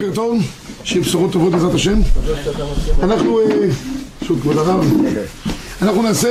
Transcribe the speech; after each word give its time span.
בוקר 0.00 0.14
טוב, 0.14 0.42
שיהיה 0.84 1.04
בשורות 1.04 1.32
טובות 1.32 1.52
בעזרת 1.52 1.74
השם. 1.74 1.98
אנחנו, 3.02 3.40
שוב 4.24 4.40
כבוד 4.40 4.56
הרב, 4.56 4.92
אנחנו 5.82 6.02
נעשה 6.02 6.28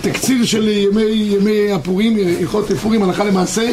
תקציר 0.00 0.44
של 0.44 0.68
ימי, 0.68 1.02
ימי 1.02 1.72
הפורים, 1.72 2.16
הלכות 2.40 2.72
פורים 2.82 3.02
הלכה 3.02 3.24
למעשה. 3.24 3.70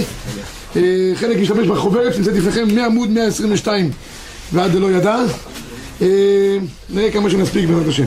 חלק 1.15 1.37
ישתמש 1.37 1.67
בחוברת 1.67 2.13
שנמצאת 2.13 2.33
לפניכם 2.33 2.75
מעמוד 2.75 3.09
122 3.09 3.91
ועד 4.53 4.71
דלא 4.71 4.91
ידע. 4.91 5.17
נראה 6.89 7.11
כמה 7.11 7.29
שנספיק 7.29 7.69
בעזרת 7.69 7.87
השם. 7.87 8.05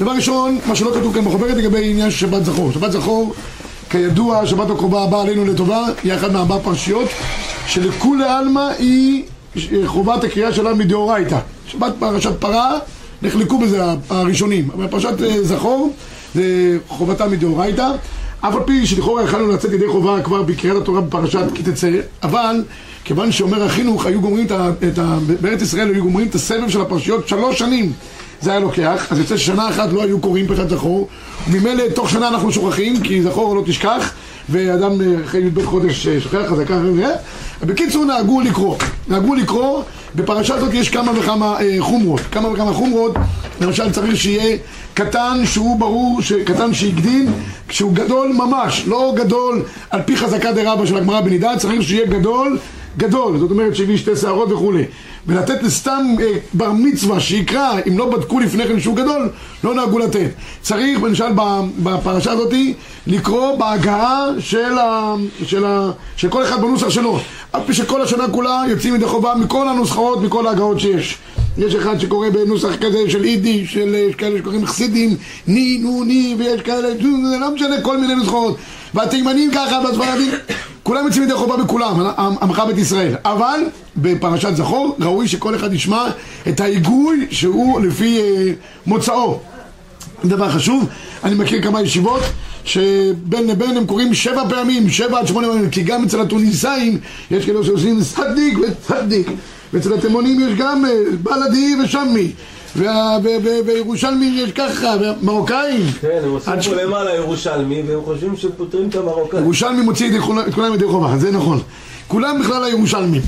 דבר 0.00 0.10
ראשון, 0.10 0.58
מה 0.66 0.76
שלא 0.76 0.90
כתוב 0.94 1.14
כאן 1.14 1.24
בחוברת 1.24 1.56
לגבי 1.56 1.90
עניין 1.90 2.10
של 2.10 2.16
שבת 2.16 2.44
זכור. 2.44 2.72
שבת 2.72 2.92
זכור, 2.92 3.34
כידוע, 3.90 4.46
שבת 4.46 4.70
הקרובה 4.70 5.02
הבאה 5.02 5.22
עלינו 5.22 5.44
לטובה, 5.44 5.84
היא 6.02 6.14
אחת 6.14 6.30
מארבע 6.30 6.58
פרשיות, 6.62 7.08
שלכולי 7.66 8.24
עלמא 8.24 8.70
היא 8.78 9.22
חובת 9.86 10.24
הקריאה 10.24 10.52
שלה 10.52 10.74
מדאורייתא. 10.74 11.38
שבת 11.66 11.92
פרשת 11.98 12.40
פרה, 12.40 12.78
נחלקו 13.22 13.58
בזה 13.58 13.82
הראשונים, 14.10 14.68
אבל 14.74 14.86
פרשת 14.86 15.14
זכור 15.42 15.92
זה 16.34 16.78
חובתה 16.88 17.28
מדאורייתא. 17.28 17.90
אף 18.40 18.54
על 18.54 18.62
פי 18.66 18.86
שלכאורה 18.86 19.22
יכלנו 19.22 19.52
לצאת 19.52 19.72
ידי 19.72 19.88
חובה 19.88 20.22
כבר 20.22 20.42
בקריאת 20.42 20.76
התורה 20.76 21.00
בפרשת 21.00 21.44
כי 21.54 21.62
תצא, 21.62 21.90
אבל 22.22 22.64
כיוון 23.04 23.32
שאומר 23.32 23.62
החינוך, 23.62 24.06
היו 24.06 24.20
גומרים 24.20 24.46
את 24.46 24.98
ה... 24.98 25.18
בארץ 25.40 25.62
ישראל 25.62 25.94
היו 25.94 26.02
גומרים 26.02 26.28
את 26.28 26.34
הסבב 26.34 26.68
של 26.68 26.80
הפרשיות 26.80 27.28
שלוש 27.28 27.58
שנים 27.58 27.92
זה 28.40 28.50
היה 28.50 28.60
לוקח, 28.60 29.06
אז 29.10 29.18
יוצא 29.18 29.36
ששנה 29.36 29.68
אחת 29.68 29.92
לא 29.92 30.02
היו 30.02 30.20
קוראים 30.20 30.46
פרשת 30.46 30.68
זכור 30.68 31.08
וממילא 31.48 31.84
תוך 31.94 32.10
שנה 32.10 32.28
אנחנו 32.28 32.52
שוכחים, 32.52 33.00
כי 33.00 33.22
זכור 33.22 33.56
לא 33.56 33.62
תשכח 33.66 34.12
ואדם 34.48 34.92
אחרי 35.24 35.40
י"ב 35.40 35.64
חודש 35.64 36.08
שוכח, 36.08 36.52
אז 36.52 36.60
ככה 36.66 36.80
וזה 36.84 37.14
בקיצור 37.62 38.04
נהגו 38.04 38.40
לקרוא, 38.40 38.76
נהגו 39.08 39.34
לקרוא. 39.34 39.82
בפרשה 40.14 40.54
הזאת 40.54 40.74
יש 40.74 40.88
כמה 40.88 41.12
וכמה 41.18 41.58
חומרות. 41.80 42.20
כמה 42.32 42.48
וכמה 42.48 42.72
חומרות. 42.72 43.14
למשל 43.60 43.92
צריך 43.92 44.16
שיהיה 44.16 44.56
קטן 44.94 45.42
שהוא 45.44 45.78
ברור, 45.78 46.20
קטן 46.44 46.74
שהקדין 46.74 47.32
כשהוא 47.68 47.92
גדול 47.92 48.32
ממש, 48.32 48.84
לא 48.86 49.12
גדול 49.16 49.62
על 49.90 50.02
פי 50.02 50.16
חזקה 50.16 50.52
דה 50.52 50.72
רבא 50.72 50.86
של 50.86 50.96
הגמרא 50.96 51.20
בנידה 51.20 51.56
צריך 51.58 51.82
שיהיה 51.82 52.06
גדול 52.06 52.58
גדול, 52.96 53.38
זאת 53.38 53.50
אומרת 53.50 53.76
שהביא 53.76 53.96
שתי 53.96 54.16
שערות 54.16 54.52
וכולי 54.52 54.84
ולתת 55.26 55.62
לסתם 55.62 56.14
בר 56.54 56.72
מצווה 56.72 57.20
שיקרא, 57.20 57.72
אם 57.88 57.98
לא 57.98 58.10
בדקו 58.10 58.40
לפני 58.40 58.68
כן 58.68 58.80
שהוא 58.80 58.96
גדול, 58.96 59.28
לא 59.64 59.74
נהגו 59.74 59.98
לתת. 59.98 60.30
צריך, 60.62 61.02
למשל, 61.02 61.24
בפרשה 61.78 62.32
הזאת, 62.32 62.54
לקרוא 63.06 63.56
בהגהה 63.56 64.26
של, 64.38 64.78
ה, 64.78 65.14
של, 65.44 65.64
ה, 65.64 65.90
של 66.16 66.28
כל 66.28 66.42
אחד 66.42 66.60
בנוסח 66.60 66.90
שלו. 66.90 67.18
אף 67.52 67.62
פי 67.66 67.74
שכל 67.74 68.02
השנה 68.02 68.28
כולה 68.28 68.62
יוצאים 68.68 68.94
ידי 68.94 69.06
חובה 69.06 69.34
מכל 69.34 69.68
הנוסחאות, 69.68 70.22
מכל 70.22 70.46
ההגהות 70.46 70.80
שיש. 70.80 71.18
יש 71.58 71.74
אחד 71.74 71.98
שקורא 71.98 72.28
בנוסח 72.30 72.76
כזה 72.80 72.98
של 73.08 73.24
יידיש, 73.24 73.72
של 73.72 73.96
כאלה 74.18 74.38
שקוראים 74.38 74.66
חסידים, 74.66 75.16
ני, 75.46 75.78
נו, 75.82 76.04
ני, 76.04 76.36
ויש 76.38 76.62
כאלה, 76.62 76.88
זה 77.30 77.38
לא 77.40 77.54
משנה, 77.54 77.80
כל 77.80 77.98
מיני 77.98 78.14
נוסחאות. 78.14 78.56
והתימנים 78.94 79.50
ככה, 79.54 79.80
והספרדים, 79.84 80.30
כולם 80.82 81.06
יוצאים 81.06 81.22
ידי 81.22 81.34
חובה 81.34 81.56
בכולם, 81.56 82.00
עמך 82.40 82.62
בית 82.66 82.78
ישראל. 82.78 83.14
אבל 83.24 83.60
בפרשת 83.96 84.56
זכור 84.56 84.96
ראוי 85.00 85.28
שכל 85.28 85.54
אחד 85.56 85.72
ישמע 85.72 86.04
את 86.48 86.60
ההיגוי 86.60 87.26
שהוא 87.30 87.80
לפי 87.80 88.18
מוצאו. 88.86 89.40
דבר 90.24 90.50
חשוב, 90.50 90.88
אני 91.24 91.34
מכיר 91.34 91.62
כמה 91.62 91.82
ישיבות 91.82 92.22
שבין 92.64 93.46
לבין 93.46 93.76
הם 93.76 93.86
קוראים 93.86 94.14
שבע 94.14 94.42
פעמים, 94.48 94.90
שבע 94.90 95.18
עד 95.18 95.26
שמונה 95.26 95.48
פעמים, 95.48 95.70
כי 95.70 95.82
גם 95.82 96.04
אצל 96.04 96.20
התוניסאים 96.20 96.98
יש 97.30 97.46
כאלה 97.46 97.64
שעושים 97.64 98.02
סדיק 98.02 98.58
וסדיק, 98.58 99.26
ואצל 99.72 99.94
התימונים 99.94 100.40
יש 100.40 100.58
גם 100.58 100.84
בלדי 101.22 101.76
ושמי. 101.84 102.32
וירושלמי 103.64 104.26
יש 104.26 104.52
ככה, 104.52 104.94
ומרוקאים 105.00 105.86
כן, 106.00 106.20
הם 106.24 106.30
עושים 106.30 106.52
פה 106.64 106.82
למעלה 106.82 107.14
ירושלמי 107.14 107.82
והם 107.82 108.00
חושבים 108.04 108.36
שהם 108.36 108.50
פותרים 108.56 108.88
את 108.88 108.94
המרוקאים. 108.94 109.42
ירושלמי 109.42 109.82
מוציא 109.82 110.18
את 110.48 110.54
כולם 110.54 110.74
ידי 110.74 110.84
חובה, 110.86 111.16
זה 111.18 111.30
נכון. 111.30 111.60
כולם 112.08 112.40
בכלל 112.40 112.64
הירושלמים 112.64 113.22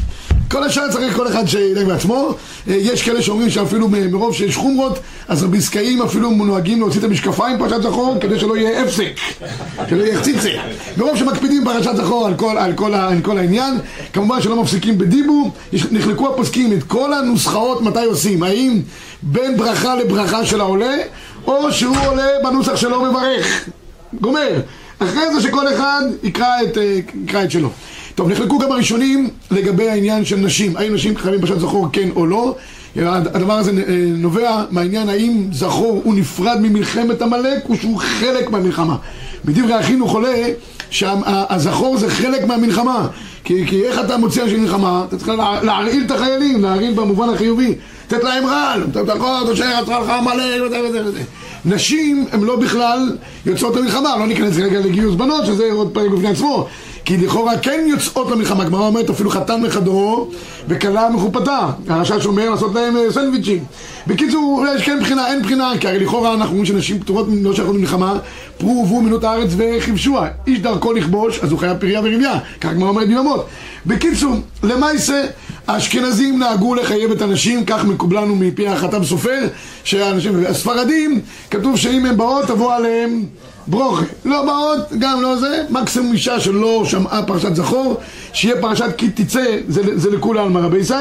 כל 0.51 0.65
השאר 0.65 0.91
צריך 0.91 1.17
כל 1.17 1.29
אחד 1.29 1.47
שידאג 1.47 1.87
בעצמו. 1.87 2.35
יש 2.67 3.03
כאלה 3.03 3.23
שאומרים 3.23 3.51
שאפילו 3.51 3.89
מרוב 3.89 4.35
שיש 4.35 4.57
חומרות 4.57 4.99
אז 5.29 5.43
הביסקאים 5.43 6.03
אפילו 6.03 6.31
נוהגים 6.31 6.81
להוציא 6.81 6.99
את 6.99 7.05
המשקפיים 7.05 7.59
פרשת 7.59 7.83
זכור 7.83 8.17
כדי 8.21 8.41
שלא 8.41 8.57
יהיה 8.57 8.83
הפסק. 8.83 9.13
שלא 9.91 10.03
יהיה 10.05 10.19
חציצה 10.19 10.49
מרוב 10.97 11.17
שמקפידים 11.17 11.65
פרשת 11.65 11.97
זכור 11.97 12.27
על 12.27 12.35
כל, 12.35 12.59
על 12.59 12.73
כל, 12.73 12.95
על 12.95 13.21
כל 13.21 13.39
העניין. 13.39 13.75
כמובן 14.13 14.43
שלא 14.43 14.63
מפסיקים 14.63 14.99
בדיבו 14.99 15.51
נחלקו 15.91 16.29
הפוסקים 16.29 16.73
את 16.73 16.83
כל 16.83 17.13
הנוסחאות 17.15 17.83
מתי 17.83 18.05
עושים. 18.05 18.43
האם 18.43 18.81
בין 19.23 19.57
ברכה 19.57 19.95
לברכה 19.95 20.47
של 20.47 20.61
העולה 20.61 20.97
או 21.47 21.73
שהוא 21.73 21.97
עולה 22.07 22.29
בנוסח 22.43 22.77
שלו 22.77 23.03
מברך. 23.03 23.69
גומר. 24.21 24.61
אחרי 24.99 25.35
זה 25.35 25.41
שכל 25.41 25.75
אחד 25.75 26.03
יקרא 26.23 26.63
את, 26.63 26.79
יקרא 27.25 27.45
את 27.45 27.51
שלו 27.51 27.71
טוב, 28.15 28.31
נחלקו 28.31 28.59
גם 28.59 28.73
הראשונים 28.73 29.31
לגבי 29.51 29.89
העניין 29.89 30.25
של 30.25 30.37
נשים. 30.37 30.77
האם 30.77 30.95
נשים 30.95 31.17
חייבים 31.17 31.41
פרשת 31.41 31.59
זכור 31.61 31.89
כן 31.93 32.09
או 32.17 32.27
לא? 32.27 32.57
הדבר 32.97 33.53
הזה 33.53 33.73
נובע 34.17 34.65
מהעניין 34.71 35.09
האם 35.09 35.49
זכור 35.53 36.01
הוא 36.05 36.15
נפרד 36.15 36.59
ממלחמת 36.61 37.23
עמלק 37.23 37.69
או 37.69 37.77
שהוא 37.77 37.99
חלק 37.99 38.51
מהמלחמה. 38.51 38.97
בדברי 39.45 39.75
החינוך 39.75 40.13
עולה 40.13 40.35
שהזכור 40.91 41.97
זה 41.97 42.11
חלק 42.11 42.47
מהמלחמה. 42.47 43.07
כי, 43.45 43.67
כי 43.67 43.85
איך 43.85 44.01
אתה 44.01 44.17
מוציא 44.17 44.43
אנשי 44.43 44.57
מלחמה? 44.57 45.05
אתה 45.09 45.17
צריך 45.17 45.33
להרעיל 45.63 46.05
את 46.07 46.11
החיילים, 46.11 46.63
להרעיל 46.63 46.95
במובן 46.95 47.29
החיובי. 47.29 47.75
לתת 48.07 48.25
להם 48.25 48.47
רעל, 48.47 48.83
אתה 48.91 49.13
יכול, 49.17 49.47
תושע, 49.47 49.81
רצה 49.81 50.01
לך 50.01 50.09
עמלק 50.09 50.63
וזה 50.67 50.81
וזה 50.89 51.07
וזה. 51.07 51.21
נשים 51.65 52.27
הן 52.33 52.41
לא 52.41 52.57
בכלל 52.57 53.17
יוצאות 53.47 53.77
למלחמה, 53.77 54.17
לא 54.19 54.27
ניכנס 54.27 54.57
רגע 54.57 54.81
לגיוס 54.81 55.15
בנות 55.15 55.47
שזה 55.47 55.69
עוד 55.73 55.91
פרק 55.93 56.11
בפני 56.11 56.29
עצמו 56.29 56.69
כי 57.05 57.17
לכאורה 57.17 57.59
כן 57.59 57.85
יוצאות 57.87 58.31
למלחמה, 58.31 58.63
הגמרא 58.63 58.87
אומרת 58.87 59.11
אפילו 59.11 59.31
חתן 59.31 59.61
מחדרו 59.63 60.31
וכלה 60.69 61.11
מחופתה. 61.11 61.71
הרש"ש 61.89 62.27
אומר 62.27 62.51
לעשות 62.51 62.75
להם 62.75 62.97
סנדוויצ'ים. 63.11 63.65
בקיצור, 64.07 64.65
יש 64.77 64.83
כן 64.83 64.99
בחינה, 65.01 65.33
אין 65.33 65.43
בחינה 65.43 65.73
כי 65.81 65.89
הרי 65.89 65.99
לכאורה 65.99 66.35
אנחנו 66.35 66.51
אומרים 66.51 66.67
שנשים 66.67 67.01
פטורות 67.01 67.27
לא 67.43 67.55
שייכות 67.55 67.75
למלחמה 67.75 68.19
פרו 68.59 68.81
ורבו 68.81 69.01
מינות 69.01 69.25
הארץ 69.25 69.51
וכבשוה 69.57 70.29
איש 70.47 70.59
דרכו 70.59 70.93
לכבוש, 70.93 71.39
אז 71.39 71.51
הוא 71.51 71.59
חייב 71.59 71.77
פריה 71.79 72.01
ורבייה 72.01 72.39
כך 72.61 72.69
הגמרא 72.69 72.89
אומרת 72.89 73.09
ביממות 73.09 73.47
בקיצור, 73.87 74.35
למעשה 74.63 75.27
האשכנזים 75.67 76.39
נהגו 76.39 76.75
לחייב 76.75 77.11
את 77.11 77.23
הנשים 77.23 77.65
כך 77.65 77.85
מקובלנו 77.85 78.37
מפי 78.37 78.69
החתם 78.69 79.05
סופר 79.05 79.41
שהאנשים, 79.85 80.45
הספרדים 80.49 81.21
כתוב 81.51 81.77
שאם 81.77 82.07
הן 82.07 82.17
באות 82.17 82.47
תבוא 82.47 82.75
עליהם 82.75 83.25
ברוכה, 83.67 84.05
לא 84.25 84.45
באות, 84.45 84.93
גם 84.99 85.23
לא 85.23 85.37
זה, 85.37 85.65
מקסימום 85.71 86.13
אישה 86.13 86.41
שלא 86.41 86.83
שמעה 86.85 87.23
פרשת 87.27 87.55
זכור, 87.55 88.01
שיהיה 88.33 88.61
פרשת 88.61 88.97
כי 88.97 89.11
תצא, 89.11 89.45
זה, 89.69 89.99
זה 89.99 90.11
לכולי 90.11 90.41
עלמא 90.41 90.59
רבי 90.59 90.79
ישי, 90.79 90.95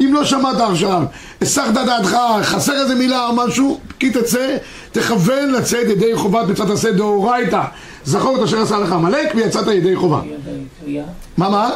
אם 0.00 0.10
לא 0.14 0.24
שמעת 0.24 0.60
עכשיו, 0.60 1.02
הסחת 1.42 1.74
דעתך, 1.74 2.16
חסר 2.42 2.72
איזה 2.82 2.94
מילה 2.94 3.26
או 3.26 3.36
משהו, 3.36 3.80
כי 3.98 4.10
תצא, 4.10 4.56
תכוון 4.92 5.52
לצאת 5.52 5.88
ידי 5.88 6.16
חובת 6.16 6.48
מצוות 6.48 6.70
עשה 6.70 6.92
דאורייתא, 6.92 7.62
זכור 8.04 8.36
את 8.36 8.42
אשר 8.42 8.60
עשה 8.60 8.78
לך 8.78 8.92
עמלק 8.92 9.32
ויצאת 9.34 9.66
ידי 9.66 9.96
חובה. 9.96 10.20
מה 11.36 11.48
מה? 11.48 11.70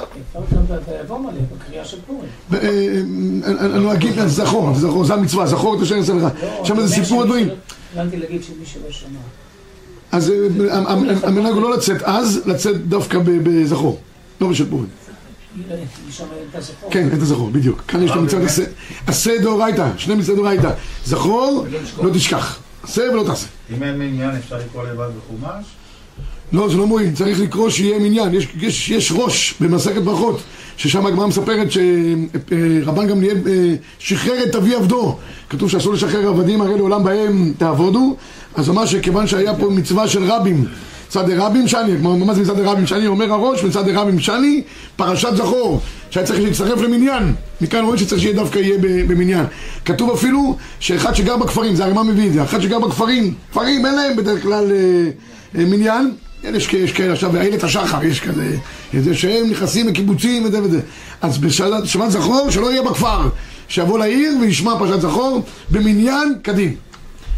אני 3.61 3.93
אגיד 3.93 4.27
זכור, 4.27 4.75
זכור, 4.75 5.05
זה 5.05 5.15
המצווה, 5.15 5.47
זכור 5.47 5.77
את 5.77 5.83
אשר 5.83 5.99
עשה 5.99 6.15
לך, 6.15 6.27
שם 6.65 6.81
זה 6.81 6.95
סיפור 6.95 7.23
הדברים. 7.23 7.49
הבנתי 7.95 8.17
להגיד 8.17 8.45
שמי 8.45 8.67
שלא 8.67 8.91
שמע 8.91 9.19
אז 10.13 10.33
המנהג 11.23 11.53
הוא 11.53 11.63
לא 11.63 11.77
לצאת 11.77 12.03
אז, 12.03 12.41
לצאת 12.47 12.87
דווקא 12.87 13.19
בזכור, 13.25 14.01
לא 14.41 14.49
בשל 14.49 14.71
פורים. 14.71 14.87
כן, 16.91 17.09
את 17.15 17.23
הזכור, 17.23 17.51
בדיוק. 17.51 17.83
כאן 17.89 18.03
יש 18.03 18.11
לנו 18.11 18.23
מצוות 18.23 18.49
עשה 19.07 19.39
דאורייתא, 19.43 19.89
שני 19.97 20.15
מצוות 20.15 20.37
דאורייתא. 20.37 20.71
זכור, 21.05 21.67
לא 22.03 22.11
תשכח. 22.15 22.59
עשה 22.83 23.03
ולא 23.13 23.23
תעשה. 23.23 23.47
אם 23.77 23.83
אין 23.83 23.99
מניין 23.99 24.31
אפשר 24.31 24.57
לקרוא 24.57 24.85
לבד 24.85 25.09
בחומש? 25.19 25.65
לא, 26.53 26.69
זה 26.69 26.77
לא 26.77 26.87
מועיל, 26.87 27.15
צריך 27.15 27.41
לקרוא 27.41 27.71
שיהיה 27.71 27.99
מניין. 27.99 28.35
יש, 28.35 28.49
יש, 28.61 28.91
יש 28.91 29.13
ראש 29.17 29.55
במסכת 29.61 30.03
ברכות, 30.03 30.41
ששם 30.77 31.07
הגמרא 31.07 31.27
מספרת 31.27 31.69
שרבן 31.71 33.07
גמליאל 33.07 33.37
שחרר 33.99 34.45
את 34.45 34.55
אבי 34.55 34.75
עבדו. 34.75 35.19
כתוב 35.51 35.71
שאסור 35.71 35.95
לשחרר 35.95 36.29
עבדים, 36.29 36.61
הרי 36.61 36.77
לעולם 36.77 37.05
בהם 37.05 37.53
תעבודו. 37.59 38.17
אז 38.55 38.71
אמר 38.71 38.87
שכיוון 38.87 39.27
שהיה 39.27 39.55
פה 39.55 39.71
מצווה 39.71 40.09
של 40.09 40.25
רבים, 40.25 40.67
מצד 41.09 41.31
רבים 41.31 41.69
שני, 41.69 41.97
מה 42.03 42.35
זה 42.35 42.41
מצד 42.41 42.61
רבים 42.61 42.87
שני? 42.87 43.07
אומר 43.07 43.33
הראש, 43.33 43.65
מצד 43.65 43.89
רבים 43.89 44.21
שני, 44.21 44.63
פרשת 44.97 45.37
זכור, 45.37 45.81
שהיה 46.11 46.27
צריך 46.27 46.41
להצטרף 46.41 46.81
למניין. 46.81 47.35
מכאן 47.61 47.85
רואים 47.85 47.99
שצריך 47.99 48.21
שיהיה 48.23 48.35
דווקא 48.35 48.59
יהיה 48.59 48.79
במניין. 48.81 49.47
כתוב 49.85 50.11
אפילו 50.11 50.57
שאחד 50.81 51.15
שגר 51.15 51.37
בכפרים, 51.37 51.75
זה 51.75 51.85
הרמ"א 51.85 52.03
מביא 52.03 52.29
את 52.29 52.33
זה, 52.33 52.43
אחד 52.43 52.61
שגר 52.61 52.79
בכפרים, 52.79 53.35
כפרים 53.51 53.87
אין 53.87 53.95
להם 53.95 54.17
בדרך 54.17 54.43
כלל 54.43 54.73
אה, 54.73 55.65
מניין, 55.65 56.11
יש, 56.45 56.73
יש 56.73 56.93
כאלה 56.93 57.13
עכשיו, 57.13 57.37
איילת 57.37 57.65
השחר, 57.65 58.05
יש 58.05 58.21
כזה, 58.21 58.57
זה 59.01 59.15
שהם 59.15 59.51
נכנסים 59.51 59.89
לקיבוצים 59.89 60.45
וזה 60.45 60.63
וזה. 60.63 60.81
אז 61.23 61.39
בשבת 61.39 62.11
זכור 62.11 62.51
שלא 62.51 62.71
יהיה 62.71 62.83
בכפר, 62.83 63.29
שיבוא 63.69 63.99
לעיר 63.99 64.33
וישמע 64.41 64.79
פרשת 64.79 65.01
זכור 65.01 65.43
במניין 65.71 66.35
קדים. 66.43 66.75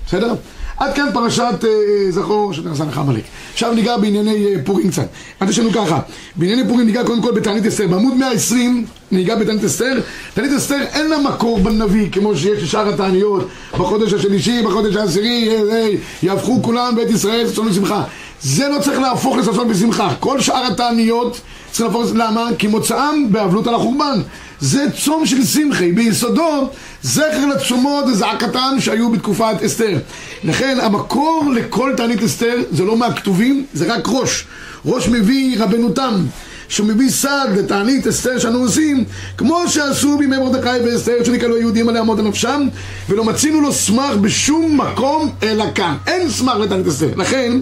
בסדר? 0.06 0.34
עד 0.76 0.94
כאן 0.94 1.06
פרשת 1.14 1.64
אה, 1.64 2.10
זכור 2.10 2.52
שנעשה 2.52 2.84
עמלק. 2.96 3.22
עכשיו 3.52 3.74
ניגע 3.74 3.96
בענייני 3.96 4.46
אה, 4.46 4.54
פורים 4.64 4.90
קצת. 4.90 5.06
אז 5.40 5.50
יש 5.50 5.58
לנו 5.58 5.72
ככה, 5.72 6.00
בענייני 6.36 6.68
פורים 6.68 6.86
ניגע 6.86 7.04
קודם 7.04 7.22
כל 7.22 7.32
בתענית 7.32 7.66
אסתר. 7.66 7.86
בעמוד 7.86 8.14
120 8.14 8.86
ניגע 9.12 9.36
בתענית 9.36 9.64
אסתר. 9.64 10.00
תענית 10.34 10.52
אסתר 10.56 10.82
אין 10.92 11.10
לה 11.10 11.18
מקור 11.18 11.58
בנביא 11.58 12.10
כמו 12.10 12.36
שיש 12.36 12.62
לשאר 12.62 12.88
התעניות. 12.88 13.48
בחודש 13.72 14.12
השלישי, 14.12 14.62
בחודש 14.62 14.96
העשירי, 14.96 15.48
אה, 15.48 15.72
אה, 15.72 15.88
יהפכו 16.22 16.62
כולם 16.62 16.96
בית 16.96 17.10
ישראל 17.10 17.48
ששון 17.48 17.68
ושמחה. 17.68 18.04
זה 18.42 18.68
לא 18.68 18.78
צריך 18.80 18.98
להפוך 18.98 19.36
לששון 19.36 19.70
ושמחה. 19.70 20.14
כל 20.20 20.40
שאר 20.40 20.66
התעניות 20.72 21.40
צריך 21.70 21.94
להפוך, 21.94 22.12
למה? 22.14 22.48
כי 22.58 22.66
מוצאם 22.66 23.32
באבלות 23.32 23.66
על 23.66 23.74
החורבן. 23.74 24.20
זה 24.62 24.84
צום 25.04 25.26
של 25.26 25.44
שמחי, 25.44 25.92
ביסודו 25.92 26.68
זכר 27.02 27.46
לצומות 27.46 28.04
וזעקתם 28.04 28.76
שהיו 28.78 29.10
בתקופת 29.10 29.62
אסתר. 29.66 29.98
לכן 30.44 30.78
המקור 30.82 31.44
לכל 31.54 31.92
תענית 31.96 32.22
אסתר 32.22 32.54
זה 32.70 32.84
לא 32.84 32.96
מהכתובים, 32.96 33.66
זה 33.74 33.94
רק 33.94 34.08
ראש. 34.08 34.44
ראש 34.84 35.08
מביא 35.08 35.58
רבנו 35.58 35.90
תם, 35.90 36.14
שהוא 36.68 36.86
מביא 36.86 37.10
סעד 37.10 37.58
לתענית 37.58 38.06
אסתר 38.06 38.38
שאנו 38.38 38.58
עושים, 38.58 39.04
כמו 39.36 39.62
שעשו 39.68 40.18
בימי 40.18 40.36
מרדכי 40.36 40.68
ואסתר, 40.84 41.24
שנקראו 41.24 41.54
היהודים 41.56 41.88
על 41.88 41.94
לעמוד 41.94 42.18
על 42.18 42.24
נפשם, 42.28 42.68
ולא 43.08 43.24
מצינו 43.24 43.60
לו 43.60 43.72
סמך 43.72 44.14
בשום 44.20 44.80
מקום 44.80 45.30
אלא 45.42 45.64
כאן. 45.74 45.96
אין 46.06 46.30
סמך 46.30 46.54
לתענית 46.54 46.86
אסתר. 46.86 47.10
לכן, 47.16 47.52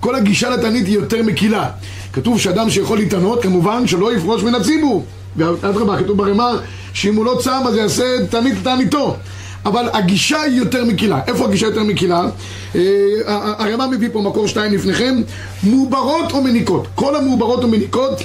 כל 0.00 0.14
הגישה 0.14 0.50
לתענית 0.50 0.86
היא 0.86 0.94
יותר 0.94 1.22
מקילה. 1.22 1.68
כתוב 2.12 2.40
שאדם 2.40 2.70
שיכול 2.70 2.98
להתענות, 2.98 3.42
כמובן 3.42 3.86
שלא 3.86 4.16
יפרוש 4.16 4.42
מן 4.42 4.54
הציבור. 4.54 5.06
ואדרבה, 5.36 5.98
כתוב 5.98 6.16
ברמה 6.16 6.50
שאם 6.92 7.14
הוא 7.14 7.24
לא 7.24 7.38
צם 7.42 7.62
אז 7.68 7.76
יעשה 7.76 8.26
תענית 8.30 8.54
תעניתו. 8.62 9.16
אבל 9.66 9.88
הגישה 9.92 10.42
היא 10.42 10.58
יותר 10.58 10.84
מקילה. 10.84 11.20
איפה 11.26 11.44
הגישה 11.44 11.66
יותר 11.66 11.84
מקילה? 11.84 12.22
אה, 12.74 12.80
הרמ"א 13.58 13.86
מביא 13.86 14.08
פה 14.12 14.22
מקור 14.22 14.46
שתיים 14.46 14.72
לפניכם, 14.72 15.22
מעוברות 15.62 16.32
או 16.32 16.42
מניקות. 16.42 16.86
כל 16.94 17.16
המעוברות 17.16 17.62
או 17.62 17.68
מניקות, 17.68 18.22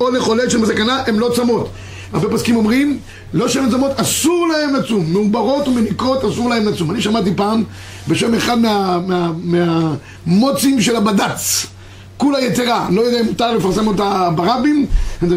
או 0.00 0.10
לחולל 0.10 0.48
של 0.48 0.58
מסכנה, 0.58 1.02
הן 1.06 1.16
לא 1.16 1.30
צמות. 1.36 1.68
הרבה 2.12 2.36
פסקים 2.36 2.56
אומרים, 2.56 2.98
לא 3.32 3.48
שהן 3.48 3.70
צמות, 3.70 3.90
אסור 3.96 4.48
להם 4.48 4.74
לצום. 4.74 5.12
מעוברות 5.12 5.68
ומניקות, 5.68 6.24
אסור 6.24 6.50
להם 6.50 6.68
לצום. 6.68 6.90
אני 6.90 7.02
שמעתי 7.02 7.30
פעם 7.36 7.64
בשם 8.08 8.34
אחד 8.34 8.58
מהמוצים 9.44 10.70
מה, 10.70 10.76
מה, 10.76 10.82
של 10.82 10.96
הבד"ץ. 10.96 11.66
כולה 12.20 12.40
יתרה, 12.40 12.86
לא 12.90 13.00
יודע 13.00 13.20
אם 13.20 13.26
מותר 13.26 13.54
לפרסם 13.54 13.86
אותה 13.86 14.28
ברבים, 14.34 14.86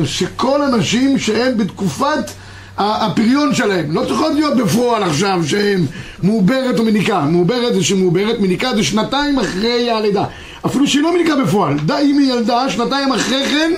שכל 0.06 0.62
הנשים 0.62 1.20
שהן 1.20 1.58
בתקופת 1.58 2.32
הפריון 2.78 3.56
שלהם, 3.56 3.92
לא 3.92 4.06
צריכות 4.08 4.34
להיות 4.34 4.58
בפועל 4.58 5.04
עכשיו 5.04 5.42
שהן 5.48 5.86
מעוברת 6.24 6.80
או 6.80 6.84
מניקה, 6.84 7.20
מעוברת 7.20 7.74
זה 7.74 7.84
שמעוברת, 7.84 8.40
מניקה 8.40 8.76
זה 8.76 8.84
שנתיים 8.84 9.40
אחרי 9.40 9.92
הלידה, 9.92 10.26
אפילו 10.66 10.88
שהיא 10.88 11.04
לא 11.04 11.14
מניקה 11.14 11.36
בפועל, 11.36 11.78
די 11.86 12.08
אם 12.12 12.20
היא 12.20 12.34
ילדה, 12.34 12.70
שנתיים 12.70 13.12
אחרי 13.12 13.46
כן 13.46 13.72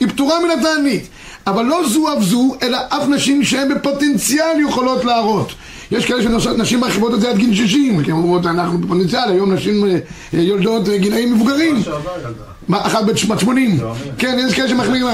היא 0.00 0.08
פטורה 0.08 0.34
מן 0.40 0.60
התענית, 0.60 1.08
אבל 1.46 1.64
לא 1.64 1.88
זו 1.88 2.12
אף 2.12 2.22
זו, 2.22 2.54
אלא 2.62 2.78
אף 2.88 3.08
נשים 3.08 3.44
שהן 3.44 3.74
בפוטנציאל 3.74 4.60
יכולות 4.68 5.04
להראות 5.04 5.52
יש 5.90 6.06
כאלה 6.06 6.40
שנשים 6.40 6.80
מרחיבות 6.80 7.14
את 7.14 7.20
זה 7.20 7.30
עד 7.30 7.36
גיל 7.36 7.54
60, 7.54 8.04
כי 8.04 8.10
הן 8.10 8.16
אומרות, 8.16 8.46
אנחנו 8.46 8.78
בפוטנציאל, 8.78 9.30
היום 9.30 9.52
נשים 9.52 9.84
אה, 9.84 9.98
יולדות 10.32 10.88
אה, 10.88 10.98
גילאים 10.98 11.34
מבוגרים. 11.34 11.82
אחת 12.72 13.04
בת 13.04 13.18
80. 13.18 13.80
כן, 14.18 14.38
יש 14.46 14.54
כאלה 14.54 14.68
שמרחיבים, 14.68 15.06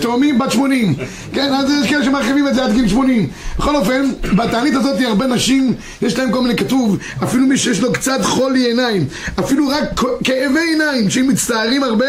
תאומים 0.00 0.38
בת 0.38 0.52
80. 0.52 0.94
כן, 1.32 1.52
אז 1.52 1.70
יש 1.70 1.90
כאלה 1.90 2.04
שמרחיבים 2.04 2.48
את 2.48 2.54
זה 2.54 2.64
עד 2.64 2.72
גיל 2.72 2.88
80. 2.88 3.28
בכל 3.58 3.76
אופן, 3.76 4.10
בתענית 4.36 4.74
הזאת 4.74 5.00
הרבה 5.00 5.26
נשים, 5.26 5.74
יש 6.02 6.18
להם 6.18 6.32
כל 6.32 6.40
מיני 6.40 6.56
כתוב, 6.56 6.98
אפילו 7.22 7.46
מי 7.46 7.56
שיש 7.56 7.80
לו 7.80 7.92
קצת 7.92 8.22
חולי 8.22 8.66
עיניים, 8.66 9.06
אפילו 9.38 9.68
רק 9.68 10.00
כאבי 10.24 10.60
עיניים, 10.60 11.10
שאם 11.10 11.28
מצטערים 11.28 11.82
הרבה, 11.82 12.06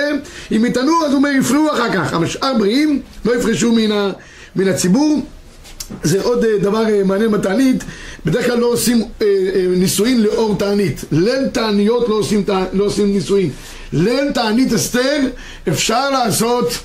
אם 0.51 0.65
יטענו 0.65 1.05
אז 1.05 1.11
הוא 1.11 1.17
אומר 1.17 1.29
יפלו 1.29 1.71
אחר 1.73 1.93
כך, 1.93 2.13
אבל 2.13 2.27
שאר 2.27 2.53
בריאים 2.57 3.01
לא 3.25 3.35
יפרשו 3.35 3.75
מן 4.55 4.67
הציבור. 4.67 5.21
זה 6.03 6.21
עוד 6.21 6.43
אה, 6.43 6.57
דבר 6.61 6.85
אה, 6.89 7.01
מעניין 7.05 7.31
בתענית, 7.31 7.83
בדרך 8.25 8.45
כלל 8.45 8.59
לא 8.59 8.65
עושים 8.65 9.03
אה, 9.21 9.27
נישואין 9.77 10.21
לאור 10.21 10.55
תענית. 10.55 11.05
ליל 11.11 11.47
תעניות 11.51 12.09
לא 12.09 12.15
עושים, 12.15 12.43
לא 12.73 12.83
עושים 12.83 13.13
נישואין. 13.13 13.49
ליל 13.93 14.31
תענית 14.31 14.73
אסתר 14.73 15.19
אפשר 15.69 16.09
לעשות 16.09 16.77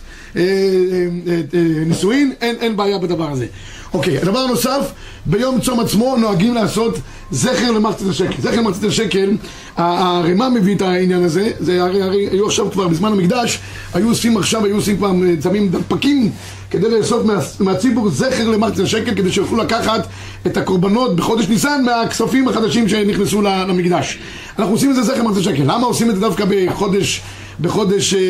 נישואין, 1.86 2.32
אין, 2.40 2.56
אין 2.60 2.76
בעיה 2.76 2.98
בדבר 2.98 3.30
הזה. 3.30 3.46
אוקיי, 3.94 4.18
הדבר 4.18 4.38
הנוסף, 4.38 4.92
ביום 5.26 5.60
צום 5.60 5.80
עצמו 5.80 6.16
נוהגים 6.16 6.54
לעשות 6.54 6.98
זכר 7.30 7.70
למחצית 7.70 8.08
השקל. 8.08 8.42
זכר 8.42 8.56
למחצית 8.56 8.84
השקל, 8.84 9.36
הרימה 9.76 10.48
מביא 10.48 10.76
את 10.76 10.82
העניין 10.82 11.22
הזה, 11.24 11.50
זה 11.60 11.82
הרי, 11.82 12.02
הרי 12.02 12.28
היו 12.30 12.46
עכשיו 12.46 12.70
כבר 12.70 12.88
בזמן 12.88 13.12
המקדש, 13.12 13.58
היו 13.94 14.08
עושים 14.08 14.36
עכשיו, 14.36 14.64
היו 14.64 14.76
עושים 14.76 14.96
כבר, 14.96 15.12
צמים 15.40 15.68
דפקים 15.68 16.30
כדי 16.70 16.88
לאסוף 16.90 17.24
מה, 17.24 17.38
מהציבור 17.60 18.08
זכר 18.08 18.48
למחצית 18.48 18.84
השקל, 18.84 19.14
כדי 19.14 19.32
שיוכלו 19.32 19.58
לקחת 19.58 20.06
את 20.46 20.56
הקורבנות 20.56 21.16
בחודש 21.16 21.48
ניסן 21.48 21.82
מהכספים 21.84 22.48
החדשים 22.48 22.88
שנכנסו 22.88 23.42
למקדש. 23.42 24.18
אנחנו 24.58 24.72
עושים 24.72 24.90
את 24.90 24.94
זה 24.94 25.02
זכר 25.02 25.22
למחצית 25.22 25.46
השקל. 25.46 25.62
למה 25.62 25.86
עושים 25.86 26.10
את 26.10 26.14
זה 26.14 26.20
דווקא 26.20 26.44
בחודש... 26.48 27.22
בחודש 27.60 28.14
אה, 28.14 28.20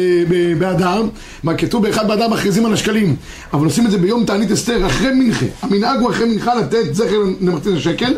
באדר, 0.58 1.02
מה 1.42 1.54
כתוב 1.54 1.82
באחד 1.82 2.08
באדר 2.08 2.28
מכריזים 2.28 2.66
על 2.66 2.72
השקלים, 2.72 3.16
אבל 3.52 3.64
עושים 3.64 3.86
את 3.86 3.90
זה 3.90 3.98
ביום 3.98 4.24
תענית 4.24 4.50
אסתר, 4.50 4.86
אחרי 4.86 5.12
מנחה. 5.14 5.46
המנהג 5.62 6.00
הוא 6.00 6.10
אחרי 6.10 6.28
מנחה 6.28 6.54
לתת 6.54 6.94
זכר 6.94 7.22
למחצית 7.40 7.76
השקל. 7.76 8.14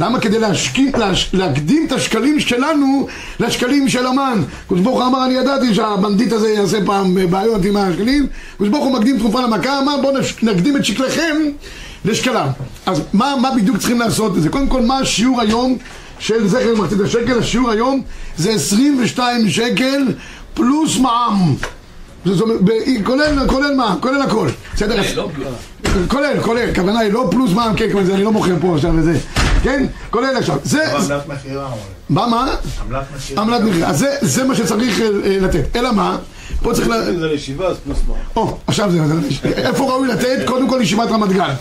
למה? 0.00 0.20
כדי 0.20 0.38
להשקיע, 0.38 0.98
להש, 0.98 1.30
להקדים 1.32 1.86
את 1.86 1.92
השקלים 1.92 2.40
שלנו 2.40 3.06
לשקלים 3.40 3.88
של 3.88 4.06
המן. 4.06 4.42
קדוש 4.68 4.80
ברוך 4.80 4.98
הוא 4.98 5.06
אמר, 5.06 5.24
אני 5.24 5.34
ידעתי 5.34 5.74
שהבנדיט 5.74 6.32
הזה 6.32 6.50
יעשה 6.50 6.78
פעם 6.86 7.30
בעיות 7.30 7.64
עם 7.64 7.76
השקלים. 7.76 8.26
קדוש 8.56 8.68
ברוך 8.68 8.84
הוא 8.84 8.98
מקדים 8.98 9.18
תרופה 9.18 9.40
למכה, 9.40 9.78
אמר 9.78 9.96
בואו 10.02 10.14
נקדים 10.42 10.76
את 10.76 10.84
שקליכם 10.84 11.36
לשקלם. 12.04 12.46
אז 12.86 13.02
מה, 13.12 13.34
מה 13.42 13.50
בדיוק 13.56 13.76
צריכים 13.76 14.00
לעשות 14.00 14.36
את 14.36 14.42
זה? 14.42 14.48
קודם 14.48 14.66
כל, 14.66 14.82
מה 14.82 14.98
השיעור 14.98 15.40
היום 15.40 15.76
של 16.18 16.48
זכר 16.48 16.72
למחצית 16.72 17.00
השקל? 17.00 17.38
השיעור 17.38 17.70
היום 17.70 18.02
זה 18.36 18.50
22 18.50 19.48
שקל 19.48 20.12
פלוס 20.54 20.98
מע"מ. 20.98 21.54
כולל, 23.04 23.46
כולל 23.46 23.74
מע"מ, 23.74 24.00
כולל 24.00 24.22
הכל. 24.22 24.48
בסדר? 24.74 25.02
לא 25.16 25.28
כולל, 26.08 26.40
כולל, 26.42 26.70
הכוונה 26.70 26.98
היא 26.98 27.12
לא 27.12 27.28
פלוס 27.30 27.52
מע"מ, 27.52 27.76
כן, 27.76 27.90
כלומר, 27.92 28.14
אני 28.14 28.24
לא 28.24 28.32
מוכר 28.32 28.54
פה 28.60 28.74
עכשיו 28.74 28.92
וזה, 28.96 29.18
כן? 29.62 29.86
כולל 30.10 30.36
עכשיו. 30.36 30.58
זה... 30.64 30.96
עמלת 30.96 31.28
מכירה. 31.28 31.70
מה, 32.10 32.26
מה? 32.26 32.54
עמלת 32.86 33.04
מכירה. 33.16 33.42
עמלת 33.42 33.60
מכירה. 33.60 33.88
אז 33.88 34.06
זה 34.20 34.44
מה 34.44 34.54
שצריך 34.54 35.00
אה, 35.00 35.38
לתת. 35.40 35.76
אלא 35.76 35.92
מה? 35.92 36.18
פה 36.62 36.74
צריך 36.74 36.88
ל... 36.88 37.18
זה 37.18 37.26
לישיבה 37.26 37.66
אז 37.66 37.76
פלוס 37.84 37.98
מע"מ. 38.08 38.16
או, 38.36 38.58
עכשיו 38.66 38.90
זה... 38.92 38.98
איפה 39.46 39.84
ראוי 39.84 40.08
לתת? 40.08 40.38
קודם 40.46 40.68
כל 40.68 40.78
ישיבת 40.82 41.10
רמת 41.10 41.32
גן. 41.32 41.54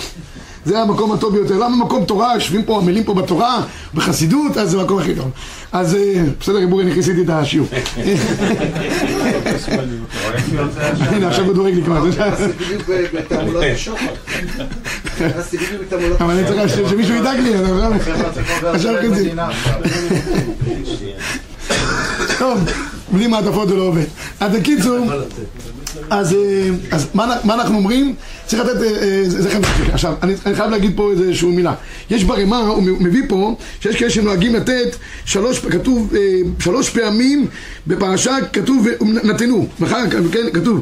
זה 0.65 0.81
המקום 0.81 1.11
הטוב 1.11 1.35
ביותר. 1.35 1.57
למה 1.57 1.85
מקום 1.85 2.05
תורה? 2.05 2.33
יושבים 2.33 2.63
פה, 2.63 2.77
עמלים 2.77 3.03
פה 3.03 3.13
בתורה, 3.13 3.61
בחסידות, 3.93 4.57
אז 4.57 4.71
זה 4.71 4.79
המקום 4.79 4.99
הכי 4.99 5.15
טוב. 5.15 5.31
אז 5.71 5.95
אה, 5.95 6.23
בסדר, 6.39 6.57
ריבורי, 6.57 6.83
אני 6.83 6.93
כיסיתי 6.93 7.21
את 7.21 7.29
השיעור. 7.29 7.67
הנה, 10.99 11.27
עכשיו 11.27 11.45
הוא 11.45 11.53
דורג 11.53 11.73
לי 11.73 11.83
כבר. 11.83 12.03
אבל 16.19 16.33
אני 16.33 16.47
צריך 16.47 16.89
שמישהו 16.89 17.15
ידאג 17.15 17.39
לי, 17.39 17.53
עכשיו 18.63 18.95
כזה. 19.03 19.29
טוב, 22.39 22.59
בלי 23.11 23.27
מעטפות 23.27 23.67
זה 23.69 23.75
לא 23.75 23.81
עובד. 23.81 24.05
אז 24.39 24.55
בקיצור, 24.55 24.97
אז 26.09 26.35
מה 27.13 27.53
אנחנו 27.53 27.77
אומרים? 27.77 28.15
צריך 28.45 28.61
לתת, 28.61 28.79
זה 29.27 29.49
חייב 29.49 29.63
לתת. 29.63 29.93
עכשיו, 29.93 30.13
אני 30.21 30.55
חייב 30.55 30.71
להגיד 30.71 30.91
פה 30.95 31.11
איזושהי 31.11 31.49
מילה. 31.49 31.73
יש 32.09 32.23
ברמה, 32.23 32.57
הוא 32.57 32.83
מביא 32.83 33.23
פה, 33.27 33.55
שיש 33.79 33.95
כאלה 33.95 34.09
שנוהגים 34.09 34.55
לתת, 34.55 34.95
שלוש, 35.25 35.59
כתוב, 35.59 36.13
שלוש 36.59 36.89
פעמים 36.89 37.47
בפרשה, 37.87 38.37
כתוב, 38.53 38.87
נתנו, 39.23 39.67
כן, 40.31 40.45
כתוב, 40.53 40.81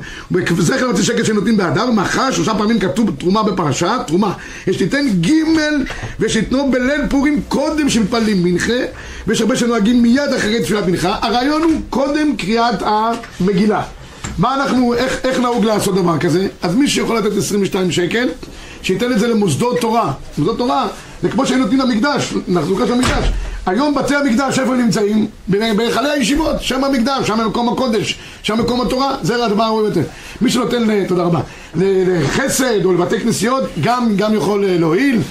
זכר 0.59 0.87
לצי 0.87 1.03
שקל 1.03 1.23
שנותנים 1.23 1.57
באדר, 1.57 1.91
מחר, 1.91 2.31
שלושה 2.31 2.53
פעמים 2.53 2.79
כתוב 2.79 3.11
תרומה 3.19 3.43
בפרשה, 3.43 3.97
תרומה. 4.07 4.33
יש 4.67 4.77
תיתן 4.77 5.05
גימל, 5.19 5.85
ושיתנו 6.19 6.71
בליל 6.71 7.01
פורים 7.09 7.41
קודם 7.47 7.89
שמתפללים 7.89 8.43
מנחה, 8.43 8.79
ויש 9.27 9.41
הרבה 9.41 9.55
שנוהגים 9.55 10.01
מיד 10.01 10.33
אחרי 10.37 10.61
תפילת 10.63 10.87
מנחה. 10.87 11.15
הרעיון 11.21 11.61
הוא 11.61 11.81
קודם 11.89 12.35
קריאת 12.37 12.81
המגילה. 12.81 13.83
מה 14.38 14.55
אנחנו, 14.55 14.93
איך, 14.93 15.19
איך 15.24 15.39
נהוג 15.39 15.65
לעשות 15.65 15.96
דבר 15.96 16.17
כזה? 16.17 16.48
אז 16.62 16.75
מי 16.75 16.88
שיכול 16.88 17.17
לתת 17.17 17.38
22 17.38 17.91
שקל, 17.91 18.27
שייתן 18.81 19.12
את 19.12 19.19
זה 19.19 19.27
למוסדות 19.27 19.79
תורה. 19.81 20.12
מוסדות 20.38 20.57
תורה 20.57 20.88
זה 21.22 21.29
כמו 21.29 21.46
שהיינו 21.46 21.63
נותנים 21.63 21.81
למקדש, 21.81 22.34
לחזוקה 22.48 22.88
של 22.88 22.93
המקדש. 22.93 23.29
היום 23.65 23.96
בתי 23.96 24.15
המקדש 24.15 24.60
איפה 24.60 24.74
הם 24.74 24.81
נמצאים? 24.81 25.27
בהיכלי 25.48 26.10
הישיבות, 26.10 26.55
שם 26.62 26.84
המקדש, 26.84 27.27
שם 27.27 27.48
מקום 27.48 27.69
הקודש, 27.74 28.15
שם 28.43 28.60
מקום 28.60 28.81
התורה, 28.81 29.15
זה 29.22 29.46
הדבר 29.46 29.63
הראוי 29.63 29.86
יותר. 29.88 30.01
מי 30.41 30.50
שנותן, 30.50 30.84
ל- 30.89 31.03
תודה 31.07 31.24
רבה, 31.24 31.39
לחסד 31.75 32.86
או 32.86 32.93
לבתי 32.93 33.19
כנסיות, 33.19 33.63
גם, 33.81 34.10
גם 34.15 34.34
יכול 34.36 34.65
אה, 34.65 34.77
להועיל. 34.77 35.22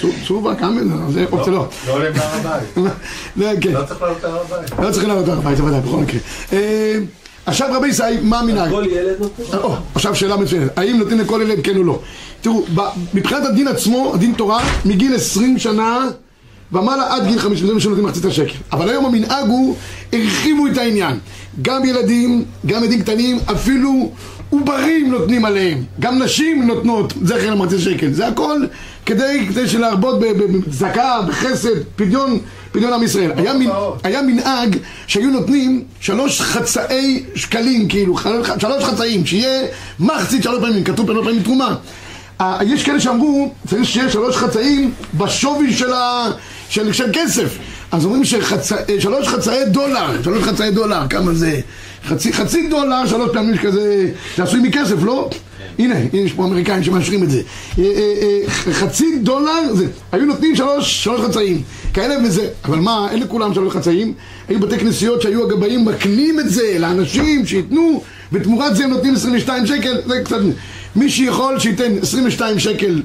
צו- 0.00 0.08
צובה, 0.26 0.54
כמה, 0.54 0.80
זה 1.10 1.24
אופציה 1.32 1.52
לא. 1.52 1.66
לא 1.86 1.92
עולים 1.92 2.12
להר 2.16 2.34
הבית. 2.34 2.76
לא, 3.36 3.46
כן. 3.60 3.72
לא 3.72 3.82
צריך 3.84 4.02
לעלות 4.02 4.22
להר 4.22 4.40
הבית. 4.40 4.78
לא 4.78 4.90
צריכים 4.90 5.08
לעלות 5.10 5.28
להר 5.28 5.38
הבית, 5.38 5.58
בוודאי, 5.60 5.80
בכל 5.80 5.96
מקרה. 5.96 6.20
אה, 7.46 7.50
עכשיו 7.50 7.68
רבי 7.72 7.88
ישי, 7.88 8.02
מה 8.22 8.38
המנהג? 8.38 8.70
כל 8.70 8.84
ילד 8.90 9.20
נותן? 9.20 9.58
או, 9.58 9.76
עכשיו 9.94 10.14
שאלה 10.14 10.36
מצוינת, 10.36 10.78
האם 10.78 10.98
נותנים 10.98 11.18
לכל 11.18 11.40
ילד 11.42 11.64
כן 11.64 11.76
או 11.76 11.84
לא? 11.84 12.00
תראו, 12.40 12.64
מבחינת 13.14 13.44
הדין 13.44 13.68
עצמו, 13.68 14.12
הדין 14.14 14.34
תורה, 14.34 14.64
מגיל 14.84 15.14
20 15.14 15.58
שנה 15.58 16.08
ומעלה 16.72 17.14
עד 17.14 17.26
גיל 17.26 17.38
50, 17.38 17.66
זה 17.66 17.74
מה 17.74 17.80
שנותנים 17.80 18.06
מחצית 18.06 18.24
השקל. 18.24 18.52
אבל 18.72 18.88
היום 18.88 19.06
המנהג 19.06 19.48
הוא, 19.48 19.76
הרחיבו 20.12 20.66
את 20.66 20.78
העניין. 20.78 21.18
גם 21.62 21.84
ילדים, 21.84 22.44
גם 22.66 22.84
ילדים 22.84 23.02
קטנים, 23.02 23.38
אפילו 23.50 24.10
עוברים 24.50 25.10
נותנים 25.10 25.44
עליהם. 25.44 25.84
גם 26.00 26.22
נשים 26.22 26.66
נותנות 26.66 27.12
זכר 27.22 27.50
למחצית 27.50 27.78
השקל. 27.78 28.12
זה 28.12 28.28
הכל 28.28 28.60
כדי, 29.06 29.46
כדי 29.48 29.68
שלהרבות 29.68 30.20
בצדקה, 30.20 31.20
בחסד, 31.28 31.82
פדיון, 31.96 32.38
פדיון 32.76 32.92
עם 32.92 33.02
ישראל. 33.02 33.32
היה, 33.36 33.52
מנ... 33.54 33.66
היה 34.02 34.22
מנהג 34.22 34.76
שהיו 35.06 35.30
נותנים 35.30 35.84
שלוש 36.00 36.40
חצאי 36.40 37.22
שקלים, 37.34 37.88
כאילו, 37.88 38.16
שלוש 38.58 38.84
חצאים, 38.84 39.26
שיהיה 39.26 39.66
מחצית 40.00 40.42
שלוש 40.42 40.60
פעמים, 40.60 40.84
כתוב 40.84 41.06
פעמים 41.06 41.24
פעמים 41.24 41.42
תרומה. 41.42 41.76
אה, 42.40 42.58
יש 42.66 42.84
כאלה 42.84 43.00
שאמרו, 43.00 43.52
צריך 43.66 43.84
שיהיה 43.84 44.10
שלוש 44.10 44.36
חצאים 44.36 44.90
בשווי 45.14 45.72
של, 45.72 45.92
ה... 45.92 46.30
של, 46.68 46.92
של 46.92 47.04
כסף. 47.12 47.58
אז 47.92 48.04
אומרים 48.04 48.24
ששלוש 48.24 49.28
חצאי 49.28 49.64
דולר, 49.66 50.22
שלוש 50.22 50.42
חצאי 50.42 50.70
דולר, 50.70 51.08
כמה 51.10 51.34
זה? 51.34 51.60
חצי, 52.04 52.32
חצי 52.32 52.68
דולר, 52.68 53.06
שלוש 53.06 53.30
פעמים 53.32 53.58
כזה, 53.58 54.10
זה 54.36 54.42
עשוי 54.42 54.60
מכסף, 54.60 55.02
לא? 55.02 55.30
הנה, 55.78 55.94
יש 56.12 56.32
פה 56.32 56.44
אמריקאים 56.44 56.82
שמאשרים 56.82 57.22
את 57.22 57.30
זה. 57.30 57.40
אה, 57.78 57.84
אה, 57.84 58.14
אה, 58.22 58.72
חצי 58.72 59.18
דולר, 59.18 59.74
זה, 59.74 59.86
היו 60.12 60.24
נותנים 60.26 60.56
שלוש, 60.56 61.04
שלוש 61.04 61.20
חצאים. 61.20 61.62
כאלה 61.94 62.14
וזה, 62.24 62.48
אבל 62.64 62.78
מה, 62.78 63.08
אין 63.10 63.20
לכולם 63.20 63.54
שלוש 63.54 63.74
חצאים. 63.74 64.12
היו 64.48 64.60
בתי 64.60 64.78
כנסיות 64.78 65.22
שהיו 65.22 65.44
הגבאים 65.44 65.84
מקנים 65.84 66.40
את 66.40 66.50
זה 66.50 66.76
לאנשים 66.78 67.46
שייתנו, 67.46 68.02
ותמורת 68.32 68.76
זה 68.76 68.84
הם 68.84 68.90
נותנים 68.90 69.14
22 69.14 69.66
שקל, 69.66 69.96
זה 70.06 70.20
קצת... 70.24 70.38
מי 70.96 71.10
שיכול 71.10 71.58
שייתן 71.58 71.92
22 72.02 72.58
שקל 72.58 73.02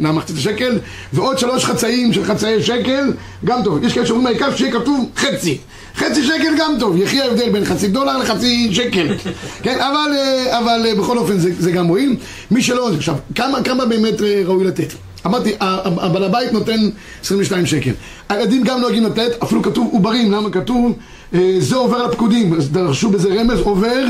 למחצית 0.00 0.36
השקל 0.36 0.78
ועוד 1.12 1.38
שלוש 1.38 1.64
חצאים 1.64 2.12
של 2.12 2.24
חצאי 2.24 2.62
שקל, 2.62 3.12
גם 3.44 3.60
טוב. 3.64 3.84
יש 3.84 3.92
כאלה 3.92 4.06
שאומרים 4.06 4.26
העיקר 4.26 4.56
שיהיה 4.56 4.72
כתוב 4.72 5.10
חצי. 5.16 5.58
חצי 5.96 6.24
שקל 6.24 6.54
גם 6.58 6.74
טוב, 6.80 6.96
יחי 6.96 7.20
ההבדל 7.20 7.50
בין 7.50 7.64
חצי 7.64 7.88
דולר 7.88 8.18
לחצי 8.18 8.68
שקל. 8.74 9.16
כן, 9.64 9.80
אבל, 9.80 10.12
אה, 10.16 10.58
אבל 10.58 10.86
אה, 10.86 10.94
בכל 10.94 11.18
אופן 11.18 11.38
זה, 11.38 11.50
זה 11.58 11.70
גם 11.70 11.84
מועיל. 11.84 12.16
מי 12.50 12.62
שלא, 12.62 12.90
עכשיו, 12.94 13.14
כמה, 13.34 13.62
כמה 13.62 13.84
באמת 13.84 14.22
אה, 14.22 14.42
ראוי 14.44 14.64
לתת? 14.64 14.92
אמרתי, 15.26 15.54
הבעל 15.60 16.24
הבית 16.24 16.52
נותן 16.52 16.90
22 17.22 17.66
שקל. 17.66 17.90
הילדים 18.28 18.62
גם 18.64 18.80
נוהגים 18.80 19.04
לתת, 19.04 19.42
אפילו 19.42 19.62
כתוב 19.62 19.88
עוברים, 19.92 20.32
למה 20.32 20.50
כתוב? 20.50 20.96
אה, 21.34 21.56
זה 21.58 21.76
עובר 21.76 21.96
על 21.96 22.06
הפקודים, 22.06 22.54
אז 22.54 22.70
דרשו 22.70 23.10
בזה 23.10 23.28
רמז, 23.40 23.60
עובר 23.60 24.04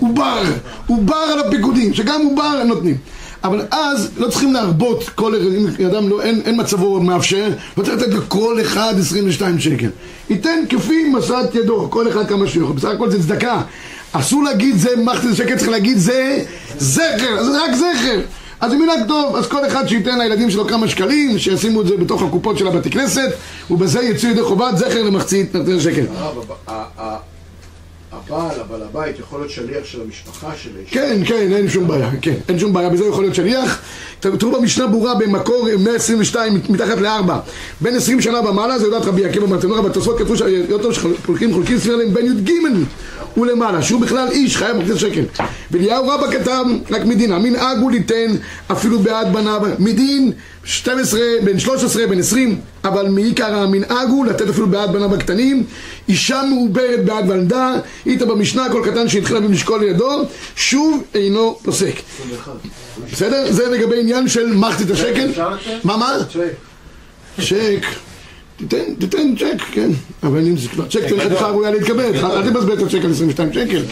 עובר, 0.00 0.42
עובר 0.86 1.14
על 1.14 1.38
הפיקודים, 1.38 1.94
שגם 1.94 2.20
עובר 2.30 2.62
נותנים. 2.64 2.96
אבל 3.44 3.66
אז 3.70 4.10
לא 4.16 4.28
צריכים 4.28 4.52
להרבות 4.52 5.08
כל, 5.08 5.34
אדם 5.86 6.08
לא, 6.08 6.22
אין, 6.22 6.40
אין 6.44 6.60
מצבו 6.60 7.00
מאפשר, 7.00 7.48
לא 7.76 7.82
צריך 7.82 7.96
לתת 7.96 8.14
לכל 8.14 8.58
אחד 8.60 8.94
22 8.98 9.58
שקל. 9.58 9.88
ייתן 10.30 10.58
כפי 10.68 11.08
משאת 11.08 11.54
ידו, 11.54 11.86
כל 11.90 12.08
אחד 12.08 12.28
כמה 12.28 12.46
שיכול, 12.46 12.76
בסך 12.76 12.88
הכל 12.88 13.10
זה 13.10 13.22
צדקה. 13.22 13.62
אסור 14.12 14.42
להגיד 14.42 14.76
זה 14.76 14.90
מחצית 14.96 15.36
שקל, 15.36 15.56
צריך 15.56 15.70
להגיד 15.70 15.98
זה 15.98 16.44
זכר, 16.78 17.42
זה 17.44 17.64
רק 17.64 17.74
זכר. 17.74 18.20
אז 18.62 18.70
זה 18.70 18.76
מנהג 18.76 19.08
טוב, 19.08 19.36
אז 19.36 19.48
כל 19.48 19.66
אחד 19.66 19.86
שייתן 19.86 20.18
לילדים 20.18 20.50
שלו 20.50 20.66
כמה 20.66 20.88
שקלים, 20.88 21.38
שישימו 21.38 21.80
את 21.80 21.86
זה 21.86 21.96
בתוך 21.96 22.22
הקופות 22.22 22.58
של 22.58 22.66
הבתי 22.66 22.90
כנסת, 22.90 23.28
ובזה 23.70 24.02
יצאו 24.02 24.28
ידי 24.28 24.42
חובת 24.42 24.76
זכר 24.76 25.02
למחצית 25.02 25.54
נותן 25.54 25.80
שקל. 25.80 26.06
הבעל, 28.26 28.60
הבעל 28.60 28.82
הבית, 28.82 29.18
יכול 29.18 29.40
להיות 29.40 29.50
שליח 29.50 29.84
של 29.84 30.00
המשפחה 30.00 30.50
של 30.56 30.70
האיש. 30.76 30.90
כן, 30.90 31.22
כן, 31.26 31.52
אין 31.52 31.68
שום 31.68 31.88
בעיה, 31.88 32.10
כן, 32.22 32.34
אין 32.48 32.58
שום 32.58 32.72
בעיה, 32.72 32.88
בזה 32.88 33.04
יכול 33.04 33.24
להיות 33.24 33.34
שליח. 33.34 33.82
תראו 34.20 34.60
במשנה 34.60 34.86
ברורה 34.86 35.14
במקור 35.14 35.68
122 35.78 36.60
מתחת 36.68 36.98
לארבע, 36.98 37.38
בין 37.80 37.96
20 37.96 38.20
שנה 38.20 38.40
ומעלה, 38.40 38.78
זה 38.78 38.86
יודעת 38.86 39.04
רבי 39.04 39.24
עקיבא 39.24 39.46
מתנורה, 39.46 39.82
בתוספות 39.82 40.18
כתבו 40.18 40.36
שיותר 40.36 40.92
שחולקים 40.92 41.52
חולקים 41.52 41.78
סביב 41.78 41.94
עליהם 41.94 42.14
בין 42.14 42.26
י"ג 42.26 42.50
ולמעלה, 43.36 43.82
שהוא 43.82 44.00
בכלל 44.00 44.28
איש 44.30 44.56
חייב 44.56 44.76
מחצית 44.76 44.98
שקל. 44.98 45.44
ואליהו 45.70 46.08
רבא 46.08 46.30
כתב 46.30 46.64
רק 46.90 47.04
מדין, 47.04 47.32
המנהג 47.32 47.78
הוא 47.78 47.90
ליתן 47.90 48.34
אפילו 48.72 48.98
בעד 48.98 49.32
בניו, 49.32 49.60
מדין 49.78 50.32
12, 50.64 51.20
בין 51.44 51.58
13, 51.58 52.06
בין 52.06 52.18
20, 52.18 52.60
אבל 52.84 53.08
מעיקר 53.08 53.54
המנהג 53.54 54.08
הוא 54.08 54.26
לתת 54.26 54.48
אפילו 54.48 54.66
בעד 54.66 54.92
בניו 54.92 55.14
הקטנים, 55.14 55.64
אישה 56.08 56.42
מעוברת 56.50 57.04
בעד 57.04 57.30
ולדה, 57.30 57.74
איתה 58.06 58.26
במשנה 58.26 58.66
כל 58.72 58.82
קטן 58.90 59.08
שהתחילה 59.08 59.40
במשקול 59.40 59.80
לידו, 59.80 60.22
שוב 60.56 61.02
אינו 61.14 61.58
פוסק. 61.64 61.94
בסדר? 63.12 63.52
זה 63.52 63.68
לגבי 63.68 64.00
עניין 64.00 64.28
של 64.28 64.54
מחצית 64.54 64.90
השקל. 64.90 65.30
מה 65.84 65.96
מה? 65.96 66.16
צ'ק. 67.38 68.11
תיתן, 68.56 68.94
תיתן 68.98 69.34
צ'ק, 69.38 69.62
כן. 69.72 69.90
אבל 70.22 70.38
אם 70.48 70.56
זה 70.56 70.68
כבר 70.68 70.88
צ'ק, 70.88 71.00
תלך 71.08 71.24
לך 71.32 71.42
ראויה 71.42 71.70
להתקבל. 71.70 72.04
אל 72.24 72.50
תבזבז 72.50 72.78
את 72.78 72.86
הצ'ק 72.86 73.04
על 73.04 73.10
22 73.10 73.52
שקל. 73.52 73.82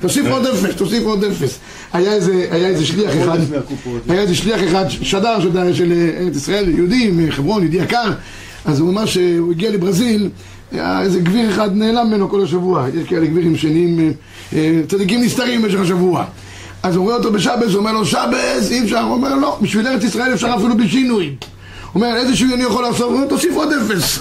תוסיף 0.00 0.26
עוד 0.26 0.46
אפס, 0.46 0.76
תוסיף 0.76 1.02
עוד 1.04 1.24
אפס. 1.24 1.58
היה 1.92 2.12
איזה, 2.14 2.86
שליח 2.86 3.12
אחד, 3.22 3.38
היה 4.08 4.20
איזה 4.20 4.34
שליח 4.34 4.60
אחד, 4.68 4.84
שדר 4.88 5.40
של- 5.40 5.74
של 5.74 5.92
ארץ 6.18 6.36
ישראל, 6.36 6.68
יהודי 6.68 7.10
מחברון, 7.12 7.62
יהודי 7.62 7.76
יקר. 7.76 8.10
אז 8.64 8.80
הוא 8.80 8.90
אמר 8.90 9.06
שהוא 9.06 9.52
הגיע 9.52 9.70
לברזיל, 9.70 10.28
היה 10.72 11.02
איזה 11.02 11.20
גביר 11.20 11.50
אחד 11.50 11.76
נעלם 11.76 12.06
ממנו 12.06 12.28
כל 12.28 12.42
השבוע. 12.44 12.86
יש 12.94 13.08
כאלה 13.08 13.26
גבירים 13.26 13.56
שנהיים 13.56 13.98
אה, 14.00 14.10
אה, 14.58 14.80
צדיקים 14.88 15.22
נסתרים 15.22 15.62
במשך 15.62 15.80
השבוע. 15.80 16.24
אז 16.82 16.96
הוא 16.96 17.04
רואה 17.04 17.16
אותו 17.16 17.32
בשבס, 17.32 17.70
הוא 17.70 17.76
אומר 17.76 17.92
לו, 17.92 18.04
שבס, 18.06 18.70
אי 18.70 18.82
אפשר. 18.84 19.00
הוא 19.00 19.12
אומר, 19.12 19.34
לא, 19.34 19.58
בשביל 19.62 19.86
ארץ 19.86 20.04
ישראל 20.04 20.34
אפשר 20.34 20.54
אפילו 20.58 20.76
בשינוי. 20.76 21.34
אומר, 22.02 22.16
איזה 22.16 22.36
שינוי 22.36 22.54
אני 22.54 22.62
יכול 22.62 22.82
לעשות? 22.82 23.06
הוא 23.06 23.14
אומר, 23.14 23.26
תוסיף 23.26 23.54
עוד 23.54 23.68
אפס. 23.72 24.18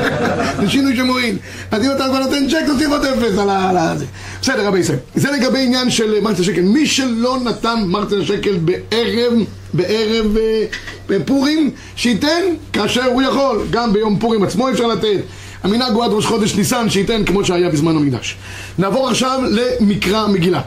זה 0.60 0.68
שינוי 0.68 0.96
שמועיל. 0.96 1.36
אז 1.70 1.84
אם 1.84 1.90
אתה 1.90 2.04
כבר 2.08 2.18
נותן 2.18 2.48
צ'ק, 2.50 2.62
תוסיף 2.66 2.88
עוד 2.88 3.04
אפס 3.04 3.38
על 3.38 3.50
ה... 3.50 3.94
בסדר, 4.42 4.66
רבי 4.66 4.78
ישראל. 4.78 4.98
זה 5.14 5.30
לגבי 5.30 5.58
עניין 5.58 5.90
של 5.90 6.20
מרצה 6.20 6.44
שקל. 6.44 6.60
מי 6.60 6.86
שלא 6.86 7.38
נתן 7.44 7.82
מרצה 7.86 8.16
שקל 8.24 8.58
בערב, 8.58 9.32
בערב 9.72 10.36
אה, 10.36 10.64
בפורים, 11.08 11.70
שייתן 11.96 12.42
כאשר 12.72 13.04
הוא 13.04 13.22
יכול. 13.22 13.66
גם 13.70 13.92
ביום 13.92 14.18
פורים 14.18 14.42
עצמו 14.42 14.70
אפשר 14.70 14.86
לתת. 14.86 15.20
המנהג 15.62 15.92
הוא 15.92 16.04
עד 16.04 16.10
ראש 16.12 16.26
חודש 16.26 16.54
ניסן, 16.54 16.90
שייתן 16.90 17.24
כמו 17.24 17.44
שהיה 17.44 17.68
בזמן 17.68 17.96
המקדש. 17.96 18.36
נעבור 18.78 19.08
עכשיו 19.08 19.40
למקרא 19.50 20.26
מגילה. 20.26 20.60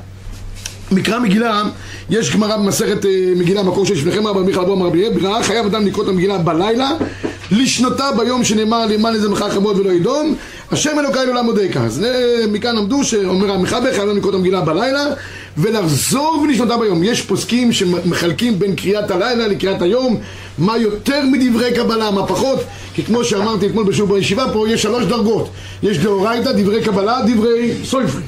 מקרא 0.92 1.20
מגילה, 1.20 1.64
יש 2.10 2.36
גמרא 2.36 2.58
במסכת 2.58 3.06
אה, 3.06 3.34
מגילה, 3.36 3.64
מקור 3.64 3.86
שיש 3.86 4.00
לפניכם, 4.00 4.28
רבי 4.28 4.40
מיכאל 4.40 4.62
אברהם 4.62 4.84
רבי 4.84 5.08
אברהם, 5.08 5.44
חייב 5.44 5.66
אדם 5.66 5.86
לקרוא 5.86 6.04
את 6.04 6.10
המגילה 6.10 6.38
בלילה, 6.38 6.92
לשנותה 7.52 8.12
ביום 8.18 8.44
שנאמר 8.44 8.86
למען 8.86 9.14
איזה 9.14 9.30
מחר 9.30 9.50
כבוד 9.50 9.80
ולא 9.80 9.92
ידום, 9.92 10.36
השם 10.72 11.00
אלוקיי 11.00 11.26
לעולם 11.26 11.46
מודקה. 11.46 11.84
אז 11.84 12.04
אה, 12.04 12.48
מכאן 12.48 12.76
למדו 12.76 13.04
שאומר 13.04 13.52
המחבר 13.52 13.94
חייב 13.94 14.10
אדם 14.10 14.18
לקרוא 14.18 14.32
את 14.32 14.36
המגילה 14.36 14.62
בלילה, 14.62 15.06
ולחזור 15.58 16.40
ולשנותה 16.44 16.78
ביום. 16.78 17.04
יש 17.04 17.22
פוסקים 17.22 17.74
שמחלקים 17.74 18.60
בין 18.60 18.76
קריאת 18.76 19.12
הלילה 19.12 19.48
לקריאת 19.48 19.82
היום, 19.82 20.18
מה 20.58 20.78
יותר 20.78 21.22
מדברי 21.32 21.74
קבלה, 21.74 22.12
מה 22.12 22.28
פחות, 22.28 22.60
כי 22.94 23.04
כמו 23.04 23.24
שאמרתי 23.24 23.68
אתמול 23.68 23.84
בשיעור 23.86 24.10
בישיבה 24.10 24.46
פה, 24.54 24.70
יש 24.70 24.82
שלוש 24.82 25.06
דרגות. 25.06 25.50
יש 25.84 25.98
דאורייתא, 25.98 26.52
דברי 26.52 26.84
קבלה, 26.84 27.20
דברי 27.28 27.74
סופרי. 27.84 28.22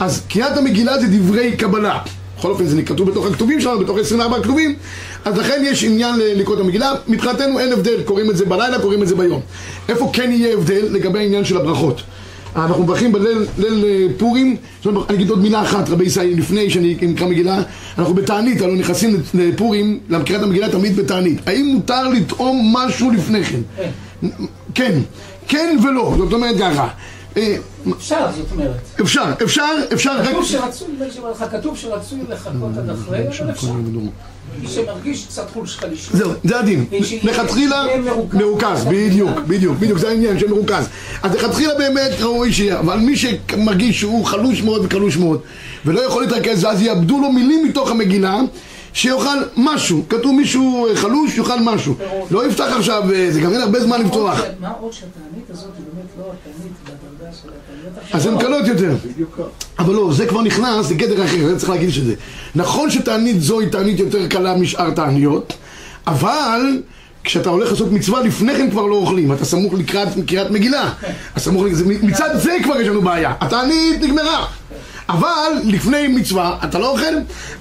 אז 0.00 0.22
קריאת 0.28 0.56
המגילה 0.56 0.98
זה 1.00 1.06
דברי 1.10 1.56
קבלה. 1.56 1.98
בכל 2.38 2.50
אופן 2.50 2.66
זה 2.66 2.82
כתוב 2.82 3.10
בתוך 3.10 3.26
הכתובים 3.26 3.60
שלנו, 3.60 3.78
בתוך 3.78 3.98
24 3.98 4.42
כתובים. 4.42 4.74
אז 5.24 5.36
לכן 5.38 5.62
יש 5.64 5.84
עניין 5.84 6.14
ל- 6.18 6.40
לקרוא 6.40 6.56
את 6.56 6.60
המגילה. 6.60 6.92
מבחינתנו 7.08 7.58
אין 7.58 7.72
הבדל, 7.72 8.02
קוראים 8.04 8.30
את 8.30 8.36
זה 8.36 8.44
בלילה, 8.44 8.78
קוראים 8.78 9.02
את 9.02 9.08
זה 9.08 9.14
ביום. 9.14 9.40
איפה 9.88 10.10
כן 10.12 10.32
יהיה 10.32 10.54
הבדל 10.54 10.86
לגבי 10.90 11.18
העניין 11.18 11.44
של 11.44 11.56
הברכות? 11.56 12.02
אנחנו 12.56 12.82
מברכים 12.84 13.12
בליל 13.12 13.46
ליל, 13.58 13.84
אה, 13.84 14.06
פורים, 14.18 14.56
אני 14.86 14.94
אגיד 15.10 15.30
עוד 15.30 15.42
מילה 15.42 15.62
אחת, 15.62 15.88
רבי 15.88 16.04
ישראל, 16.04 16.28
לפני 16.36 16.70
שאני 16.70 16.96
אקרא 17.14 17.26
מגילה, 17.26 17.62
אנחנו 17.98 18.14
בתענית, 18.14 18.62
אנחנו 18.62 18.74
נכנסים 18.76 19.16
לפורים, 19.34 20.00
לקריאת 20.08 20.42
המגילה 20.42 20.68
תמיד 20.68 20.96
בתענית. 20.96 21.38
האם 21.48 21.66
מותר 21.66 22.08
לטעום 22.08 22.76
משהו 22.76 23.10
לפני 23.10 23.44
כן? 23.44 23.60
כן, 24.74 24.98
כן 25.48 25.76
ולא, 25.84 26.14
זאת 26.18 26.32
אומרת 26.32 26.56
ככה, 26.58 26.82
אה, 26.82 26.88
אפשר, 27.96 28.26
זאת 28.36 28.46
אומרת. 28.52 28.76
אפשר, 29.00 29.32
אפשר, 29.44 29.62
אפשר 29.92 30.10
רק... 30.18 30.26
כתוב 31.50 31.76
שרצוי, 31.76 32.20
לחכות 32.28 32.76
עד 32.78 32.90
אחרי, 32.90 33.28
אבל 33.28 33.50
אפשר. 33.50 33.72
מי 34.60 34.68
שמרגיש 34.68 35.26
קצת 35.26 35.50
חולש 35.52 35.76
חלישות. 35.76 36.16
זהו, 36.16 36.30
זה 36.44 36.58
הדין. 36.58 36.84
לכתחילה 37.22 37.84
מרוכז. 38.32 38.84
בדיוק, 38.84 39.38
בדיוק, 39.46 39.78
בדיוק, 39.78 39.98
זה 39.98 40.08
העניין 40.08 40.38
של 40.38 40.48
מרוכז. 40.48 40.88
אז 41.22 41.34
לכתחילה 41.34 41.74
באמת 41.74 42.10
ראוי 42.20 42.52
שיהיה, 42.52 42.78
אבל 42.78 42.96
מי 42.98 43.16
שמרגיש 43.16 44.00
שהוא 44.00 44.26
חלוש 44.26 44.62
מאוד 44.62 44.84
וקלוש 44.84 45.16
מאוד, 45.16 45.40
ולא 45.86 46.00
יכול 46.00 46.22
להתרכז, 46.22 46.64
אז 46.64 46.82
יאבדו 46.82 47.20
לו 47.20 47.32
מילים 47.32 47.64
מתוך 47.68 47.90
המגילה. 47.90 48.40
שיאכל 48.92 49.26
משהו, 49.56 50.02
כתוב 50.08 50.34
מישהו 50.36 50.86
אה, 50.86 50.96
חלוש, 50.96 51.38
יאכל 51.38 51.60
משהו. 51.60 51.94
לא 52.30 52.46
יפתח 52.46 52.64
עכשיו, 52.76 53.02
אה, 53.14 53.26
זה 53.30 53.40
גם 53.40 53.52
אין 53.52 53.60
הרבה 53.60 53.80
זמן 53.80 54.00
לפתוח. 54.00 54.40
מה 54.60 54.72
עוד 54.80 54.92
שהתענית 54.92 55.50
הזאת 55.50 55.70
היא 55.76 55.84
באמת 55.94 56.06
לא 56.18 56.24
התענית 56.24 56.72
בדרגה 56.84 57.32
של 57.42 57.48
התעניות 57.48 58.14
אז 58.14 58.26
הן 58.26 58.38
קלות 58.40 58.66
יותר. 58.66 58.94
אבל 59.78 59.94
לא, 59.94 60.12
זה 60.12 60.26
כבר 60.26 60.42
נכנס 60.42 60.90
לגדר 60.90 61.24
אחר, 61.24 61.46
זה 61.48 61.58
צריך 61.58 61.70
להגיד 61.70 61.90
שזה. 61.90 62.14
נכון 62.54 62.90
שתענית 62.90 63.40
זו 63.42 63.60
היא 63.60 63.68
תענית 63.68 63.98
יותר 64.00 64.26
קלה 64.28 64.56
משאר 64.56 64.90
תעניות, 64.90 65.52
אבל 66.06 66.60
כשאתה 67.24 67.50
הולך 67.50 67.70
לעשות 67.70 67.92
מצווה, 67.92 68.22
לפני 68.22 68.54
כן 68.54 68.70
כבר 68.70 68.86
לא 68.86 68.94
אוכלים, 68.94 69.32
אתה 69.32 69.44
סמוך 69.44 69.74
לקראת 69.74 70.08
קריאת 70.26 70.50
מגילה. 70.50 70.90
זה- 71.72 71.84
מצד 72.02 72.28
זה 72.34 72.56
כבר 72.62 72.80
יש 72.80 72.88
לנו 72.88 73.02
בעיה, 73.02 73.34
התענית 73.40 74.02
נגמרה. 74.02 74.46
אבל 75.10 75.52
לפני 75.64 76.08
מצווה 76.08 76.58
אתה 76.64 76.78
לא 76.78 76.90
אוכל, 76.90 77.14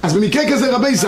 אז 0.03 0.13
במקרה 0.13 0.43
כזה 0.51 0.75
רבי 0.75 0.95
זי. 0.95 1.07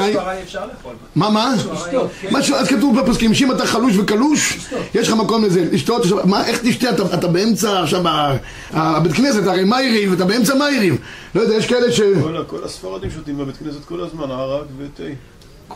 מה 1.16 1.30
מה? 1.30 1.54
לשתות. 1.56 2.12
משהו, 2.32 2.56
אז 2.56 2.68
כתוב 2.68 3.00
בפוסקים, 3.00 3.34
שאם 3.34 3.52
אתה 3.52 3.66
חלוש 3.66 3.98
וקלוש, 3.98 4.70
יש 4.96 5.08
לך 5.08 5.14
מקום 5.14 5.46
לזה, 5.46 5.68
לשתות, 5.72 6.06
מה, 6.26 6.46
איך 6.46 6.62
תשתה, 6.64 6.90
אתה, 6.90 7.04
אתה 7.14 7.28
באמצע 7.28 7.82
עכשיו, 7.84 8.02
הבית 8.72 9.14
כנסת, 9.14 9.48
הרי 9.48 9.64
מה 9.64 9.82
יריב, 9.82 10.14
אתה 10.14 10.26
באמצע 10.26 10.56
מה 10.56 10.72
יריב, 10.72 10.98
לא 11.36 11.42
יודע, 11.42 11.56
יש 11.56 11.68
כאלה 11.68 11.92
ש... 11.92 12.02
כל 12.48 12.64
הספרדים 12.64 13.12
שותים 13.12 13.38
בבית 13.38 13.58
כנסת 13.58 13.86
כל 13.86 14.02
הזמן, 14.02 14.32
ערק 14.32 14.66
ותה. 14.78 15.04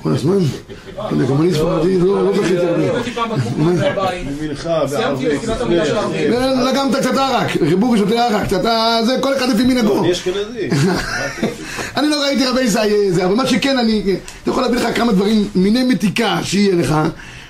כל 0.02 0.14
הזמן? 0.14 0.38
לא 1.12 1.26
גם 1.28 1.42
אני 1.42 1.54
ספרדי, 1.54 2.00
לא 2.00 2.26
לא 2.26 2.32
זכיתי 2.38 2.58
הרבה. 2.58 3.00
במנחה, 3.58 4.88
סיימתי 4.88 5.24
בערבית, 5.24 5.40
תפילת 5.42 5.62
המילה 5.62 5.86
של 5.86 5.98
הערבים. 5.98 6.32
לגמת 6.68 6.96
קצת 6.96 7.18
ערק, 7.18 7.48
חיבור 7.70 7.98
שותה 7.98 8.26
ערק, 8.26 8.46
קצת, 8.46 8.62
זה 9.06 9.18
כל 9.22 9.38
אחד 9.38 9.50
לפי 9.50 9.64
מנהגו. 9.64 10.00
אני 10.00 10.12
אשכנזי. 10.12 10.70
אני 11.98 12.10
לא 12.10 12.24
ראיתי 12.24 12.46
רבי 12.46 12.68
זי 12.68 13.12
זה, 13.12 13.26
אבל 13.26 13.36
מה 13.36 13.48
שכן, 13.48 13.78
אני 13.78 14.16
אתה 14.44 14.52
יכול 14.52 14.64
להביא 14.64 14.78
לך 14.78 14.98
כמה 14.98 15.12
דברים, 15.12 15.48
מיני 15.56 15.84
מתיקה 15.84 16.40
שיהיה 16.44 16.76
לך, 16.76 16.96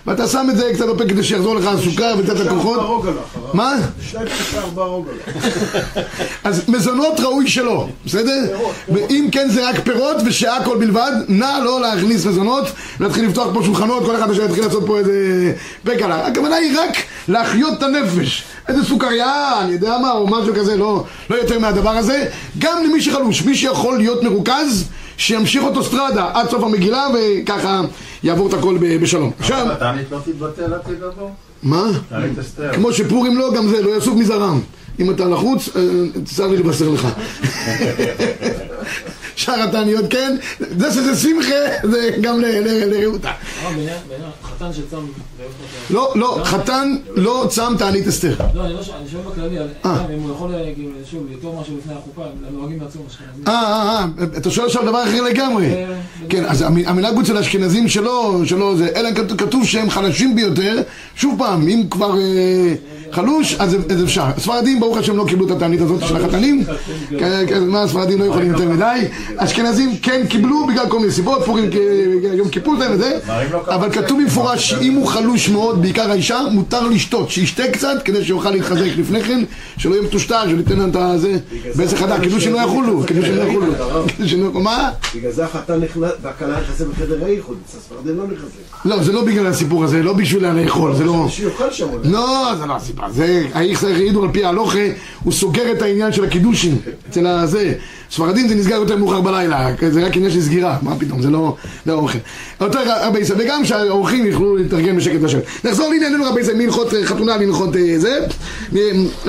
ואתה 0.07 0.27
שם 0.27 0.47
את 0.49 0.57
זה 0.57 0.71
קצת 0.73 0.85
בפה 0.85 1.05
כדי 1.05 1.23
שיחזור 1.23 1.55
לך 1.55 1.65
הסוכר 1.67 2.15
וקצת 2.17 2.45
הכוחות. 2.45 3.05
מה? 3.53 3.75
אז 6.43 6.69
מזונות 6.69 7.19
ראוי 7.19 7.47
שלא, 7.47 7.87
בסדר? 8.05 8.57
ואם 8.89 9.27
כן 9.31 9.49
זה 9.49 9.69
רק 9.69 9.79
פירות 9.79 10.17
ושהכל 10.25 10.77
בלבד, 10.77 11.11
נא 11.27 11.59
לא 11.63 11.81
להכניס 11.81 12.25
מזונות, 12.25 12.67
להתחיל 12.99 13.25
לפתוח 13.25 13.47
פה 13.53 13.61
שולחנות, 13.65 14.05
כל 14.05 14.15
אחד 14.15 14.27
יתחיל 14.45 14.63
לעשות 14.63 14.83
פה 14.87 14.99
איזה 14.99 15.53
פקלה. 15.83 16.27
הכוונה 16.27 16.55
היא 16.55 16.79
רק 16.79 16.97
להחיות 17.27 17.73
את 17.73 17.83
הנפש. 17.83 18.43
איזה 18.67 18.85
סוכריה, 18.85 19.61
אני 19.61 19.71
יודע 19.71 19.97
מה, 19.97 20.11
או 20.11 20.27
משהו 20.27 20.55
כזה, 20.55 20.77
לא, 20.77 21.03
לא 21.29 21.35
יותר 21.35 21.59
מהדבר 21.59 21.89
הזה. 21.89 22.25
גם 22.59 22.83
למי 22.83 23.01
שחלוש, 23.01 23.41
מי 23.41 23.55
שיכול 23.55 23.97
להיות 23.97 24.23
מרוכז, 24.23 24.85
שימשיך 25.17 25.63
אוטוסטרדה 25.63 26.29
עד 26.33 26.49
סוף 26.49 26.63
המגילה, 26.63 27.07
וככה 27.13 27.81
יעבור 28.25 28.47
את 28.47 28.53
הכל 28.53 28.77
בשלום. 29.01 29.31
עכשיו, 29.39 29.71
התענית 29.71 30.11
לא 30.11 30.19
תתבטל 30.25 30.73
עד 30.73 30.79
תדברו? 30.79 31.29
מה? 31.63 31.91
כמו 32.73 32.93
שפורים 32.93 33.37
לא, 33.37 33.53
גם 33.55 33.67
זה, 33.67 33.81
לא 33.81 33.97
יסוף 33.97 34.15
מזרם. 34.15 34.59
אם 34.99 35.11
אתה 35.11 35.25
לחוץ, 35.25 35.69
אה, 35.75 35.81
תצטרך 36.23 36.51
לי 36.51 36.57
לבשר 36.57 36.89
לך. 36.89 37.07
שאר 39.35 39.61
התעניות 39.63 40.05
כן, 40.09 40.35
זה 40.77 40.91
שזה 40.91 41.15
שמחה, 41.15 41.55
זה 41.91 42.09
גם 42.21 42.39
לרעותה. 42.41 43.27
אה, 43.29 43.33
חתן 44.43 44.73
שצם... 44.73 44.97
לא, 45.89 46.11
לא, 46.15 46.39
חתן 46.43 46.95
לא 47.15 47.45
צם 47.49 47.73
תענית 47.77 48.07
אסתר. 48.07 48.35
לא, 48.53 48.65
אני 48.65 48.73
לא 48.73 48.83
שואל, 48.83 48.97
בכללי, 49.31 49.57
על- 49.59 49.67
אה. 49.85 50.05
אם 50.15 50.21
הוא 50.21 50.31
יכול, 50.31 50.55
אה, 50.55 50.71
כאילו, 50.75 50.89
שוב, 51.11 51.23
לטעום 51.31 51.59
משהו 51.61 51.77
לפני 51.77 51.93
החופה, 51.93 52.21
הם 52.23 52.57
נוהגים 52.59 52.79
לעצום 52.81 53.01
אשכנזים. 53.09 53.43
אה, 53.47 53.53
אה, 53.53 54.05
אה, 54.19 54.37
אתה 54.37 54.49
שואל 54.51 54.65
עכשיו 54.67 54.83
דבר 54.85 55.03
אחר 55.03 55.21
לגמרי. 55.21 55.65
אה, 55.65 55.85
כן, 56.29 56.45
אז 56.45 56.61
המ- 56.61 56.77
המנהג 56.87 57.17
אצל 57.19 57.37
האשכנזים 57.37 57.87
שלא, 57.87 58.41
זה, 58.77 58.87
אלא 58.95 59.09
כתוב- 59.15 59.37
כתוב 59.37 59.65
שהם 59.65 59.89
חלשים 59.89 60.35
ביותר. 60.35 60.81
שוב 61.15 61.35
פעם, 61.37 61.67
אם 61.67 61.83
כבר 61.91 62.17
אה, 62.17 62.73
חלוש, 63.11 63.55
אז 63.59 63.75
אפשר. 64.03 64.23
הספרדים, 64.37 64.79
ברוך 64.79 64.97
השם, 64.97 65.17
לא 65.17 65.25
קיבלו 65.27 65.45
את 65.45 65.51
התענית 65.51 65.81
הזאת 65.81 66.07
של 66.07 66.15
החתנים. 66.17 66.63
כן, 67.19 67.45
כן, 67.47 67.63
מה 67.67 67.81
הספרדים 67.83 68.19
לא 68.19 68.25
יכולים 68.25 68.51
יותר 68.51 68.69
מדי. 68.69 68.99
אשכנזים 69.37 69.97
כן 70.01 70.25
קיבלו 70.29 70.67
בגלל 70.67 70.89
כל 70.89 70.99
מיני 70.99 71.11
סיבות, 71.11 71.45
פורים 71.45 71.69
יום 72.33 72.49
כיפור 72.49 72.75
זה 72.77 72.91
וזה. 72.91 73.19
אבל 73.67 73.91
כתוב 73.91 74.21
במפורש 74.21 74.69
שאם 74.69 74.93
הוא 74.93 75.07
חלוש 75.07 75.49
מאוד, 75.49 75.81
בעיקר 75.81 76.11
האישה, 76.11 76.39
מותר 76.51 76.87
לשתות, 76.87 77.29
שישתה 77.29 77.63
קצת 77.71 78.01
כדי 78.05 78.25
שיוכל 78.25 78.51
להתחזק 78.51 78.89
לפני 78.97 79.23
כן, 79.23 79.43
שלא 79.77 79.93
יהיה 79.95 80.03
מטושטש, 80.03 80.45
שלא 80.49 80.57
ייתן 80.57 80.79
להם 80.79 80.89
את 80.89 80.95
הזה, 80.95 81.37
בעצם 81.75 81.97
חדה, 81.97 82.19
קידושין 82.19 82.53
לא 82.53 82.59
יחולו, 82.59 83.03
קידושין 83.07 83.35
לא 83.35 83.41
יחולו. 83.41 83.73
קידושין 84.07 84.39
לא 84.39 84.47
יחולו. 84.47 84.63
מה? 84.63 84.91
בגלל 85.15 85.31
זה 85.31 85.45
החתן 85.45 85.79
נכנס, 85.79 86.11
והכלה 86.21 86.59
נכנסה 86.61 86.85
בחדר 86.85 87.25
האיחוד, 87.25 87.57
הספרדים 87.69 88.17
לא 88.17 88.23
נכנסים. 88.23 88.61
לא, 88.85 89.03
זה 89.03 89.11
לא 89.11 89.25
בגלל 89.25 89.47
הסיפור 89.47 89.83
הזה, 89.83 90.03
לא 90.03 90.13
בשביל 90.13 90.47
לאכול, 90.49 90.95
זה 90.95 91.03
לא... 91.03 91.27
שיאכל 91.29 91.71
שם 91.71 91.87
אולי. 91.89 92.09
לא, 92.09 92.51
זה 92.59 92.65
לא 92.65 92.75
הסיבה, 92.75 93.07
זה, 93.11 93.43
העידו 93.53 94.23
על 94.23 94.29
פי 94.31 94.45
ההלוכה, 94.45 94.79
הוא 95.23 95.33
סוגר 95.33 95.71
את 95.71 95.81
העניין 95.81 96.13
של 96.13 96.23
הקידושין, 96.23 96.77
אצל 97.09 97.27
הזה. 97.27 97.73
ספרדים 98.15 98.47
זה 98.47 98.55
נסגר 98.55 98.75
יותר 98.75 98.97
מאוחר 98.97 99.21
בלילה, 99.21 99.69
זה 99.89 100.05
רק 100.05 100.15
עניין 100.15 100.31
של 100.31 100.41
סגירה, 100.41 100.77
מה 100.81 100.99
פתאום, 100.99 101.21
זה 101.21 101.29
לא, 101.29 101.55
לא 101.85 101.93
אוכל. 101.93 102.17
יותר 102.61 102.79
רבי 103.01 103.19
ישראל, 103.19 103.41
וגם 103.41 103.65
שהאורחים 103.65 104.25
יוכלו 104.25 104.55
להתארגן 104.55 104.97
בשקט 104.97 105.21
לשבת. 105.21 105.43
נחזור 105.63 105.89
לענייננו 105.89 106.25
רבי 106.25 106.41
ישראל, 106.41 106.57
מהלכות 106.57 106.93
אה, 106.93 107.05
חתונה 107.05 107.37
להלכות 107.37 107.75
אה, 107.75 107.99
זה, 107.99 108.19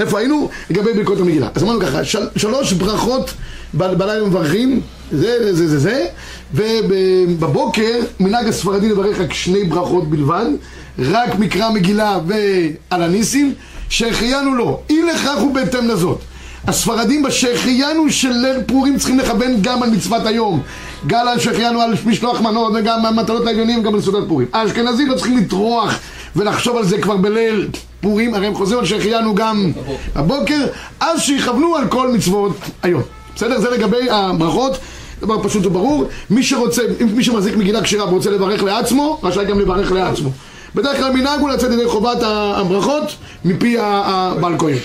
איפה 0.01 0.18
היינו? 0.18 0.49
לגבי 0.70 0.92
ברכות 0.92 1.20
המגילה. 1.20 1.49
אז 1.55 1.62
אמרנו 1.62 1.81
ככה, 1.81 2.05
של, 2.05 2.27
שלוש 2.37 2.72
ברכות 2.72 3.31
ב- 3.75 3.92
בלילה 3.92 4.27
מברכים, 4.27 4.81
זה, 5.12 5.55
זה, 5.55 5.68
זה, 5.68 5.79
זה, 5.79 6.07
ובבוקר 6.55 8.01
מנהג 8.20 8.49
הספרדי 8.49 8.88
לברך 8.88 9.20
רק 9.20 9.33
שני 9.33 9.64
ברכות 9.64 10.11
בלבד, 10.11 10.46
רק 10.99 11.38
מקרא 11.38 11.70
מגילה 11.70 12.18
ועל 12.27 13.03
הניסים, 13.03 13.55
שהחיינו 13.88 14.55
לו, 14.55 14.81
אי 14.90 15.03
לכך 15.03 15.42
ובהתאם 15.42 15.88
לזאת. 15.88 16.18
הספרדים 16.66 17.22
בשהחיינו 17.22 18.11
של 18.11 18.33
ליל 18.33 18.62
פורים 18.66 18.98
צריכים 18.98 19.18
לכוון 19.18 19.62
גם 19.62 19.83
על 19.83 19.90
מצוות 19.90 20.26
היום. 20.26 20.62
גם 21.07 21.29
על 21.29 21.38
שהחיינו 21.38 21.81
על 21.81 21.94
משלוח 22.07 22.40
מנות 22.40 22.72
וגם 22.74 23.07
על 23.07 23.14
מטלות 23.14 23.44
לעליונים 23.44 23.79
וגם 23.79 23.94
על 23.94 24.00
סעודת 24.00 24.29
פורים. 24.29 24.46
האשכנזים 24.52 25.09
לא 25.09 25.14
צריכים 25.14 25.37
לטרוח 25.37 25.98
ולחשוב 26.37 26.76
על 26.76 26.85
זה 26.85 26.98
כבר 26.98 27.16
בליל 27.16 27.68
פורים, 28.00 28.35
הרי 28.35 28.46
הם 28.46 28.55
חוזרים 28.55 28.81
על 28.81 28.87
שהחיינו 28.87 29.35
גם 29.35 29.72
בבוקר, 30.16 30.66
אז 31.00 31.20
שיכוונו 31.20 31.76
על 31.76 31.88
כל 31.88 32.12
מצוות 32.12 32.57
היום. 32.83 33.02
בסדר? 33.37 33.61
זה 33.61 33.70
לגבי 33.70 34.11
הברכות. 34.11 34.79
דבר 35.20 35.42
פשוט 35.42 35.66
וברור, 35.66 36.05
מי 36.31 36.42
שרוצה, 36.42 36.83
מי 37.14 37.24
שמחזיק 37.24 37.57
מגילה 37.57 37.83
כשרה 37.83 38.09
ורוצה 38.09 38.31
לברך 38.31 38.62
לעצמו, 38.62 39.20
רשאי 39.22 39.44
גם 39.44 39.61
לברך 39.61 39.92
לעצמו. 39.92 40.31
בדרך 40.74 40.96
כלל 40.96 41.12
מנהג 41.12 41.40
הוא 41.40 41.50
לצאת 41.50 41.72
ידי 41.72 41.87
חובת 41.87 42.18
הברכות 42.22 43.14
מפי 43.44 43.76
הבעל 43.81 44.59
כהן. 44.59 44.76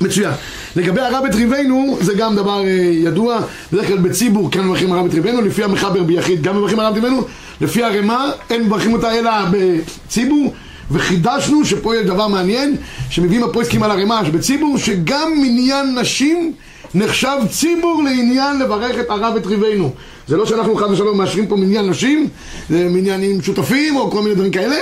מצוין. 0.00 0.32
לגבי 0.76 1.00
הרב 1.00 1.24
את 1.24 1.34
ריבנו, 1.34 1.98
זה 2.00 2.14
גם 2.14 2.36
דבר 2.36 2.64
אה, 2.64 2.70
ידוע, 2.92 3.38
בדרך 3.72 3.86
כלל 3.86 3.98
בציבור 3.98 4.50
כאן 4.50 4.66
מברכים 4.66 4.92
הרב 4.92 5.06
את 5.06 5.14
ריבנו, 5.14 5.42
לפי 5.42 5.64
המחבר 5.64 6.02
ביחיד 6.02 6.42
גם 6.42 6.56
מברכים 6.56 6.80
הרב 6.80 6.96
את 6.96 7.02
ריבנו, 7.02 7.22
לפי 7.60 7.82
הרמ"א 7.82 8.30
אין 8.50 8.62
מברכים 8.62 8.92
אותה 8.92 9.18
אלא 9.18 9.30
בציבור, 9.50 10.54
וחידשנו 10.90 11.64
שפה 11.64 11.96
יש 11.96 12.06
דבר 12.06 12.28
מעניין, 12.28 12.76
שמביאים 13.10 13.44
הפועסקים 13.44 13.82
על 13.82 13.90
הרמ"א, 13.90 14.24
שבציבור 14.26 14.78
שגם 14.78 15.32
מניין 15.36 15.98
נשים 15.98 16.52
נחשב 16.94 17.36
ציבור 17.50 18.02
לעניין 18.02 18.58
לברך 18.58 18.98
את 19.00 19.10
הרב 19.10 19.36
את 19.36 19.46
ריבנו. 19.46 19.92
זה 20.28 20.36
לא 20.36 20.46
שאנחנו 20.46 20.76
חד 20.76 20.90
ושלום 20.90 21.18
מאשרים 21.18 21.46
פה 21.46 21.56
מניין 21.56 21.90
נשים, 21.90 22.28
זה 22.70 22.88
מניינים 22.90 23.42
שותפים 23.42 23.96
או 23.96 24.10
כל 24.10 24.22
מיני 24.22 24.34
דברים 24.34 24.50
כאלה, 24.50 24.76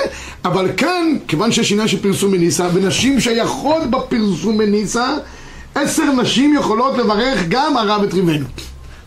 אבל 0.45 0.69
כאן, 0.77 1.17
כיוון 1.29 1.53
שיש 1.53 1.73
עניין 1.73 1.89
של 1.89 2.03
פרסום 2.03 2.33
מניסה, 2.33 2.69
ונשים 2.75 3.21
שייכות 3.21 3.91
בפרסום 3.91 4.59
מניסה, 4.59 5.17
עשר 5.75 6.13
נשים 6.13 6.55
יכולות 6.55 6.99
לברך 6.99 7.45
גם 7.49 7.77
הרב 7.77 8.03
את 8.03 8.15
ריבנו. 8.15 8.47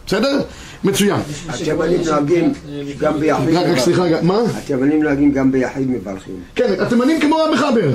בסדר? 0.08 0.41
מצוין. 0.84 1.19
התימנים 1.50 2.02
נוהגים 2.06 2.54
גם 3.00 3.19
ביחיד 3.19 3.56
רק, 3.56 3.65
רק 3.65 3.80
סליחה, 3.80 4.04
מה? 4.21 4.39
התימנים 4.58 5.04
נוהגים 5.04 5.32
גם 5.32 5.52
ביחיד 5.52 5.89
מברכים. 5.89 6.36
כן, 6.56 6.73
התימנים 6.80 7.21
כמו 7.21 7.36
רב 7.36 7.54
מחבר. 7.54 7.89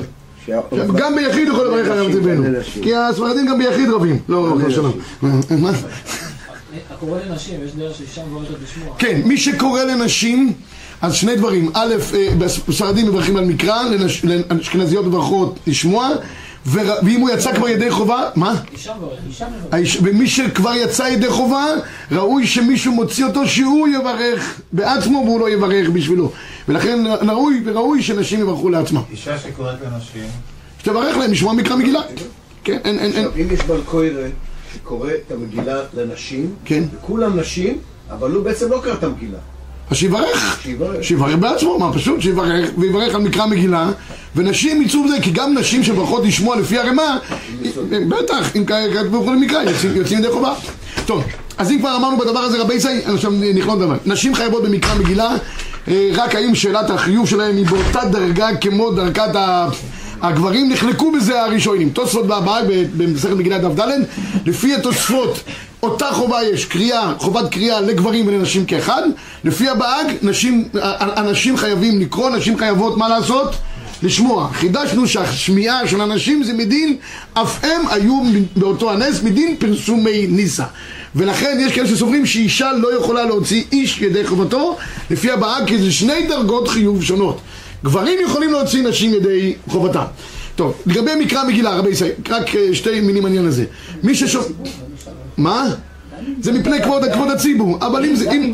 גם 0.95 1.15
ביחיד 1.15 1.47
יכול 1.47 1.67
לברך 1.67 1.87
על 1.87 1.97
הרב 1.97 2.15
ריבנו. 2.15 2.43
כי 2.81 2.95
הספרדים 2.95 3.45
גם 3.47 3.57
ביחיד 3.57 3.89
רבים. 3.89 4.19
לא, 4.29 4.57
לא 4.59 4.69
שלום. 4.69 4.93
הקורא 6.93 7.19
לנשים, 7.29 7.59
יש 7.65 7.71
דרך 7.71 7.97
שאישה 7.97 8.21
מברכת 8.25 8.53
לשמוע. 8.63 8.95
כן, 8.97 9.21
מי 9.25 9.37
שקורא 9.37 9.83
לנשים, 9.83 10.53
אז 11.01 11.13
שני 11.13 11.35
דברים. 11.35 11.69
א', 11.73 11.93
אה, 12.13 12.27
בספרדים 12.37 13.07
מברכים 13.07 13.37
על 13.37 13.45
מקרא, 13.45 13.81
לנש- 13.83 14.25
לאשכנזיות 14.55 15.05
מברכות 15.05 15.59
לשמוע, 15.67 16.09
ואם 16.65 17.21
הוא 17.21 17.29
יצא 17.29 17.53
כבר 17.55 17.67
ידי 17.69 17.91
חובה, 17.91 18.29
מה? 18.35 18.53
אישה 18.73 18.93
ומי 20.03 20.27
שכבר 20.27 20.73
יצא 20.75 21.03
ידי 21.03 21.29
חובה, 21.29 21.65
ראוי 22.11 22.47
שמישהו 22.47 22.91
מוציא 22.93 23.25
אותו 23.25 23.47
שהוא 23.47 23.87
יברך 23.87 24.61
בעצמו 24.71 25.23
והוא 25.25 25.39
לא 25.39 25.49
יברך 25.49 25.89
בשבילו. 25.89 26.31
ולכן 26.67 26.99
ראוי 27.27 27.61
וראוי 27.65 28.03
שנשים 28.03 28.39
יברכו 28.41 28.69
לעצמם. 28.69 29.01
אישה 29.11 29.37
שקוראת 29.39 29.75
לנשים, 29.85 30.23
שתברך 30.81 31.17
להם 31.17 31.31
לשמוע 31.31 31.53
מקרא 31.53 31.75
מגילה. 31.75 32.01
כן, 32.63 32.77
אין, 32.83 32.99
אין, 32.99 33.11
אין. 33.13 33.27
אם 33.41 33.47
יש 33.53 33.59
בעל 33.61 33.81
קוירן 33.85 34.29
שקורא 34.75 35.09
את 35.09 35.31
המגילה 35.31 35.79
לנשים, 35.97 36.53
כן. 36.65 36.83
וכולם 36.97 37.39
נשים, 37.39 37.77
אבל 38.11 38.31
הוא 38.31 38.43
בעצם 38.43 38.69
לא 38.69 38.81
קרא 38.83 38.93
את 38.93 39.03
המגילה. 39.03 39.37
אז 39.91 39.97
שיברך. 39.97 40.59
שיברך. 40.63 41.03
שיברך 41.03 41.35
בעצמו, 41.35 41.79
מה 41.79 41.93
פשוט? 41.93 42.21
שיברך, 42.21 42.69
ויברך 42.77 43.15
על 43.15 43.21
מקרא 43.21 43.45
מגילה, 43.45 43.91
ונשים 44.35 44.81
יצאו 44.81 45.03
בזה, 45.05 45.15
כי 45.21 45.31
גם 45.31 45.57
נשים 45.57 45.83
שברכות 45.83 46.23
לשמוע 46.25 46.55
לפי 46.59 46.77
הרמה, 46.79 47.17
בטח, 48.09 48.55
אם 48.55 48.65
כתבו 48.65 49.31
למקרא, 49.33 49.61
יוצאים- 49.61 49.95
יוצאים 49.95 50.19
ידי 50.19 50.31
חובה. 50.31 50.53
טוב, 51.05 51.23
אז 51.57 51.71
אם 51.71 51.79
כבר 51.79 51.95
אמרנו 51.95 52.17
בדבר 52.17 52.39
הזה 52.39 52.61
רבי 52.61 52.73
ישראל, 52.73 52.99
עכשיו 53.05 53.31
נכלול 53.55 53.79
דבר. 53.79 53.95
נשים 54.05 54.35
חייבות 54.35 54.63
במקרא 54.63 54.95
מגילה, 54.95 55.35
אה, 55.87 56.09
רק 56.13 56.35
האם 56.35 56.55
שאלת 56.55 56.89
החיוב 56.89 57.27
שלהם 57.27 57.55
היא 57.57 57.65
באותה 57.65 58.05
דרגה 58.11 58.55
כמו 58.61 58.91
דרגת 58.91 59.35
ה... 59.35 59.67
הגברים 60.23 60.69
נחלקו 60.69 61.11
בזה 61.11 61.41
הראשונים. 61.41 61.89
תוספות 61.89 62.25
והבאה 62.27 62.61
במסכת 62.97 63.33
מגילת 63.33 63.61
דף 63.61 63.79
ד', 63.79 63.89
לפי 64.45 64.75
התוספות 64.75 65.39
אותה 65.83 66.05
חובה 66.11 66.43
יש, 66.43 66.65
קריאה, 66.65 67.13
חובת 67.17 67.51
קריאה 67.51 67.81
לגברים 67.81 68.27
ולנשים 68.27 68.65
כאחד, 68.65 69.01
לפי 69.43 69.69
הבאג, 69.69 70.07
נשים, 70.21 70.67
אנשים 71.17 71.57
חייבים 71.57 71.99
לקרוא, 71.99 72.29
נשים 72.29 72.57
חייבות 72.57 72.97
מה 72.97 73.09
לעשות? 73.09 73.55
לשמוע. 74.03 74.49
חידשנו 74.53 75.07
שהשמיעה 75.07 75.87
של 75.87 76.01
הנשים 76.01 76.43
זה 76.43 76.53
מדין, 76.53 76.95
אף 77.33 77.63
הם 77.63 77.81
היו 77.89 78.21
באותו 78.55 78.91
הנס 78.91 79.23
מדין 79.23 79.55
פרסומי 79.59 80.27
ניסה. 80.27 80.63
ולכן 81.15 81.57
יש 81.61 81.73
כאלה 81.73 81.87
שסוברים 81.87 82.25
שאישה 82.25 82.71
לא 82.77 82.97
יכולה 82.97 83.25
להוציא 83.25 83.63
איש 83.71 84.01
ידי 84.01 84.27
חובתו, 84.27 84.77
לפי 85.09 85.31
הבאה, 85.31 85.65
כי 85.65 85.77
זה 85.77 85.91
שני 85.91 86.27
דרגות 86.27 86.67
חיוב 86.67 87.03
שונות. 87.03 87.41
גברים 87.83 88.19
יכולים 88.23 88.51
להוציא 88.51 88.83
נשים 88.83 89.13
ידי 89.13 89.53
חובתם. 89.67 90.03
טוב, 90.55 90.81
לגבי 90.85 91.11
מקרא 91.19 91.43
מגילה, 91.47 91.75
רבי 91.75 91.89
ישראל, 91.89 92.11
רק 92.29 92.55
אה, 92.55 92.73
שתי 92.73 93.01
מילים 93.01 93.23
בעניין 93.23 93.45
הזה. 93.45 93.65
מי 94.03 94.15
ששומע... 94.15 94.45
מה? 95.37 95.69
זה 96.41 96.51
מפני 96.51 96.81
כבוד, 96.81 97.29
הציבור, 97.33 97.77
אבל 97.81 98.05
אם 98.05 98.15
זה... 98.15 98.31
אם... 98.31 98.51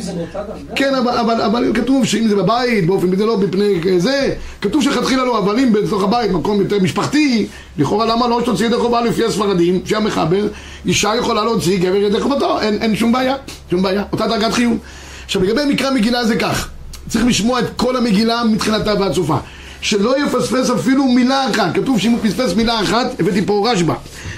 כן, 0.75 0.95
אבל, 0.95 1.71
כתוב 1.73 2.05
שאם 2.05 2.27
זה 2.27 2.35
בבית, 2.35 2.85
באופן, 2.85 3.15
זה 3.15 3.25
לא 3.25 3.35
בפני 3.35 3.99
זה, 3.99 4.35
כתוב 4.61 4.83
שלכתחילה 4.83 5.25
לא, 5.25 5.39
אבל 5.39 5.59
אם 5.59 5.73
בתוך 5.73 6.03
הבית, 6.03 6.31
מקום 6.31 6.61
יותר 6.61 6.79
משפחתי, 6.79 7.47
לכאורה 7.77 8.05
למה 8.05 8.27
לא 8.27 8.41
שתוציא 8.41 8.65
ידי 8.65 8.77
חובה 8.77 9.01
לפי 9.01 9.25
הספרדים, 9.25 9.81
שהמחבר, 9.85 10.47
אישה 10.85 11.15
יכולה 11.15 11.43
להוציא 11.43 11.79
גבר 11.79 11.95
ידי 11.95 12.19
חובתו, 12.19 12.61
אין 12.61 12.95
שום 12.95 13.11
בעיה, 13.11 13.35
שום 13.71 13.81
בעיה, 13.81 14.03
אותה 14.11 14.27
דרגת 14.27 14.53
חיוב. 14.53 14.77
עכשיו 15.25 15.43
לגבי 15.43 15.61
מקרא 15.73 15.91
מגילה 15.91 16.25
זה 16.25 16.35
כך, 16.35 16.69
צריך 17.09 17.25
לשמוע 17.25 17.59
את 17.59 17.65
כל 17.75 17.95
המגילה 17.95 18.43
מתחילתה 18.43 18.93
ועד 18.99 19.13
סופה. 19.13 19.37
שלא 19.81 20.15
יפספס 20.23 20.69
אפילו 20.69 21.03
מילה 21.03 21.49
אחת, 21.49 21.75
כתוב 21.75 21.99
שאם 21.99 22.11
הוא 22.11 22.19
פספס 22.23 22.53
מילה 22.55 22.81
אחת, 22.81 23.19
הבאתי 23.19 23.45
פה 23.45 23.69
רשב"א, 23.71 23.93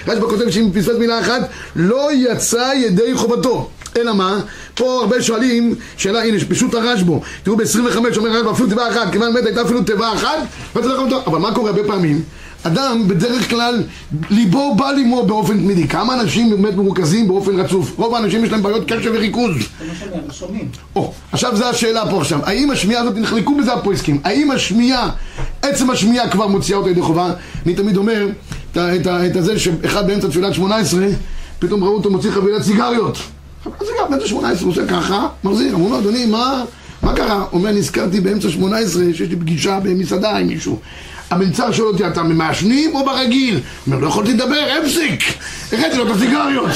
רשב"א 0.08 0.26
כותב 0.26 0.50
שאם 0.50 0.64
הוא 0.64 0.74
פספס 0.74 0.96
מילה 0.98 1.20
אחת, 1.20 1.48
לא 1.76 2.08
יצא 2.12 2.72
ידי 2.76 3.14
חובתו. 3.14 3.70
אלא 3.96 4.14
מה? 4.14 4.40
פה 4.74 5.00
הרבה 5.00 5.22
שואלים, 5.22 5.74
שאלה, 5.96 6.24
הנה, 6.24 6.38
פשוט 6.48 6.74
הרשב"א, 6.74 7.16
תראו 7.42 7.56
ב-25 7.56 7.96
אומר 8.16 8.30
רשב"א, 8.30 8.50
אפילו 8.50 8.68
תיבה 8.68 8.88
אחת, 8.88 9.12
כיוון 9.12 9.32
מת 9.32 9.46
הייתה 9.46 9.62
אפילו 9.62 9.82
תיבה 9.82 10.12
אחת, 10.12 10.38
לא. 10.76 11.22
אבל 11.26 11.38
מה 11.38 11.54
קורה 11.54 11.70
הרבה 11.70 11.84
פעמים? 11.84 12.22
אדם 12.62 13.08
בדרך 13.08 13.50
כלל 13.50 13.82
ליבו 14.30 14.74
בא 14.74 14.90
לימו 14.90 15.26
באופן 15.26 15.58
תמידי. 15.58 15.88
כמה 15.88 16.20
אנשים 16.20 16.50
באמת 16.50 16.74
מרוכזים 16.74 17.28
באופן 17.28 17.60
רצוף? 17.60 17.92
רוב 17.98 18.14
האנשים 18.14 18.44
יש 18.44 18.50
להם 18.52 18.62
בעיות 18.62 18.92
קשב 18.92 19.10
וריכוז. 19.14 19.54
זה. 19.56 19.64
או, 20.96 21.12
עכשיו 21.32 21.56
זו 21.56 21.64
השאלה 21.64 22.10
פה 22.10 22.20
עכשיו. 22.20 22.40
האם 22.44 22.70
השמיעה 22.70 23.02
הזאת, 23.02 23.16
נחלקו 23.16 23.56
בזה 23.56 23.72
הפויסקים, 23.72 24.20
האם 24.24 24.50
השמיעה, 24.50 25.10
עצם 25.62 25.90
השמיעה 25.90 26.30
כבר 26.30 26.46
מוציאה 26.46 26.78
אותה 26.78 26.90
ידי 26.90 27.02
חובה? 27.02 27.32
אני 27.66 27.74
תמיד 27.74 27.96
אומר 27.96 28.26
את, 28.72 28.76
את, 28.78 29.06
ה- 29.06 29.26
את 29.26 29.36
הזה 29.36 29.58
שאחד 29.58 30.06
באמצע 30.06 30.28
תפילת 30.28 30.54
שמונה 30.54 30.76
עשרה, 30.76 31.06
פתאום 31.58 31.84
ראו 31.84 31.94
אותו 31.94 32.10
מוציא 32.10 32.30
חבילת 32.30 32.62
סיגריות. 32.62 33.18
חבילת 33.64 33.78
סיגריות, 33.80 34.10
באמצע 34.10 34.26
שמונה 34.26 34.50
עשרה, 34.50 34.62
הוא 34.62 34.70
עושה 34.72 34.86
ככה, 34.86 35.28
מחזיר, 35.44 35.74
אמרו 35.74 35.90
לו, 35.90 35.98
אדוני, 35.98 36.26
מה, 36.26 36.64
מה 37.02 37.12
קרה? 37.14 37.44
אומר, 37.52 37.70
נזכרתי 37.72 38.20
באמצע 38.20 38.48
שמונה 38.50 38.78
עשרה 38.78 39.04
שיש 39.14 39.28
לי 39.30 39.36
פגישה 39.36 39.80
במסעדה 39.82 40.36
עם 40.36 40.46
מישהו. 40.46 40.78
המלצר 41.32 41.72
שואל 41.72 41.88
אותי, 41.88 42.06
אתה 42.06 42.22
מעשנים 42.22 42.94
או 42.94 43.04
ברגיל? 43.04 43.54
הוא 43.54 43.62
אומר, 43.86 43.98
לא 43.98 44.06
יכולתי 44.08 44.32
לדבר, 44.32 44.66
הפסיק! 44.82 45.22
הראיתי 45.72 45.96
לו 45.96 46.06
את 46.06 46.16
הסיגריות. 46.16 46.70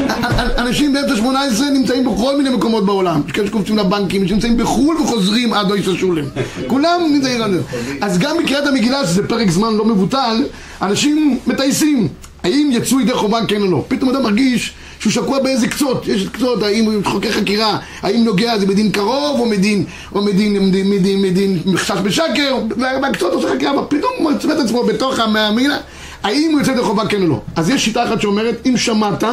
אנשים 0.62 0.92
באמצע 0.92 1.16
שמונה 1.16 1.42
עשרה 1.42 1.70
נמצאים 1.70 2.04
בכל 2.04 2.36
מיני 2.36 2.50
מקומות 2.50 2.86
בעולם. 2.86 3.20
יש 3.26 3.32
כאלה 3.32 3.46
שקופצים 3.46 3.78
לבנקים, 3.78 4.24
יש 4.24 4.30
שנמצאים 4.30 4.56
בחו"ל 4.56 4.96
וחוזרים 4.96 5.52
עד 5.52 5.70
אויס 5.70 5.88
השולם. 5.88 6.24
כולם 6.66 7.00
נמצאים 7.12 7.42
על 7.42 7.52
זה. 7.52 7.60
אז 8.00 8.18
גם 8.18 8.36
בקריאת 8.38 8.66
המגילה, 8.66 9.06
שזה 9.06 9.28
פרק 9.28 9.50
זמן 9.50 9.74
לא 9.74 9.84
מבוטל, 9.84 10.44
אנשים 10.82 11.38
מטייסים. 11.46 12.08
האם 12.44 12.70
יצאו 12.72 13.00
ידי 13.00 13.12
חובה 13.12 13.46
כן 13.48 13.62
או 13.62 13.70
לא? 13.70 13.84
פתאום 13.88 14.10
אדם 14.10 14.22
מרגיש 14.22 14.72
שהוא 15.00 15.12
שקוע 15.12 15.38
באיזה 15.38 15.68
קצות, 15.68 16.08
יש 16.08 16.26
קצות, 16.28 16.62
האם 16.62 16.84
הוא 16.84 17.04
חוקר 17.04 17.32
חקירה, 17.32 17.78
האם 18.02 18.24
נוגע 18.24 18.58
זה 18.58 18.66
מדין 18.66 18.92
קרוב 18.92 19.40
או 19.40 19.46
מדין, 19.46 19.84
או 20.14 20.22
מדין, 20.22 20.68
מדין, 20.68 20.90
מדין, 20.90 21.22
מדין 21.22 21.62
חשש 21.76 21.96
בשקר, 22.04 22.56
והקצות 23.02 23.32
עושה 23.32 23.48
חקירה, 23.48 23.72
אבל 23.72 23.82
פתאום 23.88 24.12
הוא 24.18 24.32
מוצא 24.32 24.52
את 24.52 24.58
עצמו 24.58 24.84
בתוך 24.84 25.18
המגילה, 25.18 25.76
האם 26.22 26.50
הוא 26.52 26.60
יוצא 26.60 26.70
ידי 26.70 26.82
חובה 26.82 27.06
כן 27.06 27.22
או 27.22 27.28
לא? 27.28 27.40
אז 27.56 27.70
יש 27.70 27.84
שיטה 27.84 28.04
אחת 28.04 28.20
שאומרת, 28.20 28.66
אם 28.66 28.76
שמעת, 28.76 29.24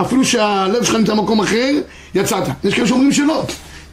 אפילו 0.00 0.24
שהלב 0.24 0.84
שלך 0.84 0.94
נמצא 0.94 1.14
במקום 1.14 1.40
אחר, 1.40 1.70
יצאת. 2.14 2.44
יש 2.64 2.74
כאלה 2.74 2.86
שאומרים 2.86 3.12
שלא. 3.12 3.44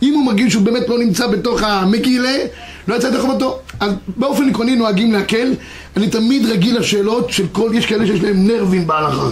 אם 0.01 0.13
הוא 0.13 0.25
מרגיש 0.25 0.53
שהוא 0.53 0.63
באמת 0.63 0.89
לא 0.89 0.99
נמצא 0.99 1.27
בתוך 1.27 1.63
המגילה, 1.63 2.37
לא 2.87 2.95
יצא 2.95 3.07
ידי 3.07 3.19
חובתו. 3.19 3.59
אז 3.79 3.91
באופן 4.17 4.49
עקרוני 4.49 4.75
נוהגים 4.75 5.11
להקל. 5.11 5.53
אני 5.97 6.09
תמיד 6.09 6.45
רגיל 6.45 6.77
לשאלות 6.77 7.29
של 7.29 7.45
כל, 7.51 7.71
יש 7.73 7.85
כאלה 7.85 8.07
שיש 8.07 8.21
להם 8.21 8.47
נרבים 8.47 8.87
בהלכה. 8.87 9.29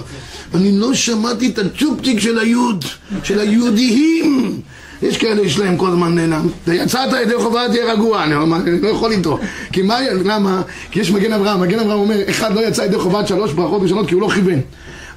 אני 0.53 0.77
לא 0.77 0.93
שמעתי 0.93 1.47
את 1.47 1.59
הצ'ופצ'יק 1.59 2.19
של 2.19 2.39
היוד, 2.39 2.85
של 3.23 3.39
היהודיים. 3.39 4.62
יש 5.01 5.17
כאלה 5.17 5.41
יש 5.41 5.59
להם 5.59 5.77
כל 5.77 5.88
הזמן 5.88 6.15
נעלם. 6.15 6.47
יצאת 6.67 7.13
ידי 7.21 7.33
חובה 7.38 7.62
תהיה 7.71 7.93
רגוע, 7.93 8.23
אני 8.23 8.33
לא 8.81 8.88
יכול 8.88 9.12
איתו. 9.12 9.39
כי 9.71 9.81
מה, 9.81 9.97
למה? 10.25 10.62
כי 10.91 10.99
יש 10.99 11.12
מגן 11.12 11.33
אברהם, 11.33 11.62
מגן 11.62 11.79
אברהם 11.79 11.99
אומר, 11.99 12.29
אחד 12.29 12.55
לא 12.55 12.67
יצא 12.67 12.81
ידי 12.81 12.97
חובת 12.97 13.27
שלוש 13.27 13.53
ברכות 13.53 13.81
ראשונות 13.81 14.07
כי 14.07 14.13
הוא 14.13 14.21
לא 14.21 14.29
כיוון. 14.29 14.59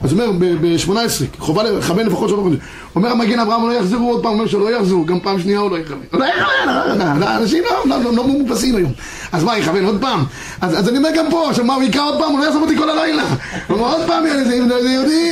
אז 0.04 0.12
אומר, 0.12 0.30
ב-18, 0.60 0.92
חובה 1.38 1.62
לכוון 1.62 2.06
לפחות 2.06 2.28
שלוש 2.28 2.40
חודשים. 2.42 2.60
אומר 2.96 3.08
המגן 3.08 3.38
אברהם, 3.38 3.68
לא 3.68 3.72
יחזרו 3.72 4.10
עוד 4.10 4.22
פעם, 4.22 4.32
אומר 4.32 4.46
שלא 4.46 4.70
יחזרו, 4.76 5.04
גם 5.04 5.20
פעם 5.20 5.40
שנייה 5.40 5.58
הוא 5.58 5.70
לא 5.70 5.78
יכוון. 5.78 6.00
לא 6.12 6.24
יכוון, 6.24 7.22
אנשים 7.22 7.64
לא- 7.86 8.00
לא 8.02 8.12
לא 8.14 8.28
מאופסים 8.28 8.76
היום. 8.76 8.92
אז 9.32 9.44
מה, 9.44 9.58
יכוון 9.58 9.84
עוד 9.84 9.98
פעם? 10.00 10.24
אז 10.60 10.88
אני 10.88 10.98
אומר 10.98 11.08
גם 11.16 11.24
פה, 11.30 11.50
עכשיו 11.50 11.64
מה, 11.64 11.74
הוא 11.74 11.82
יקרא 11.82 12.02
עוד 12.08 12.18
פעם, 12.18 12.30
הוא 12.32 12.38
לא 12.40 12.44
יעזוב 12.44 12.62
אותי 12.62 12.76
כל 12.76 12.90
הלילה. 12.90 13.22
הוא 13.68 13.78
אומר 13.78 13.96
עוד 13.96 14.06
פעם, 14.06 14.24
זה 14.48 14.54
יהודי, 14.56 15.30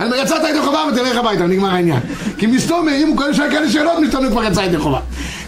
אני 0.00 0.06
אומר, 0.06 0.16
יצאת 0.22 0.42
ידי 0.50 0.60
חובה 0.64 0.84
ותלך 0.92 1.16
הביתה, 1.16 1.46
נגמר 1.46 1.68
העניין. 1.70 2.00
כי 2.38 2.46
מסתום, 2.46 2.88
אם 2.88 3.08
הוא 3.08 3.32
שואל 3.32 3.50
כאלה 3.50 3.70
שאלות, 3.70 3.98
מסתום 3.98 4.24
הוא 4.24 4.30
כבר 4.32 4.44
יצא 4.44 4.60
ידי 4.60 4.78
חובה. 4.78 5.00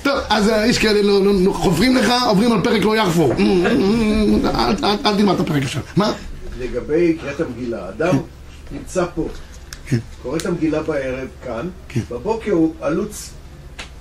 טוב, 0.03 0.15
אז 0.31 0.49
אה, 0.49 0.67
יש 0.67 0.79
כאלה, 0.79 1.03
לא- 1.03 1.21
לא- 1.45 1.53
חופרים 1.53 1.97
לך, 1.97 2.13
עוברים 2.29 2.53
על 2.53 2.61
פרק 2.65 2.85
לא 2.85 2.97
יחפור. 2.97 3.33
אל 5.05 5.17
תלמד 5.17 5.35
את 5.35 5.41
הפרק 5.41 5.63
עכשיו. 5.63 5.83
מה? 5.97 6.13
לגבי 6.61 7.17
קריאת 7.21 7.41
המגילה, 7.41 7.79
אדם 7.89 8.15
נמצא 8.73 9.05
פה, 9.15 9.29
קורא 10.23 10.37
את 10.37 10.47
המגילה 10.47 10.83
בערב 10.83 11.29
כאן, 11.45 11.69
כן. 11.89 12.01
בבוקר 12.11 12.53
הוא 12.53 12.75
עלוץ 12.81 13.31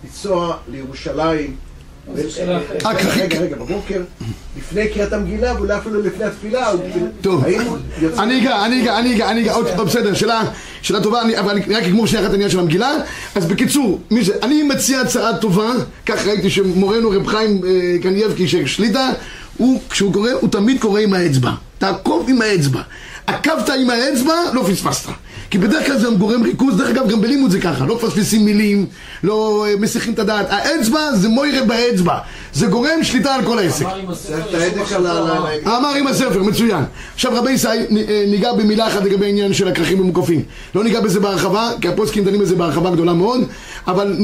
לנסוע 0.03 0.57
לירושלים. 0.71 1.55
אה, 2.17 2.53
רגע, 2.85 3.09
רגע, 3.15 3.39
רגע, 3.39 3.55
בבוקר, 3.55 4.01
לפני 4.57 4.87
קריאת 4.87 5.13
המגילה, 5.13 5.53
ואולי 5.55 5.77
אפילו 5.77 6.01
לפני 6.01 6.25
התפילה, 6.25 6.69
הוא- 6.69 6.81
טוב. 7.21 7.43
אני 7.45 8.41
אגע, 8.41 8.65
אני 8.65 8.81
אגע, 8.81 8.97
אני 8.99 9.15
אגע, 9.15 9.31
אני 9.31 9.41
אגע, 9.41 9.83
בסדר, 9.83 10.13
שאלה, 10.13 10.41
שאלה 10.81 11.03
טובה, 11.03 11.21
אני- 11.21 11.39
אבל 11.39 11.49
אני 11.51 11.75
רק 11.75 11.83
אגמור 11.83 12.07
שנייה 12.07 12.21
אחת 12.21 12.29
את 12.29 12.33
העניין 12.33 12.49
של 12.49 12.59
המגילה. 12.59 12.91
אז 13.35 13.45
בקיצור, 13.45 13.99
מי 14.11 14.23
זה, 14.23 14.33
אני 14.43 14.63
מציע 14.63 15.01
הצעה 15.01 15.37
טובה, 15.37 15.71
כך 16.05 16.27
ראיתי 16.27 16.49
שמורנו 16.49 17.09
רב 17.09 17.27
חיים 17.27 17.61
אה, 17.65 17.71
קנייבקי 18.01 18.47
של 18.47 18.65
שליטה, 18.65 19.09
הוא, 19.57 19.81
כשהוא 19.89 20.13
קורא, 20.13 20.31
הוא 20.31 20.49
תמיד 20.49 20.81
קורא 20.81 20.99
עם 21.01 21.13
האצבע. 21.13 21.51
תעקוב 21.77 22.29
עם 22.29 22.41
האצבע. 22.41 22.81
עקבת 23.27 23.69
עם 23.69 23.89
האצבע, 23.89 24.33
לא 24.53 24.63
פספסת. 24.63 25.09
כי 25.49 25.57
בדרך 25.57 25.85
כלל 25.85 25.97
זה 25.97 26.07
גורם 26.17 26.43
ריכוז, 26.43 26.77
דרך 26.77 26.89
אגב 26.89 27.09
גם 27.09 27.21
בלימוד 27.21 27.51
זה 27.51 27.61
ככה, 27.61 27.85
לא 27.85 27.95
מפספסים 27.95 28.45
מילים, 28.45 28.85
לא 29.23 29.65
אה, 29.67 29.75
מסיחים 29.79 30.13
את 30.13 30.19
הדעת. 30.19 30.45
האצבע 30.49 30.99
זה 31.13 31.29
מוירה 31.29 31.65
באצבע, 31.65 32.17
זה 32.53 32.67
גורם 32.67 33.03
שליטה 33.03 33.35
על 33.35 33.45
כל 33.45 33.59
העסק. 33.59 33.85
אמר 35.65 35.93
עם 35.99 36.07
הספר, 36.07 36.43
מצוין. 36.43 36.83
עכשיו 37.13 37.31
רבי 37.35 37.51
ישי 37.51 37.67
אה, 37.67 38.25
ניגע 38.27 38.53
במילה 38.53 38.87
אחת 38.87 39.03
לגבי 39.03 39.25
העניין 39.25 39.53
של 39.53 39.67
הכרכים 39.67 39.99
המוקפים. 39.99 40.43
לא 40.75 40.83
ניגע 40.83 40.99
בזה 40.99 41.19
בהרחבה, 41.19 41.69
כי 41.81 41.87
הפוסקים 41.87 42.23
דנים 42.23 42.39
בזה 42.39 42.55
בהרחבה 42.55 42.89
גדולה 42.91 43.13
מאוד, 43.13 43.41
אבל 43.87 44.15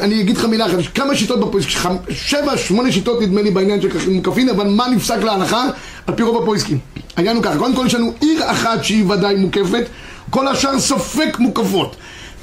אני 0.00 0.20
אגיד 0.20 0.36
לך 0.36 0.44
מילה 0.44 0.66
אחת, 0.66 0.78
כמה 0.94 1.14
שיטות 1.14 1.40
בפוסקים, 1.40 1.90
שבע, 2.10 2.56
שמונה 2.56 2.92
שיטות 2.92 3.22
נדמה 3.22 3.42
לי 3.42 3.50
בעניין 3.50 3.80
של 3.80 3.90
כרכים 3.90 4.12
מוקפים, 4.12 4.48
אבל 4.48 4.66
מה 4.66 4.88
נפסק 4.88 5.22
להלכה? 5.22 5.64
על 6.06 6.14
פי 6.14 6.22
רוב 6.22 6.42
הפוסקים. 6.42 6.78
העניין 7.16 7.36
הוא 7.36 7.44
ככה, 7.44 7.58
קודם 7.58 7.74
כל 7.74 7.86
יש 7.86 7.94
לנו 7.94 8.12
עיר 8.20 8.50
אחת 8.50 8.84
שהיא 8.84 9.04
ודאי 9.08 9.34
מוקפת, 9.34 9.86
כל 10.30 10.48
השאר 10.48 10.78
ספק 10.78 11.38
מוקפות. 11.38 11.96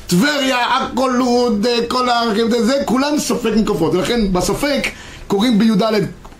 טבריה, 0.08 0.58
עכו, 0.78 1.08
לוד, 1.08 1.65
אה, 1.65 1.78
כל 1.88 2.10
הרכבת 2.10 2.54
הזה, 2.54 2.73
כולם 2.86 3.19
ספק 3.19 3.52
מוקפות. 3.56 3.93
ולכן 3.93 4.34
בספק 4.34 4.88
קוראים 5.28 5.60
בי"ד 5.60 5.82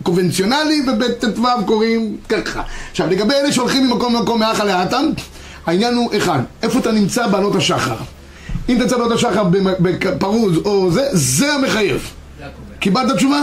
קונבנציונלי 0.04 0.82
ובט"ו 0.88 1.66
קוראים 1.66 2.18
ככה. 2.30 2.62
עכשיו 2.92 3.08
לגבי 3.08 3.34
אלה 3.34 3.52
שהולכים 3.52 3.88
ממקום 3.88 4.16
למקום 4.16 4.40
מאחה 4.40 4.64
לאטם, 4.64 5.06
העניין 5.66 5.94
הוא 5.94 6.10
אחד, 6.18 6.40
איפה 6.64 6.80
אתה 6.80 6.92
נמצא 6.92 7.28
בעלות 7.28 7.56
השחר? 7.56 7.96
אם 8.70 8.76
אתה 8.76 8.84
נמצא 8.84 8.98
בעלות 8.98 9.12
השחר 9.12 9.44
בפרוז 9.80 10.58
או 10.66 10.92
זה, 10.92 11.08
זה 11.12 11.54
המחייב. 11.54 12.12
קיבלת 12.80 13.16
תשובה? 13.16 13.42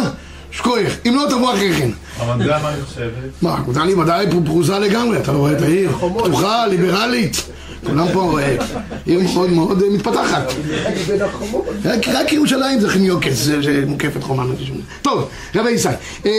שכוח. 0.51 0.93
אם 1.07 1.15
לא 1.17 1.27
תבוא 1.31 1.55
אחרי 1.55 1.75
כן. 1.75 1.91
רמת 2.21 2.47
גן 2.47 2.63
מה 2.63 2.71
נחשבת? 2.83 3.43
מה, 3.43 3.59
נתן 3.69 3.87
לי 3.87 3.95
ודאי 3.95 4.27
פרוזה 4.45 4.79
לגמרי, 4.79 5.19
אתה 5.19 5.33
לא 5.33 5.39
רואה 5.39 5.53
את 5.53 5.63
העיר? 5.63 5.91
פתוחה, 6.19 6.67
ליברלית. 6.67 7.43
כולם 7.85 8.07
פה 8.13 8.39
אה, 8.41 8.57
עיר 9.07 9.21
מאוד 9.21 9.51
מאוד 9.51 9.83
אה, 9.83 9.91
מתפתחת. 9.91 10.53
רק 12.15 12.33
ירושלים 12.33 12.81
זה 12.81 12.89
חמיוקס, 12.89 13.33
זה- 13.37 13.85
מוקפת 13.87 14.23
חומה. 14.23 14.45
טוב, 15.03 15.25
רבי 15.55 15.71
ישי, 15.71 15.89
אה, 16.27 16.31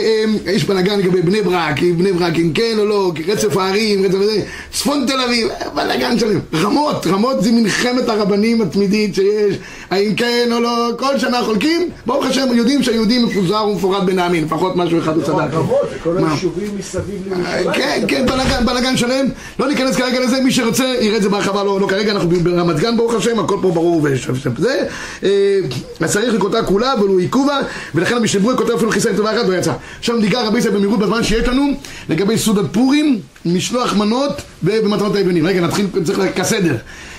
יש 0.46 0.64
בלאגן 0.64 0.98
לגבי 0.98 1.22
בני 1.22 1.42
ברק, 1.42 1.80
בני 1.96 2.12
ברק 2.12 2.34
אם 2.38 2.50
כן 2.54 2.74
או 2.78 2.84
לא, 2.84 3.12
רצף 3.28 3.56
הערים, 3.56 4.04
רצף 4.04 4.14
וזה, 4.20 4.40
צפון 4.72 5.04
תל 5.06 5.20
אביב, 5.20 5.48
בלאגן 5.74 6.18
שלם. 6.18 6.40
רמות, 6.54 7.06
רמות 7.06 7.42
זה 7.42 7.52
מלחמת 7.52 8.08
הרבנים 8.08 8.62
התמידית 8.62 9.14
שיש, 9.14 9.56
האם 9.90 10.14
כן 10.14 10.48
או 10.52 10.60
לא, 10.60 10.90
כל 10.98 11.18
שנה 11.18 11.42
חולקים, 11.44 11.88
ברוך 12.06 12.26
השם 12.26 12.46
יודעים 12.54 12.82
שהיהודי 12.82 13.18
מפוזר 13.18 13.64
ומפורד 13.64 14.06
בין 14.06 14.18
העמים, 14.18 14.44
לפחות 14.44 14.76
משהו 14.76 14.98
אחד 14.98 15.14
הוא 15.16 15.22
צדק. 15.22 15.54
רמות, 15.54 15.78
כל? 16.02 16.16
היישובים 16.18 16.68
מסביב 16.78 17.04
לירושלים. 17.28 17.72
כן, 17.72 18.04
כן, 18.08 18.26
בלאגן, 18.26 18.66
בלאגן 18.66 18.96
שלם. 18.96 19.26
לא 19.58 19.68
ניכנס 19.68 19.96
כרגע 19.96 20.20
לזה, 20.20 20.40
מי 20.40 20.52
שרוצה 20.52 20.84
יראה 21.00 21.16
את 21.16 21.22
זה 21.22 21.28
בהרחבה, 21.36 21.64
לא, 21.64 21.80
לא 21.80 21.86
כרגע, 21.86 22.12
אנחנו 22.12 22.28
ברמת 22.28 22.76
גן, 22.76 22.96
ברוך 22.96 23.14
השם, 23.14 23.38
הכל 23.38 23.56
פה 23.62 23.70
ברור 23.70 24.02
ויש 24.02 24.28
זה. 24.58 24.86
אה, 25.22 25.58
אז 26.00 26.12
צריך 26.12 26.34
לקוטה 26.34 26.62
כולה, 26.62 26.92
הוא 26.92 27.20
עיכובה, 27.20 27.58
ולכן 27.94 28.16
המשתברוי 28.16 28.56
כותב 28.56 28.70
אפילו 28.70 28.90
חיסה 28.90 29.10
עם 29.10 29.16
טובה 29.16 29.36
אחת 29.36 29.46
ולא 29.48 29.56
יצא. 29.56 29.72
עכשיו 29.98 30.16
ניגע 30.16 30.42
רבי 30.42 30.58
ישראל 30.58 30.74
במהירות 30.74 30.98
בזמן 30.98 31.22
שיש 31.22 31.48
לנו, 31.48 31.72
לגבי 32.08 32.38
סעודת 32.38 32.72
פורים, 32.72 33.20
משלוח 33.46 33.96
מנות 33.96 34.42
ובמתנות 34.62 35.14
היוונים. 35.14 35.46
רגע, 35.46 35.60
נתחיל, 35.60 35.86
צריך 36.04 36.18
כסדר. 36.34 36.76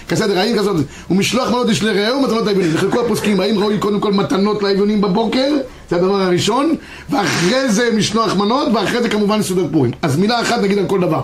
כסדר, 0.10 0.40
האם 0.40 0.58
כזאת, 0.58 0.76
ומשלוח 1.12 1.50
מנות 1.50 1.70
יש 1.70 1.84
לרעהו 1.84 2.24
ומתנות 2.24 2.46
ליוונים. 2.46 2.72
וחלקו 2.74 3.02
הפוסקים, 3.02 3.40
האם 3.40 3.60
ראוי 3.60 3.78
קודם 3.80 4.00
כל 4.00 4.14
מתנות 4.14 4.64
ליוונים 4.64 5.02
בבוקר, 5.02 5.56
זה 5.90 5.96
הדבר 5.96 6.22
הראשון, 6.22 6.76
ואחרי 7.10 7.70
זה 7.70 7.90
משלוח 7.96 8.36
מנות, 8.36 8.68
ואחרי 8.74 9.02
זה 9.04 9.10
כמובן 9.10 9.42
סעודת 9.42 9.72
פורים. 9.72 9.92
אז 10.02 10.18
מילה 10.18 10.42
אחת 10.42 10.62
נגיד 10.62 10.78
על 10.78 10.86
כל 10.86 11.02
דבר. 11.02 11.22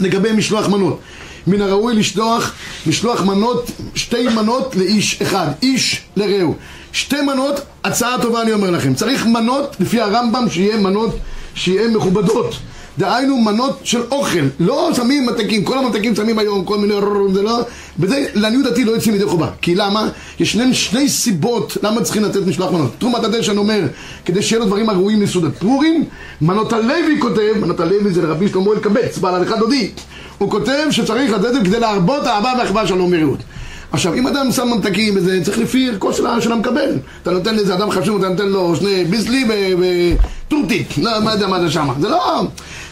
לגבי 0.00 0.32
משלוח 0.32 0.68
מנות. 0.68 1.00
מן 1.48 1.60
הראוי 1.60 1.94
לשלוח 1.94 2.52
משלוח 2.86 3.20
מנות, 3.20 3.70
שתי 3.94 4.28
מנות 4.28 4.76
לאיש 4.76 5.22
אחד, 5.22 5.46
איש 5.62 6.00
לרעהו. 6.16 6.54
שתי 6.92 7.20
מנות, 7.20 7.60
הצעה 7.84 8.22
טובה 8.22 8.42
אני 8.42 8.52
אומר 8.52 8.70
לכם. 8.70 8.94
צריך 8.94 9.26
מנות, 9.26 9.76
לפי 9.80 10.00
הרמב"ם, 10.00 10.50
שיהיה 10.50 10.76
מנות, 10.76 11.16
שיהיה 11.54 11.88
מכובדות. 11.88 12.54
דהיינו 12.98 13.36
מנות 13.36 13.78
של 13.84 14.00
אוכל, 14.10 14.38
לא 14.60 14.90
שמים 14.94 15.26
מתקים, 15.26 15.64
כל 15.64 15.78
המתקים 15.78 16.16
שמים 16.16 16.38
היום, 16.38 16.64
כל 16.64 16.78
מיני 16.78 16.94
רררר, 16.94 17.32
זה 17.34 17.42
לא, 17.42 17.60
בזה 17.98 18.26
לעניות 18.34 18.64
דעתי 18.64 18.84
לא 18.84 18.90
יוצאים 18.92 19.14
ידי 19.14 19.24
חובה, 19.24 19.50
כי 19.62 19.74
למה? 19.74 20.08
יש 20.40 20.52
שני, 20.52 20.74
שני 20.74 21.08
סיבות 21.08 21.76
למה 21.82 22.02
צריכים 22.02 22.24
לתת 22.24 22.46
משלוח 22.46 22.72
מנות. 22.72 22.90
תרומת 22.98 23.24
הדשן 23.24 23.58
אומר, 23.58 23.80
כדי 24.24 24.42
שיהיה 24.42 24.60
לו 24.60 24.66
דברים 24.66 24.88
הראויים 24.90 25.22
לסעודת 25.22 25.58
פורים, 25.58 26.04
מנות 26.40 26.72
הלוי 26.72 27.16
כותב, 27.20 27.52
מנות 27.60 27.80
הלוי 27.80 28.12
זה 28.12 28.22
לרבי 28.22 28.48
שלמה 28.48 28.72
אלקבץ, 28.72 29.18
בעל 29.18 29.34
הלכה 29.34 29.56
דודי, 29.56 29.90
הוא 30.38 30.50
כותב 30.50 30.86
שצריך 30.90 31.32
לתת 31.32 31.52
כדי 31.64 31.80
להרבות 31.80 32.26
אהבה 32.26 32.52
ואחווה 32.58 32.86
שלום 32.86 33.12
ורעות. 33.12 33.38
עכשיו, 33.92 34.14
אם 34.14 34.26
אדם 34.26 34.52
שם 34.52 34.68
ממתקים 34.68 35.14
וזה, 35.16 35.40
צריך 35.44 35.58
לפי 35.58 35.88
ערכו 35.88 36.12
של, 36.12 36.26
ה- 36.26 36.40
של 36.40 36.52
המקבל. 36.52 36.90
אתה 37.22 37.30
נותן 37.30 37.54
לאיזה 37.54 37.74
אדם 37.74 37.90
חשוב, 37.90 38.18
אתה 38.18 38.28
נותן 38.28 38.48
לו 38.48 38.76
שני 38.76 39.04
ביסלי 39.04 39.44
וטורטית, 40.48 40.98
לא, 40.98 41.10
מה 41.24 41.32
יודע 41.32 41.46
מה 41.46 41.60
זה 41.60 41.70
שמה. 41.70 41.94
זה 42.00 42.08
לא... 42.08 42.42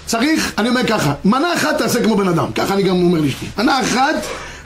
צריך, 0.06 0.52
אני 0.58 0.68
אומר 0.68 0.86
ככה, 0.86 1.12
מנה 1.24 1.54
אחת 1.54 1.78
תעשה 1.78 2.02
כמו 2.02 2.16
בן 2.16 2.28
אדם, 2.28 2.52
ככה 2.54 2.74
אני 2.74 2.82
גם 2.82 3.02
אומר 3.02 3.20
לאשתי. 3.20 3.46
מנה 3.58 3.80
אחת, 3.80 4.14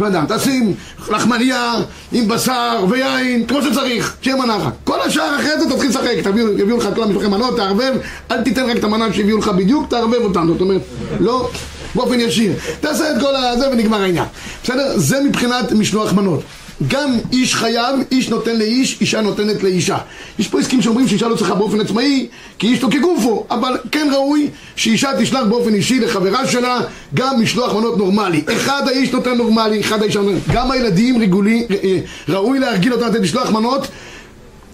לא 0.00 0.07
יודע, 0.07 0.24
תשים 0.29 0.74
לחמניה 1.11 1.74
עם 2.12 2.29
בשר 2.29 2.85
ויין, 2.88 3.46
כמו 3.46 3.62
שצריך, 3.62 4.16
שיהיה 4.22 4.37
מנה 4.37 4.57
אחת. 4.57 4.72
כל 4.85 5.00
השאר 5.00 5.37
אחרי 5.37 5.61
זה 5.61 5.70
תתחיל 5.70 5.90
לשחק, 5.90 6.16
תביאו, 6.22 6.59
יביאו 6.59 6.76
לך 6.76 6.87
את 6.87 6.94
כל 6.94 7.03
המשלוחי 7.03 7.26
מנות, 7.26 7.57
תערבב, 7.57 7.92
אל 8.31 8.42
תיתן 8.42 8.70
רק 8.70 8.76
את 8.76 8.85
המנה 8.85 9.12
שהביאו 9.12 9.38
לך 9.38 9.48
בדיוק, 9.48 9.90
תערבב 9.90 10.22
אותם, 10.24 10.46
זאת 10.46 10.61
אומרת, 10.61 10.83
לא 11.20 11.50
באופן 11.94 12.20
ישיר. 12.20 12.53
תעשה 12.81 13.12
את 13.12 13.20
כל 13.20 13.37
הזה 13.37 13.70
ונגמר 13.70 14.03
העניין. 14.03 14.24
בסדר? 14.62 14.92
זה 14.98 15.20
מבחינת 15.20 15.72
משלוח 15.72 16.12
מנות. 16.12 16.40
גם 16.88 17.18
איש 17.32 17.54
חייב, 17.54 17.94
איש 18.10 18.28
נותן 18.28 18.56
לאיש, 18.56 19.00
אישה 19.00 19.20
נותנת 19.20 19.62
לאישה. 19.62 19.98
יש 20.38 20.48
פה 20.48 20.60
עסקים 20.60 20.82
שאומרים 20.82 21.08
שאישה 21.08 21.28
לא 21.28 21.36
צריכה 21.36 21.54
באופן 21.54 21.80
עצמאי, 21.80 22.26
כי 22.58 22.66
איש 22.66 22.82
לא 22.82 22.88
כגופו, 22.90 23.46
אבל 23.50 23.76
כן 23.92 24.08
ראוי 24.12 24.48
שאישה 24.76 25.10
תשלח 25.18 25.42
באופן 25.48 25.74
אישי 25.74 26.00
לחברה 26.00 26.46
שלה 26.46 26.80
גם 27.14 27.42
משלוח 27.42 27.74
מנות 27.74 27.98
נורמלי. 27.98 28.42
אחד 28.52 28.82
האיש 28.88 29.12
נותן 29.12 29.34
נורמלי, 29.34 29.80
אחד 29.80 30.02
האישה 30.02 30.20
נותן. 30.20 30.38
גם 30.52 30.70
הילדים 30.70 31.22
רגולי, 31.22 31.66
אה, 31.70 31.98
ראוי 32.28 32.58
להרגיל 32.58 32.92
אותם 32.92 33.06
לתת 33.06 33.20
משלוח 33.20 33.50
מנות 33.50 33.88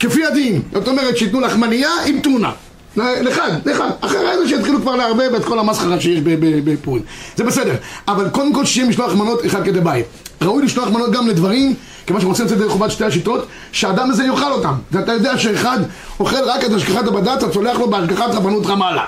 כפי 0.00 0.24
הדין. 0.24 0.62
זאת 0.72 0.88
אומרת 0.88 1.16
שייתנו 1.16 1.40
לחמנייה 1.40 1.90
עם 2.06 2.20
טונה. 2.20 2.52
לאחד, 2.96 3.50
לאחד. 3.66 3.90
אחרי 4.00 4.38
זה 4.38 4.48
שיתחילו 4.48 4.80
כבר 4.80 4.96
לערבב 4.96 5.34
את 5.36 5.44
כל 5.44 5.58
המסחרה 5.58 6.00
שיש 6.00 6.20
בפורים. 6.64 7.02
זה 7.36 7.44
בסדר. 7.44 7.74
אבל 8.08 8.28
קודם 8.28 8.52
כל 8.52 8.64
שיהיה 8.64 8.88
משלוח 8.88 9.14
מנות 9.14 9.46
אחד 9.46 9.64
כדי 9.64 9.80
בית. 9.80 10.06
ראוי 10.42 10.64
לשלוח 10.64 10.88
מנות 10.88 11.12
גם 11.12 11.28
לדברים, 11.28 11.74
כיוון 12.06 12.22
שרוצים 12.22 12.46
לצאת 12.46 12.58
לחובת 12.58 12.90
שתי 12.90 13.04
השיטות, 13.04 13.46
שהאדם 13.72 14.10
הזה 14.10 14.24
יאכל 14.24 14.52
אותם. 14.52 14.74
ואתה 14.92 15.12
יודע 15.12 15.38
שאחד 15.38 15.78
אוכל 16.20 16.44
רק 16.46 16.64
את 16.64 16.70
השגחת 16.72 17.06
הבד"ץ, 17.06 17.42
אתה 17.42 17.52
שולח 17.52 17.78
לו 17.78 17.90
בהשגחת 17.90 18.34
רבנות 18.34 18.66
רמאללה. 18.66 19.04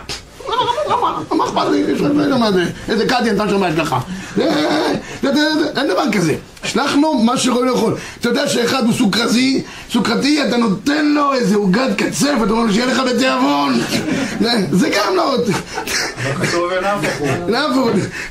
מה 1.30 1.44
אכפת 1.44 1.64
לא 2.28 2.46
איזה 2.88 3.06
קאדי 3.06 3.30
נתן 3.32 3.48
שם 3.48 3.62
השגחה. 3.62 3.98
אין 5.76 5.86
דבר 5.88 6.12
כזה. 6.12 6.34
שלח 6.64 6.96
לו 7.02 7.14
מה 7.14 7.36
שראוי 7.36 7.66
לאכול. 7.68 7.94
אתה 8.20 8.28
יודע 8.28 8.48
שאחד 8.48 8.84
הוא 8.84 8.92
סוכרזי, 8.92 9.62
סוכרתי, 9.92 10.42
אתה 10.48 10.56
נותן 10.56 11.06
לו 11.06 11.34
איזה 11.34 11.56
עוגת 11.56 11.96
קצף, 11.96 12.34
אתה 12.44 12.52
אומר 12.52 12.64
לו 12.64 12.72
שיהיה 12.72 12.86
לך 12.86 13.02
בתיאבון. 13.14 13.80
זה- 14.72 14.88
גם 14.90 15.16
לא... 15.16 15.36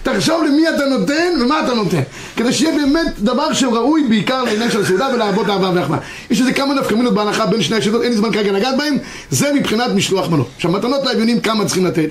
תחשוב 0.04 0.44
למי 0.44 0.70
אתה 0.70 0.86
נותן 0.86 1.42
ומה 1.42 1.60
אתה 1.66 1.74
נותן 1.74 2.02
כדי 2.36 2.54
שיהיה 2.54 2.76
באמת 2.76 3.14
דבר 3.20 3.54
שראוי 3.54 4.04
בעיקר 4.10 4.44
לעניין 4.44 4.72
של 4.72 4.82
הסעודה 4.82 5.08
ולהרבות 5.14 5.50
אהבה 5.50 5.72
ואחווה 5.76 5.98
יש 6.30 6.40
איזה 6.40 6.54
כמה 6.54 6.74
נפקא 6.74 6.94
מינות 6.96 7.14
בהנחה 7.14 7.46
בין 7.46 7.62
שני 7.64 7.78
השיטות, 7.78 8.02
אין 8.02 8.12
לי 8.12 8.18
זמן 8.18 8.32
כרגע 8.34 8.52
לגעת 8.52 8.78
בהם 8.78 8.98
זה 9.32 9.52
מבחינת 9.54 9.92
משלוח 9.96 10.30
מנות 10.30 10.48
עכשיו 10.56 10.72
מתנות 10.72 11.06
לאביונים 11.06 11.40
כמה 11.40 11.66
צריכים 11.66 11.86
לתת 11.86 12.07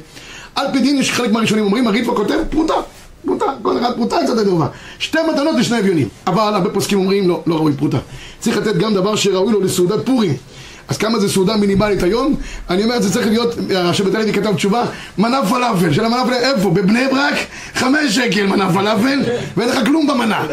על 0.55 0.67
פי 0.73 0.79
דין 0.79 0.99
יש 0.99 1.13
חלק 1.13 1.33
מהראשונים 1.33 1.65
אומרים 1.65 1.89
הריטב"א 1.89 2.15
כותב 2.15 2.39
פרוטה 2.51 2.75
פרוטה, 3.27 3.45
כל 3.63 3.79
אחד 3.79 3.93
פרוטה 3.97 4.17
יצאת 4.25 4.47
טובה 4.47 4.67
שתי 4.99 5.19
מתנות 5.33 5.57
לשני 5.59 5.79
אביונים 5.79 6.09
אבל 6.27 6.55
הרבה 6.55 6.71
פוסקים 6.71 6.99
אומרים 6.99 7.29
לא, 7.29 7.43
לא 7.47 7.55
ראוי 7.55 7.73
פרוטה 7.73 7.99
צריך 8.41 8.57
לתת 8.57 8.77
גם 8.77 8.95
דבר 8.95 9.17
שראוי 9.17 9.53
לו 9.53 9.61
לסעודת 9.61 10.07
פורים 10.07 10.37
אז 10.89 10.99
כמה 10.99 11.19
זה 11.19 11.29
סעודה 11.29 11.57
מינימלית 11.57 12.03
היום? 12.03 12.35
אני 12.71 12.85
אומר, 12.85 13.01
זה 13.01 13.13
צריך 13.13 13.27
להיות, 13.27 13.55
השבט 13.77 14.15
הלוי 14.15 14.33
כתב 14.33 14.55
תשובה, 14.55 14.85
מנה 15.19 15.47
פלאפל, 15.47 15.93
של 15.93 16.05
המנה 16.05 16.25
פלאפל, 16.25 16.45
איפה? 16.45 16.71
בבני 16.71 17.07
ברק? 17.11 17.35
חמש 17.75 18.15
שקל 18.15 18.47
מנה 18.47 18.73
פלאפל, 18.73 19.23
ואין 19.57 19.69
לך 19.69 19.87
כלום 19.87 20.07
במנה. 20.07 20.47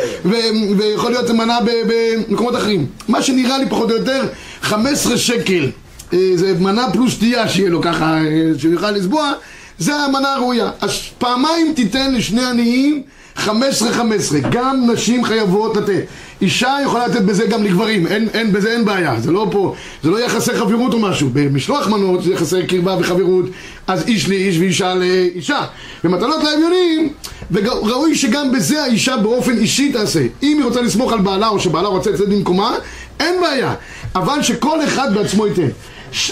ויכול 0.78 1.12
להיות 1.12 1.30
מנה 1.30 1.60
במקומות 1.66 2.56
אחרים. 2.56 2.86
מה 3.08 3.22
שנראה 3.22 3.58
לי 3.58 3.70
פחות 3.70 3.92
או 3.92 3.96
יותר, 3.96 4.24
15 4.62 5.18
שקל. 5.18 5.70
אה, 6.14 6.32
זה 6.36 6.54
מנה 6.60 6.92
פלוס 6.94 7.12
שתייה 7.12 7.50
שיהיה 7.50 7.70
לו 7.70 7.82
ככה, 7.82 8.18
אה, 8.18 8.52
שהוא 8.58 8.74
יוכל 8.74 8.92
לסבוע, 8.92 9.32
זה 9.80 9.96
המנה 9.96 10.34
הראויה. 10.34 10.72
אז 10.82 10.92
פעמיים 11.18 11.74
תיתן 11.76 12.14
לשני 12.14 12.46
עניים 12.46 13.02
15 13.36 13.94
15, 13.94 14.40
גם 14.52 14.90
נשים 14.92 15.24
חייבות 15.24 15.78
לתת. 15.78 16.04
אישה 16.42 16.78
יכולה 16.84 17.08
לתת 17.08 17.22
בזה 17.22 17.46
גם 17.46 17.64
לגברים, 17.64 18.08
אין, 18.08 18.28
אין, 18.34 18.54
בזה 18.54 18.72
אין 18.72 18.86
בעיה, 18.86 19.20
זה 19.20 19.32
לא 19.32 19.48
פה, 19.52 19.76
זה 20.04 20.12
לא 20.12 20.26
יחסי 20.26 20.54
חברות 20.54 20.94
או 20.94 21.00
משהו. 21.00 21.30
במשלוח 21.34 21.88
מנות 21.88 22.24
זה 22.24 22.34
יחסי 22.34 22.68
קרבה 22.68 22.98
וחברות, 23.00 23.46
אז 23.88 24.08
איש 24.08 24.30
לאיש 24.30 24.58
ואישה 24.58 24.94
לאישה. 24.94 25.62
ומתנות 26.04 26.44
לאביונים, 26.44 27.10
וראוי 27.52 28.16
שגם 28.16 28.52
בזה 28.52 28.84
האישה 28.84 29.18
באופן 29.18 29.58
אישי 29.58 29.92
תעשה. 29.92 30.22
אם 30.44 30.58
היא 30.58 30.66
רוצה 30.66 30.82
לסמוך 30.82 31.14
על 31.14 31.20
בעלה 31.20 31.48
או 31.48 31.60
שבעלה 31.60 31.88
רוצה 31.88 32.12
לצאת 32.12 32.30
במקומה, 32.30 32.76
אין 33.20 33.42
בעיה. 33.42 33.74
אבל 34.16 34.42
שכל 34.42 34.84
אחד 34.84 35.14
בעצמו 35.14 35.48
ייתן. 35.48 35.68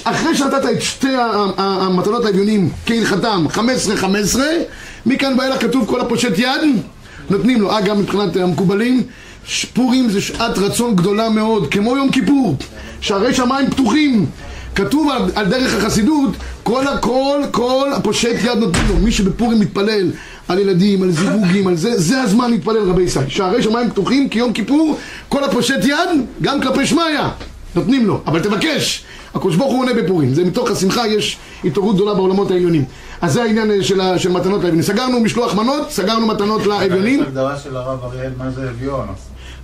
אחרי 0.03 0.35
שנתת 0.35 0.65
את 0.71 0.81
שתי 0.81 1.07
המתנות 1.57 2.25
לאביונים 2.25 2.69
כהלכתם 2.85 3.45
15-15 3.55 3.59
מכאן 5.05 5.39
ואילך 5.39 5.61
כתוב 5.61 5.87
כל 5.87 6.01
הפושט 6.01 6.37
יד 6.37 6.61
נותנים 7.29 7.61
לו, 7.61 7.77
אגב 7.77 7.97
מבחינת 7.97 8.35
המקובלים 8.35 9.03
פורים 9.73 10.09
זה 10.09 10.21
שעת 10.21 10.57
רצון 10.57 10.95
גדולה 10.95 11.29
מאוד 11.29 11.71
כמו 11.71 11.97
יום 11.97 12.11
כיפור 12.11 12.55
שערי 13.01 13.33
שמיים 13.33 13.69
פתוחים. 13.69 14.25
כתוב 14.75 15.09
על, 15.09 15.21
על 15.35 15.45
דרך 15.45 15.75
החסידות 15.75 16.29
כל 16.63 16.87
הכל, 16.87 17.41
כל 17.51 17.89
הפושט 17.95 18.35
יד 18.43 18.57
נותנים 18.57 18.85
לו. 18.89 18.95
מי 18.95 19.11
שבפורים 19.11 19.59
מתפלל 19.59 20.11
על 20.47 20.59
ילדים, 20.59 21.03
על 21.03 21.11
זיווגים, 21.11 21.67
על 21.67 21.75
זה, 21.75 21.99
זה 21.99 22.21
הזמן 22.21 22.51
להתפלל 22.51 22.89
רבי 22.89 23.03
ישראל. 23.03 23.29
שערי 23.29 23.63
שמיים 23.63 23.89
פתוחים 23.89 24.29
כיום 24.29 24.53
כיפור 24.53 24.97
כל 25.29 25.43
הפושט 25.43 25.85
יד 25.85 26.09
גם 26.41 26.61
כלפי 26.61 26.85
שמיא 26.85 27.03
נותנים 27.75 28.05
לו, 28.05 28.21
אבל 28.27 28.39
תבקש. 28.39 29.03
הקדוש 29.35 29.55
ברוך 29.55 29.71
הוא 29.73 29.79
עונה 29.81 29.93
בפורים. 29.93 30.33
זה 30.33 30.43
מתוך 30.43 30.71
השמחה 30.71 31.07
יש 31.07 31.37
התעוררות 31.65 31.95
גדולה 31.95 32.13
בעולמות 32.13 32.51
העליונים. 32.51 32.85
אז 33.21 33.33
זה 33.33 33.43
העניין 33.43 33.71
אה, 33.71 33.83
של, 33.83 34.01
ה- 34.01 34.19
של 34.19 34.31
מתנות 34.31 34.55
לאביונים. 34.61 34.81
סגרנו 34.81 35.19
משלוח 35.19 35.53
מנות, 35.55 35.91
סגרנו 35.91 36.27
מתנות 36.27 36.65
לאביונים. 36.65 37.19
יש 37.21 37.27
הגדרה 37.27 37.57
של 37.59 37.75
הרב 37.77 37.99
אריאל, 38.03 38.31
מה 38.37 38.51
זה 38.51 38.69
אביון? 38.69 39.07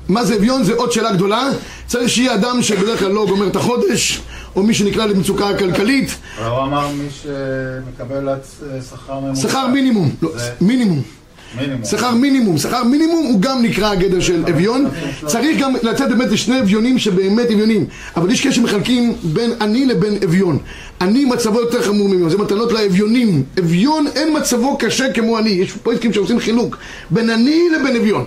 מה 0.09 0.25
זה 0.25 0.35
אביון? 0.35 0.63
זה 0.63 0.73
עוד 0.73 0.91
שאלה 0.91 1.13
גדולה. 1.13 1.49
צריך 1.87 2.09
שיהיה 2.09 2.33
אדם 2.35 2.61
שבדרך 2.61 2.99
כלל 2.99 3.11
לא 3.11 3.25
גומר 3.29 3.47
את 3.47 3.55
החודש, 3.55 4.21
או 4.55 4.63
מי 4.63 4.73
שנקלע 4.73 5.05
למצוקה 5.05 5.57
כלכלית. 5.57 6.15
אבל 6.39 6.47
הוא 6.49 6.59
אמר 6.63 6.87
מי 6.87 7.07
שמקבל 7.11 8.29
עד 8.29 8.39
שכר 8.89 9.19
ממוצע. 9.19 9.41
שכר 9.49 9.67
מינימום. 9.67 10.11
לא, 10.21 10.29
מינימום. 10.61 11.01
שכר 11.83 12.15
מינימום, 12.15 12.57
שכר 12.57 12.83
מינימום 12.83 13.25
הוא 13.25 13.41
גם 13.41 13.61
נקרא 13.61 13.91
הגדר 13.91 14.19
של 14.19 14.43
אביון. 14.49 14.85
צריך 15.25 15.59
גם 15.59 15.73
לתת 15.83 16.07
באמת 16.07 16.31
לשני 16.31 16.59
אביונים 16.59 16.99
שבאמת 16.99 17.45
אביונים. 17.51 17.85
אבל 18.15 18.31
יש 18.31 18.41
כאלה 18.41 18.53
שמחלקים 18.53 19.13
בין 19.23 19.51
עני 19.61 19.85
לבין 19.85 20.17
אביון. 20.23 20.57
עני 21.01 21.25
מצבו 21.25 21.59
יותר 21.59 21.81
חמור 21.81 22.09
ממנו, 22.09 22.29
זה 22.29 22.37
מתנות 22.37 22.71
לאביונים. 22.71 23.43
אביון 23.59 24.05
אין 24.15 24.37
מצבו 24.37 24.77
קשה 24.77 25.13
כמו 25.13 25.37
עני 25.37 25.49
יש 25.49 25.71
פרויקטים 25.71 26.13
שעושים 26.13 26.39
חילוק 26.39 26.77
בין 27.09 27.29
עני 27.29 27.69
לבין 27.69 27.95
אביון 27.95 28.25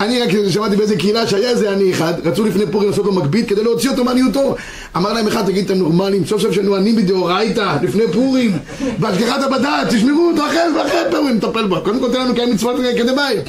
אני 0.00 0.20
רק 0.22 0.28
שמעתי 0.48 0.76
באיזה 0.76 0.96
קהילה 0.96 1.26
שהיה 1.26 1.50
איזה 1.50 1.70
עני 1.70 1.92
אחד, 1.92 2.12
רצו 2.24 2.44
לפני 2.44 2.66
פורים 2.70 2.90
לעשות 2.90 3.06
לו 3.06 3.12
מגבית 3.12 3.48
כדי 3.48 3.62
להוציא 3.62 3.90
אותו 3.90 4.04
מעניותו. 4.04 4.56
אמר 4.96 5.12
להם 5.12 5.26
אחד, 5.26 5.46
תגיד, 5.46 5.64
אתם 5.64 5.78
נורמלים, 5.78 6.26
סוף 6.26 6.42
סוף 6.42 6.52
שאנו 6.52 6.76
עניים 6.76 6.96
מדאורייתא, 6.96 7.76
לפני 7.82 8.02
פורים, 8.12 8.58
בהשגחת 8.98 9.42
הבד"ץ, 9.42 9.94
תשמרו 9.94 10.30
אותו 10.30 10.46
אחרי 10.46 10.60
ואחרי 10.76 11.00
פורים, 11.10 11.36
נטפל 11.36 11.66
בו. 11.66 11.76
קודם 11.84 12.00
כל 12.00 12.12
תן 12.12 12.20
לנו 12.20 12.34
קיים 12.34 12.50
מצוות 12.50 12.76
כדי 12.96 13.12
בית. 13.12 13.44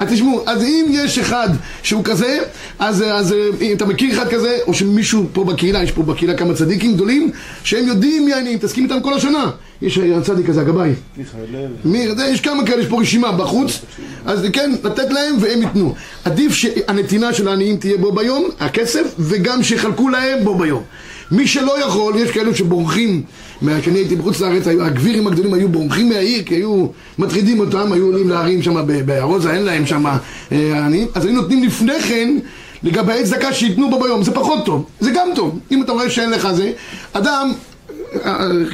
אז 0.00 0.08
תשמעו, 0.12 0.42
אז 0.46 0.62
אם 0.62 0.86
יש 0.90 1.18
אחד 1.18 1.48
שהוא 1.82 2.04
כזה, 2.04 2.38
אז, 2.78 3.04
אז 3.12 3.34
אם 3.60 3.72
אתה 3.76 3.84
מכיר 3.84 4.12
אחד 4.12 4.28
כזה, 4.28 4.58
או 4.66 4.74
שמישהו 4.74 5.26
פה 5.32 5.44
בקהילה, 5.44 5.82
יש 5.82 5.92
פה 5.92 6.02
בקהילה 6.02 6.34
כמה 6.34 6.54
צדיקים 6.54 6.94
גדולים, 6.94 7.30
שהם 7.64 7.86
יודעים 7.86 8.24
מי 8.24 8.32
העניים, 8.32 8.56
מתעסקים 8.56 8.84
איתם 8.84 9.00
כל 9.02 9.14
השנה. 9.14 9.50
יש 9.82 9.98
הצדיק 9.98 10.48
הזה, 10.48 10.60
הגבאי. 10.60 10.92
מי, 11.84 12.14
זה, 12.16 12.24
יש 12.24 12.40
כמה 12.40 12.66
כאלה, 12.66 12.82
יש 12.82 12.88
פה 12.88 13.00
רשימה 13.00 13.32
בחוץ, 13.32 13.80
אז 14.26 14.46
כן, 14.52 14.72
לתת 14.84 15.10
להם 15.10 15.36
והם 15.40 15.62
ייתנו. 15.62 15.94
עדיף 16.24 16.54
שהנתינה 16.54 17.32
של 17.32 17.48
העניים 17.48 17.76
תהיה 17.76 17.98
בו 17.98 18.12
ביום, 18.12 18.48
הכסף, 18.60 19.14
וגם 19.18 19.62
שיחלקו 19.62 20.08
להם 20.08 20.44
בו 20.44 20.54
ביום. 20.54 20.82
מי 21.30 21.46
שלא 21.46 21.84
יכול, 21.86 22.16
יש 22.16 22.30
כאלו 22.30 22.54
שבורחים, 22.54 23.22
כשאני 23.80 23.98
הייתי 23.98 24.16
בחוץ 24.16 24.40
לארץ, 24.40 24.66
הגבירים 24.66 25.26
הגדולים 25.26 25.54
היו 25.54 25.68
בורחים 25.68 26.08
מהעיר, 26.08 26.42
כי 26.42 26.54
היו 26.54 26.86
מטרידים 27.18 27.60
אותם, 27.60 27.92
היו 27.92 28.06
עולים 28.06 28.28
להרים 28.28 28.62
שם 28.62 28.86
בארוזה, 29.06 29.52
אין 29.52 29.62
להם 29.62 29.86
שם 29.86 30.06
אה, 30.06 30.84
עניים, 30.84 31.08
אז 31.14 31.24
היו 31.24 31.34
נותנים 31.34 31.64
לפני 31.64 32.00
כן 32.00 32.36
לגבי 32.82 33.24
צדקה 33.24 33.52
שייתנו 33.52 33.90
בו 33.90 34.00
ביום, 34.00 34.22
זה 34.22 34.32
פחות 34.32 34.64
טוב, 34.64 34.84
זה 35.00 35.10
גם 35.10 35.28
טוב, 35.34 35.58
אם 35.70 35.82
אתה 35.82 35.92
רואה 35.92 36.10
שאין 36.10 36.30
לך 36.30 36.48
זה, 36.52 36.72
אדם 37.12 37.52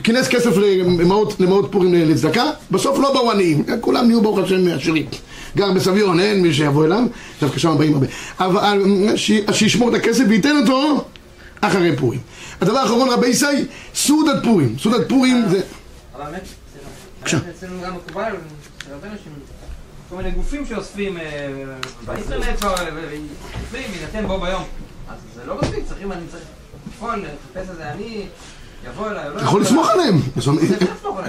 כינס 0.05 0.29
כסף 0.29 0.57
למאות, 0.57 1.41
למאות 1.41 1.69
פורים 1.73 1.95
לצדקה, 1.95 2.45
בסוף 2.71 2.99
לא 2.99 3.13
באו 3.13 3.31
עניים, 3.31 3.65
כולם 3.81 4.07
נהיו 4.07 4.23
ברוך 4.23 4.39
השם 4.39 4.69
עשירים. 4.69 5.07
גר 5.57 5.73
בסביון, 5.73 6.21
אין 6.21 6.43
מי 6.43 6.55
שיבוא 6.55 6.85
אליו, 6.85 7.03
דווקא 7.41 7.59
שם 7.59 7.79
באים 7.79 7.95
הרבה. 7.95 8.07
אבל 8.41 8.83
שישמור 9.53 9.89
את 9.89 9.95
הכסף 9.95 10.25
וייתן 10.29 10.57
אותו 10.57 11.05
אחרי 11.61 11.97
פורים. 11.97 12.21
הדבר 12.61 12.79
האחרון, 12.79 13.09
רבי 13.09 13.27
ישי, 13.27 13.47
סעודת 13.95 14.43
פורים. 14.45 14.77
סעודת 14.83 15.09
פורים 15.09 15.49
זה... 15.49 15.61
אבל 16.15 16.23
האמת, 16.25 16.43
בבקשה. 17.19 17.37
האמת, 17.37 17.55
אצלנו 17.57 17.83
גם 17.83 17.97
מקובל, 17.97 18.33
של 18.85 18.93
הרבה 18.93 19.09
אנשים, 19.09 19.33
כל 20.11 20.17
מיני 20.17 20.31
גופים 20.31 20.67
שאוספים 20.67 21.17
אה, 21.19 21.23
באינטרנט, 22.05 22.63
ואוספים, 22.63 23.91
יינתן 24.01 24.27
בו 24.27 24.41
ביום. 24.41 24.63
אז 25.09 25.17
זה 25.35 25.47
לא 25.47 25.59
מספיק, 25.63 25.85
צריכים, 25.89 26.13
אני 26.13 26.21
צריך 26.31 26.43
לפעול, 26.89 27.25
לחפש 27.55 27.71
איזה 27.71 27.91
אני, 27.93 28.27
לא 28.85 28.91
אתה 29.37 29.45
יכול 29.45 29.61
לסמוך. 29.61 29.89
עליהם. 29.91 30.15
אם 30.15 30.43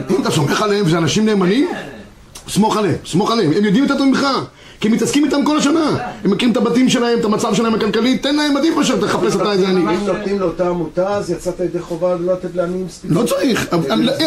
לא? 0.10 0.22
אתה 0.22 0.32
סומך 0.32 0.62
עליהם 0.62 0.88
שזה 0.88 0.98
אנשים 0.98 1.26
נאמנים, 1.26 1.68
כן. 1.72 1.88
סמוך 2.52 2.78
עליהם, 2.78 2.96
סמוך 3.06 3.32
עליהם. 3.32 3.52
הם 3.54 3.66
יודעים 3.66 3.84
יותר 3.84 3.98
טוב 3.98 4.08
ממך, 4.08 4.28
כי 4.80 4.88
הם 4.88 4.94
מתעסקים 4.94 5.26
איתם 5.26 5.46
כל 5.46 5.58
השנה. 5.58 5.90
הם 6.24 6.32
מכירים 6.32 6.52
את 6.52 6.58
הבתים 6.58 6.90
שלהם, 6.90 7.20
את 7.20 7.26
המצב 7.26 7.54
שלהם 7.54 7.74
הכלכלי, 7.76 8.18
תן 8.18 8.36
להם 8.36 8.58
עדיף 8.58 8.76
מאשר 8.76 9.02
תחפש 9.02 9.36
אתה 9.36 9.52
איזה 9.52 9.68
עני. 9.68 9.80
אם 9.82 10.06
נותנים 10.08 10.40
לאותה 10.40 10.70
עמותה, 10.70 11.08
אז 11.16 11.32
יצאת 11.32 11.60
ידי 11.60 11.80
חובה 11.80 12.16
לא 12.20 12.34
לתת 12.34 12.56
לעניים 12.56 12.86
ספציפיים. 12.90 13.22
לא 13.22 13.28
צריך, 13.28 13.68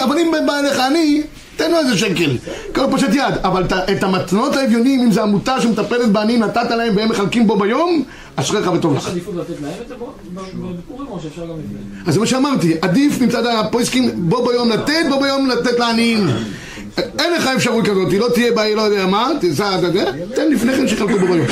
אבל 0.04 0.18
אם 0.18 0.32
בא 0.46 0.58
אליך 0.58 0.80
עני, 0.80 1.22
תן 1.56 1.70
לו 1.70 1.78
איזה 1.78 1.98
שקל, 1.98 2.36
כל 2.74 2.80
פושט 2.90 3.08
יד, 3.14 3.34
אבל 3.44 3.64
את- 3.64 4.02
המתנות 4.02 4.56
האביונים, 4.56 5.00
אם 5.00 5.12
זו 5.12 5.22
עמותה 5.22 5.60
שמטפלת 5.60 6.08
בעניים, 6.12 6.42
נתת 6.42 6.70
להם 6.70 6.96
והם 6.96 7.08
מחלקים 7.08 7.46
בו 7.46 7.56
ביום, 7.56 8.04
אשריך 8.36 8.70
וטוב 8.74 8.96
יש 8.96 9.02
לך. 9.02 9.08
עדיפות 9.10 9.34
לתת 9.36 9.54
להם 9.62 9.72
את 9.82 9.88
זה 9.88 9.94
בו- 9.98 10.12
בפורים 10.78 11.08
או 11.10 11.20
שאפשר 11.22 11.42
גם 11.42 11.48
לפני? 11.50 11.78
אז 12.06 12.14
זה 12.14 12.20
מה 12.20 12.26
שאמרתי, 12.26 12.74
עדיף 12.82 13.20
מצד 13.20 13.46
הפויסקים 13.46 14.10
בו 14.28 14.46
ביום 14.46 14.70
לתת, 14.70 15.04
בו 15.10 15.20
ביום 15.20 15.46
לתת 15.50 15.78
לעניים. 15.78 16.26
אין 16.98 17.32
לך 17.32 17.46
אפשרות 17.46 17.84
כזאת, 17.86 18.12
לא 18.12 18.28
תהיה 18.34 18.52
בעיה, 18.52 18.76
לא 18.76 18.82
יודע 18.82 19.06
מה, 19.06 19.28
תסע, 19.40 19.78
אתה 19.78 19.86
יודע, 19.86 20.12
תן 20.34 20.50
לפני 20.50 20.72
כן 20.72 20.88
שיחלקו 20.88 21.18
בו 21.18 21.26
ביום. 21.26 21.46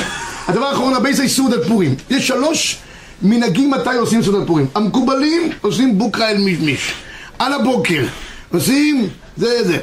הדבר 0.47 0.65
האחרון, 0.65 0.93
הבייסי 0.93 1.29
סעודת 1.29 1.67
פורים. 1.67 1.95
יש 2.09 2.27
שלוש 2.27 2.77
מנהגים 3.21 3.71
מתי 3.71 3.95
עושים 3.99 4.23
סעודת 4.23 4.47
פורים. 4.47 4.67
המקובלים 4.75 5.51
עושים 5.61 5.97
בוקרה 5.97 6.29
אל 6.29 6.37
מישמיש. 6.37 6.93
על 7.39 7.53
הבוקר. 7.53 8.03
עושים, 8.53 9.09
זה 9.37 9.63
זה. 9.63 9.77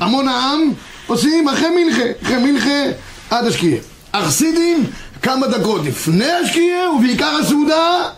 המון 0.00 0.28
העם 0.28 0.72
עושים 1.06 1.48
אחרי 1.48 1.68
מנחה. 1.84 2.02
אחרי 2.22 2.36
מנחה 2.36 2.82
עד 3.30 3.46
השקיעה. 3.46 3.78
החסידים 4.14 4.84
כמה 5.22 5.46
דקות 5.46 5.80
לפני 5.84 6.32
השקיעה 6.32 6.90
ובעיקר 6.90 7.38
הסעודה 7.42 8.08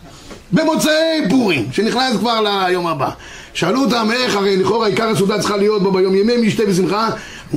במוצאי 0.53 1.29
פורים, 1.31 1.69
שנכנס 1.73 2.17
כבר 2.17 2.41
ליום 2.41 2.87
הבא. 2.87 3.11
שאלו 3.59 3.85
אותם 3.85 4.09
איך, 4.12 4.37
הרי 4.37 4.57
לכאורה 4.57 4.87
עיקר 4.87 5.09
הסעודה 5.09 5.38
צריכה 5.38 5.57
להיות 5.57 5.83
בו 5.83 5.92
ביום 5.92 6.14
ימי 6.14 6.37
משתה 6.37 6.62
ושמחה. 6.68 7.09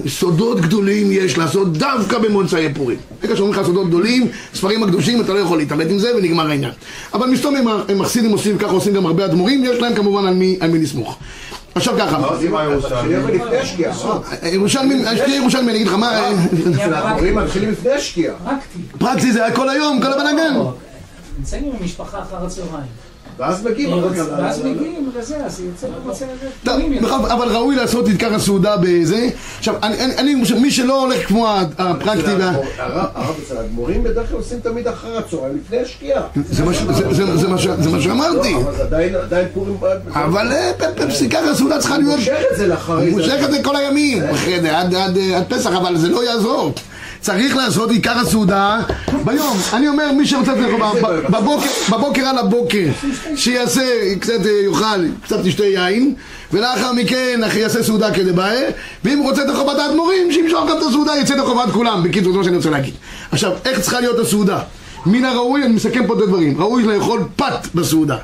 סודות 0.07 0.61
גדולים 0.61 1.11
יש 1.11 1.37
לעשות 1.37 1.77
דווקא 1.77 2.17
במוצאי 2.17 2.73
פורים. 2.73 2.97
ברגע 3.21 3.35
שאומרים 3.35 3.59
לך 3.59 3.65
סודות 3.65 3.87
גדולים, 3.87 4.27
ספרים 4.53 4.83
הקדושים, 4.83 5.21
אתה 5.21 5.33
לא 5.33 5.39
יכול 5.39 5.57
להתעמת 5.57 5.89
עם 5.89 5.99
זה 5.99 6.15
ונגמר 6.15 6.49
העניין. 6.49 6.71
אבל 7.13 7.29
מסתום 7.29 7.55
הם 7.55 7.67
הם 7.89 8.01
החסידים 8.01 8.31
עושים, 8.31 8.57
ככה 8.57 8.71
עושים 8.71 8.93
גם 8.93 9.05
הרבה 9.05 9.25
אדמו"רים, 9.25 9.63
יש 9.65 9.79
להם 9.79 9.95
כמובן 9.95 10.27
על 10.27 10.33
מי, 10.33 10.57
על 10.59 10.71
מי 10.71 10.79
לסמוך. 10.79 11.17
עכשיו 11.75 11.95
ככה, 11.99 12.19
מה 12.19 12.27
עושים 12.27 12.55
הירושלמים? 12.55 13.19
אה? 14.43 14.49
ירושלמים, 14.49 15.05
שתהיה 15.15 15.35
ירושלמים, 15.35 15.69
אני 15.69 15.77
אגיד 15.77 15.87
לך 15.87 15.93
מה, 15.93 16.19
אה, 16.19 16.31
אצל 16.75 16.93
הדבורים 16.93 17.35
מתחילים 17.35 17.71
לפני 17.71 17.91
השקיעה. 17.91 18.35
פרקטי. 18.37 18.97
פרקטי 18.99 19.31
זה 19.31 19.45
היה 19.45 19.55
כל 19.55 19.69
היום, 19.69 20.01
כל 20.01 20.13
הבלאגן. 20.13 20.53
נמצאים 21.37 21.63
עם 21.63 21.71
המשפחה 21.81 22.21
אחר 22.21 22.45
הצהריים. 22.45 23.10
ואז 23.41 23.63
מגיעים. 23.65 24.03
ואז 24.37 24.59
מגיעים 24.65 25.09
לזה, 25.19 25.45
אז 25.45 25.59
יוצא 25.61 25.87
הזה. 26.23 26.47
טוב, 26.63 26.73
פורים 26.75 26.93
יותר. 26.93 27.05
בכל- 27.07 27.29
אבל 27.31 27.47
ראוי 27.55 27.75
לעשות 27.75 28.05
את 28.05 28.09
עיקר 28.09 28.33
הסעודה 28.35 28.75
בזה. 28.81 29.29
עכשיו, 29.57 29.75
אני- 29.83 29.99
אני 30.05 30.33
אני 30.33 30.43
חושב, 30.43 30.57
מי 30.57 30.71
שלא 30.71 31.01
הולך 31.01 31.27
כמו 31.27 31.47
הפרקטי, 31.77 32.31
וה- 32.39 32.51
הרב 33.15 33.35
אצל 33.45 33.57
האדמו"רים 33.57 34.03
בדרך 34.03 34.27
כלל 34.29 34.37
עושים 34.37 34.59
תמיד 34.59 34.87
אחר 34.87 35.17
הצהריים 35.17 35.57
לפני 35.65 35.77
השקיעה. 35.79 36.21
זה 36.49 36.63
מה 37.91 38.01
שאמרתי. 38.01 38.53
לא, 38.53 38.59
אבל 38.61 38.75
זה 38.77 38.83
עדיין 38.83 39.47
פורים... 39.53 39.77
אבל 40.13 40.51
אה, 40.51 40.71
פ- 40.77 40.99
פ- 41.01 41.21
עיקר 41.21 41.39
הסעודה 41.51 41.79
צריכה 41.79 41.97
להיות... 41.97 42.19
מושך 42.19 42.37
את 42.51 42.57
זה 42.57 42.67
לאחרי 42.67 43.09
הוא 43.11 43.21
זה. 43.21 43.27
מושך 43.27 43.45
את 43.45 43.51
זה 43.51 43.63
כל 43.63 43.75
הימים, 43.75 44.23
עד 45.35 45.43
פסח, 45.49 45.69
אבל 45.71 45.97
זה 45.97 46.07
לא 46.09 46.25
יעזור. 46.25 46.71
צריך 47.21 47.55
לעשות 47.55 47.91
עיקר 47.91 48.17
הסעודה 48.17 48.79
ביום. 49.25 49.57
אני 49.73 49.87
אומר, 49.87 50.11
מי 50.11 50.27
שרוצה 50.27 50.53
לחובה, 50.53 50.91
ב- 51.01 51.31
בבוקר, 51.89 52.25
על 52.25 52.37
הבוקר, 52.37 52.87
שיעשה, 53.35 53.81
קצת 54.19 54.45
אה, 54.45 54.51
יאכל, 54.65 55.05
קצת 55.23 55.45
ישתה 55.45 55.65
יין, 55.65 56.13
ולאחר 56.53 56.93
מכן 56.93 57.41
יעשה 57.55 57.83
סעודה 57.83 58.13
כדבעי, 58.13 58.57
ואם 59.03 59.17
הוא 59.17 59.29
רוצה 59.29 59.41
את 59.43 59.55
חובת 59.55 59.79
האדמו"רים, 59.79 60.31
שימשוך 60.31 60.69
גם 60.69 60.77
את 60.77 60.83
הסעודה, 60.89 61.11
יצא 61.21 61.33
את 61.33 61.39
חובת 61.39 61.71
כולם. 61.73 62.03
בקיצור, 62.03 62.31
זה 62.31 62.37
מה 62.37 62.43
שאני 62.43 62.55
רוצה 62.55 62.69
להגיד. 62.69 62.93
עכשיו, 63.31 63.51
איך 63.65 63.79
צריכה 63.79 63.99
להיות 63.99 64.19
הסעודה? 64.19 64.59
מן 65.05 65.25
הראוי, 65.25 65.63
אני 65.63 65.73
מסכם 65.73 66.07
פה 66.07 66.13
את 66.13 66.21
הדברים, 66.21 66.61
ראוי 66.61 66.83
לאכול 66.83 67.23
פת 67.35 67.67
בסעודה. 67.75 68.17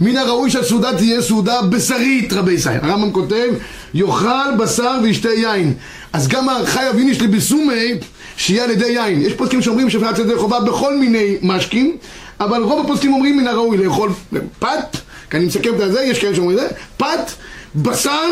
מן 0.00 0.16
הראוי 0.16 0.50
שהסעודה 0.50 0.96
תהיה 0.96 1.22
סעודה 1.22 1.62
בשרית, 1.62 2.32
רבי 2.32 2.52
ישראל. 2.52 2.78
הרמב"ם 2.82 3.12
כותב, 3.12 3.48
יאכל 3.94 4.56
בשר 4.58 4.98
וישתה 5.02 5.28
יין. 5.28 5.74
אז 6.12 6.28
גם 6.28 6.48
החייב 6.48 6.96
איניש 6.96 7.22
לביסומי, 7.22 7.94
שיהיה 8.42 8.64
על 8.64 8.70
ידי 8.70 8.86
יין. 8.86 9.22
יש 9.22 9.32
פוסקים 9.32 9.62
שאומרים 9.62 9.90
שאפשר 9.90 10.10
לצאת 10.10 10.26
ידי 10.26 10.36
חובה 10.36 10.60
בכל 10.60 10.98
מיני 10.98 11.36
משקים, 11.42 11.96
אבל 12.40 12.62
רוב 12.62 12.84
הפוסקים 12.84 13.12
אומרים 13.12 13.36
מן 13.36 13.48
הראוי 13.48 13.76
לאכול 13.76 14.10
פת, 14.58 14.96
כי 15.30 15.36
אני 15.36 15.46
מסכם 15.46 15.70
את 15.74 15.92
זה, 15.92 16.02
יש 16.02 16.18
כאלה 16.18 16.34
שאומרים 16.34 16.58
את 16.58 16.62
זה, 16.62 16.68
פת, 16.96 17.30
בשר, 17.76 18.30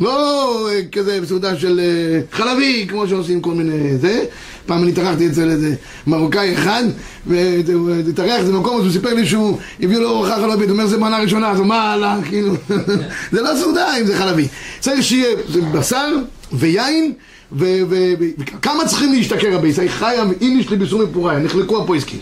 לא 0.00 0.68
אה, 0.70 0.80
כזה 0.92 1.20
בסעודה 1.20 1.56
של 1.56 1.80
אה, 1.80 2.20
חלבי, 2.32 2.86
כמו 2.88 3.08
שעושים 3.08 3.40
כל 3.40 3.54
מיני 3.54 3.98
זה. 3.98 4.24
פעם 4.66 4.82
אני 4.82 4.90
התארחתי 4.92 5.26
אצל 5.26 5.50
איזה 5.50 5.74
מרוקאי 6.06 6.54
אחד, 6.54 6.82
והתארח 7.26 8.40
איזה 8.40 8.52
מקום, 8.52 8.78
אז 8.78 8.84
הוא 8.84 8.92
סיפר 8.92 9.14
לי 9.14 9.26
שהוא 9.26 9.58
הביאו 9.80 10.00
לו 10.00 10.10
ארוחה 10.10 10.34
חלבית, 10.36 10.68
הוא 10.68 10.72
אומר 10.72 10.86
זה 10.86 10.98
מנה 10.98 11.18
ראשונה, 11.18 11.50
אז 11.50 11.58
הוא 11.58 11.66
מה 11.66 11.92
הלאה, 11.92 12.18
כאילו, 12.28 12.54
זה 13.32 13.42
לא 13.42 13.50
סעודה 13.58 13.96
אם 14.00 14.06
זה 14.06 14.16
חלבי. 14.16 14.48
צריך 14.80 15.02
שיהיה 15.02 15.28
בשר 15.72 16.08
ויין, 16.52 17.12
וכמה 17.52 18.86
צריכים 18.86 19.12
להשתכר 19.12 19.54
רבי 19.54 19.68
ישראל? 19.68 19.88
חיה 19.88 20.24
איניש 20.40 20.72
לביסומי 20.72 21.04
פוריה, 21.12 21.38
נחלקו 21.38 21.82
הפויסקים. 21.82 22.18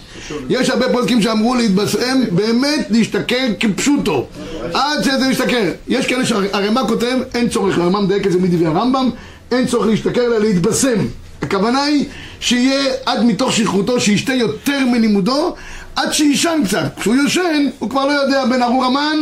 יש 0.48 0.70
הרבה 0.70 0.92
פוסקים 0.92 1.22
שאמרו 1.22 1.54
להתבשם, 1.54 2.20
באמת 2.30 2.86
להשתכר 2.90 3.46
כפשוטו, 3.60 4.26
עד 4.74 5.02
שזה 5.02 5.28
משתכר. 5.30 5.70
יש 5.88 6.06
כאלה 6.06 6.26
שהרמ"א 6.26 6.82
כותב, 6.88 7.16
אין 7.34 7.48
צורך, 7.48 7.78
הרמ"א 7.78 8.00
מדייק 8.00 8.26
את 8.26 8.32
זה 8.32 8.38
מדברי 8.38 8.66
הרמב"ם, 8.66 9.10
אין 9.50 9.66
צורך 9.66 9.86
להשתכר 9.86 10.26
אלא 10.26 10.38
להתבשם. 10.38 10.98
הכוונה 11.42 11.82
היא 11.82 12.04
שיהיה 12.40 12.92
עד 13.06 13.24
מתוך 13.24 13.52
שכרותו, 13.52 14.00
שישתה 14.00 14.34
יותר 14.34 14.78
מלימודו, 14.86 15.54
עד 15.96 16.12
שיישן 16.12 16.60
קצת. 16.64 16.98
כשהוא 17.00 17.14
יושן, 17.14 17.66
הוא 17.78 17.90
כבר 17.90 18.06
לא 18.06 18.12
יודע 18.12 18.44
בין 18.44 18.62
ארור 18.62 18.84
המן 18.84 19.18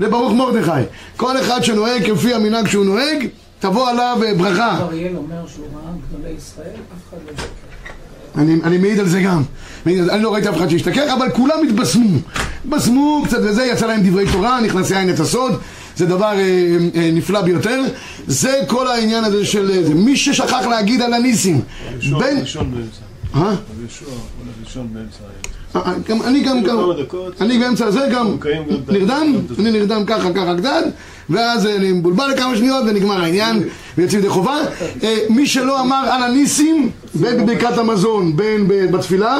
לברוך 0.00 0.32
מרדכי. 0.32 0.70
כל 1.16 1.40
אחד 1.40 1.64
שנוהג 1.64 2.12
כפי 2.12 2.34
המנהג 2.34 2.68
שהוא 2.68 2.84
נוהג, 2.84 3.26
תבוא 3.62 3.88
עליו 3.88 4.18
ברכה. 4.38 4.78
אריאל 4.80 5.16
אומר 5.16 5.46
שהוא 5.46 5.66
ראה 5.74 5.92
גדולי 6.08 6.30
ישראל, 6.30 6.66
אף 6.66 7.08
אחד 7.08 7.18
לא. 7.26 8.42
אני, 8.42 8.60
אני 8.64 8.78
מעיד 8.78 8.98
על 8.98 9.08
זה 9.08 9.22
גם. 9.22 9.42
אני 9.86 10.22
לא 10.22 10.34
ראיתי 10.34 10.48
אף 10.48 10.56
אחד 10.56 10.68
שהשתכר, 10.68 11.14
אבל 11.14 11.30
כולם 11.30 11.58
התבשמו. 11.68 12.18
התבשמו 12.64 13.22
קצת 13.24 13.38
וזה, 13.38 13.64
יצא 13.64 13.86
להם 13.86 14.00
דברי 14.02 14.24
תורה, 14.32 14.60
נכנסי 14.60 14.96
עין 14.96 15.10
את 15.10 15.20
הסוד. 15.20 15.52
זה 15.96 16.06
דבר 16.06 16.32
אה, 16.32 16.76
אה, 16.94 17.10
נפלא 17.12 17.42
ביותר. 17.42 17.80
זה 18.26 18.60
כל 18.66 18.88
העניין 18.88 19.24
הזה 19.24 19.46
של... 19.46 19.70
אה, 19.70 19.84
זה. 19.84 19.94
מי 19.94 20.16
ששכח 20.16 20.66
להגיד 20.70 21.02
על 21.02 21.14
הניסים. 21.14 21.60
בין... 22.18 22.38
ראשון 22.40 22.70
באמצע. 22.70 23.02
אה? 23.34 23.54
יהושע 23.80 24.04
הולך 24.04 24.54
ראשון 24.64 24.88
באמצע. 24.92 25.18
אה, 25.24 25.61
גם- 26.08 26.22
אני 26.22 26.40
גם, 26.40 26.62
גם. 26.62 26.78
אני 27.40 27.58
באמצע 27.58 27.86
הזה 27.86 28.00
גם 28.12 28.26
ה- 28.26 28.92
נרדם, 28.92 29.26
אני 29.58 29.70
נרדם 29.70 30.02
ככה 30.06 30.32
ככה 30.32 30.54
קצת, 30.58 30.84
ואז 31.30 31.66
אני 31.66 31.92
מבולבל 31.92 32.30
לכמה 32.34 32.56
שניות 32.56 32.84
ונגמר 32.88 33.20
העניין, 33.22 33.62
ויוצאים 33.98 34.20
ידי 34.20 34.28
חובה. 34.28 34.56
אה, 35.02 35.16
מי 35.30 35.46
שלא 35.46 35.80
אמר 35.80 36.08
על 36.10 36.22
הניסים, 36.22 36.90
בין 37.14 37.46
בברכת 37.46 37.78
המזון, 37.78 38.36
בין 38.36 38.66
בתפילה, 38.68 39.38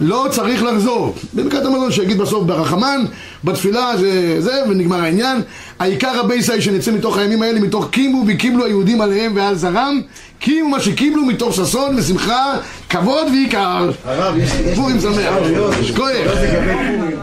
לא 0.00 0.26
צריך 0.30 0.62
לחזור. 0.62 1.14
בברכת 1.34 1.64
המזון 1.66 1.92
שיגיד 1.92 2.18
בסוף 2.18 2.44
ברחמן, 2.44 3.04
בתפילה 3.44 3.96
זה 3.96 4.36
זה, 4.40 4.52
ונגמר 4.68 5.00
העניין. 5.00 5.40
העיקר 5.78 6.20
הבייסאי 6.20 6.60
שנצא 6.60 6.92
מתוך 6.92 7.18
הימים 7.18 7.42
האלה, 7.42 7.60
מתוך 7.60 7.88
קימו 7.90 8.24
וקיבלו 8.26 8.64
היהודים 8.64 9.00
עליהם 9.00 9.32
ועל 9.36 9.54
זרם, 9.54 10.00
קימו 10.38 10.68
מה 10.68 10.80
שקיבלו 10.80 11.24
מתוך 11.26 11.54
ששון 11.54 11.96
ושמחה, 11.98 12.52
כבוד 12.88 13.26
ויקר. 13.32 13.90
הרב, 14.04 14.36
יש... 14.36 14.50
יש- 14.54 14.76
פורים 14.78 15.00
שמח. 15.00 15.16
לגבי 15.16 16.74
פורים. 16.74 17.16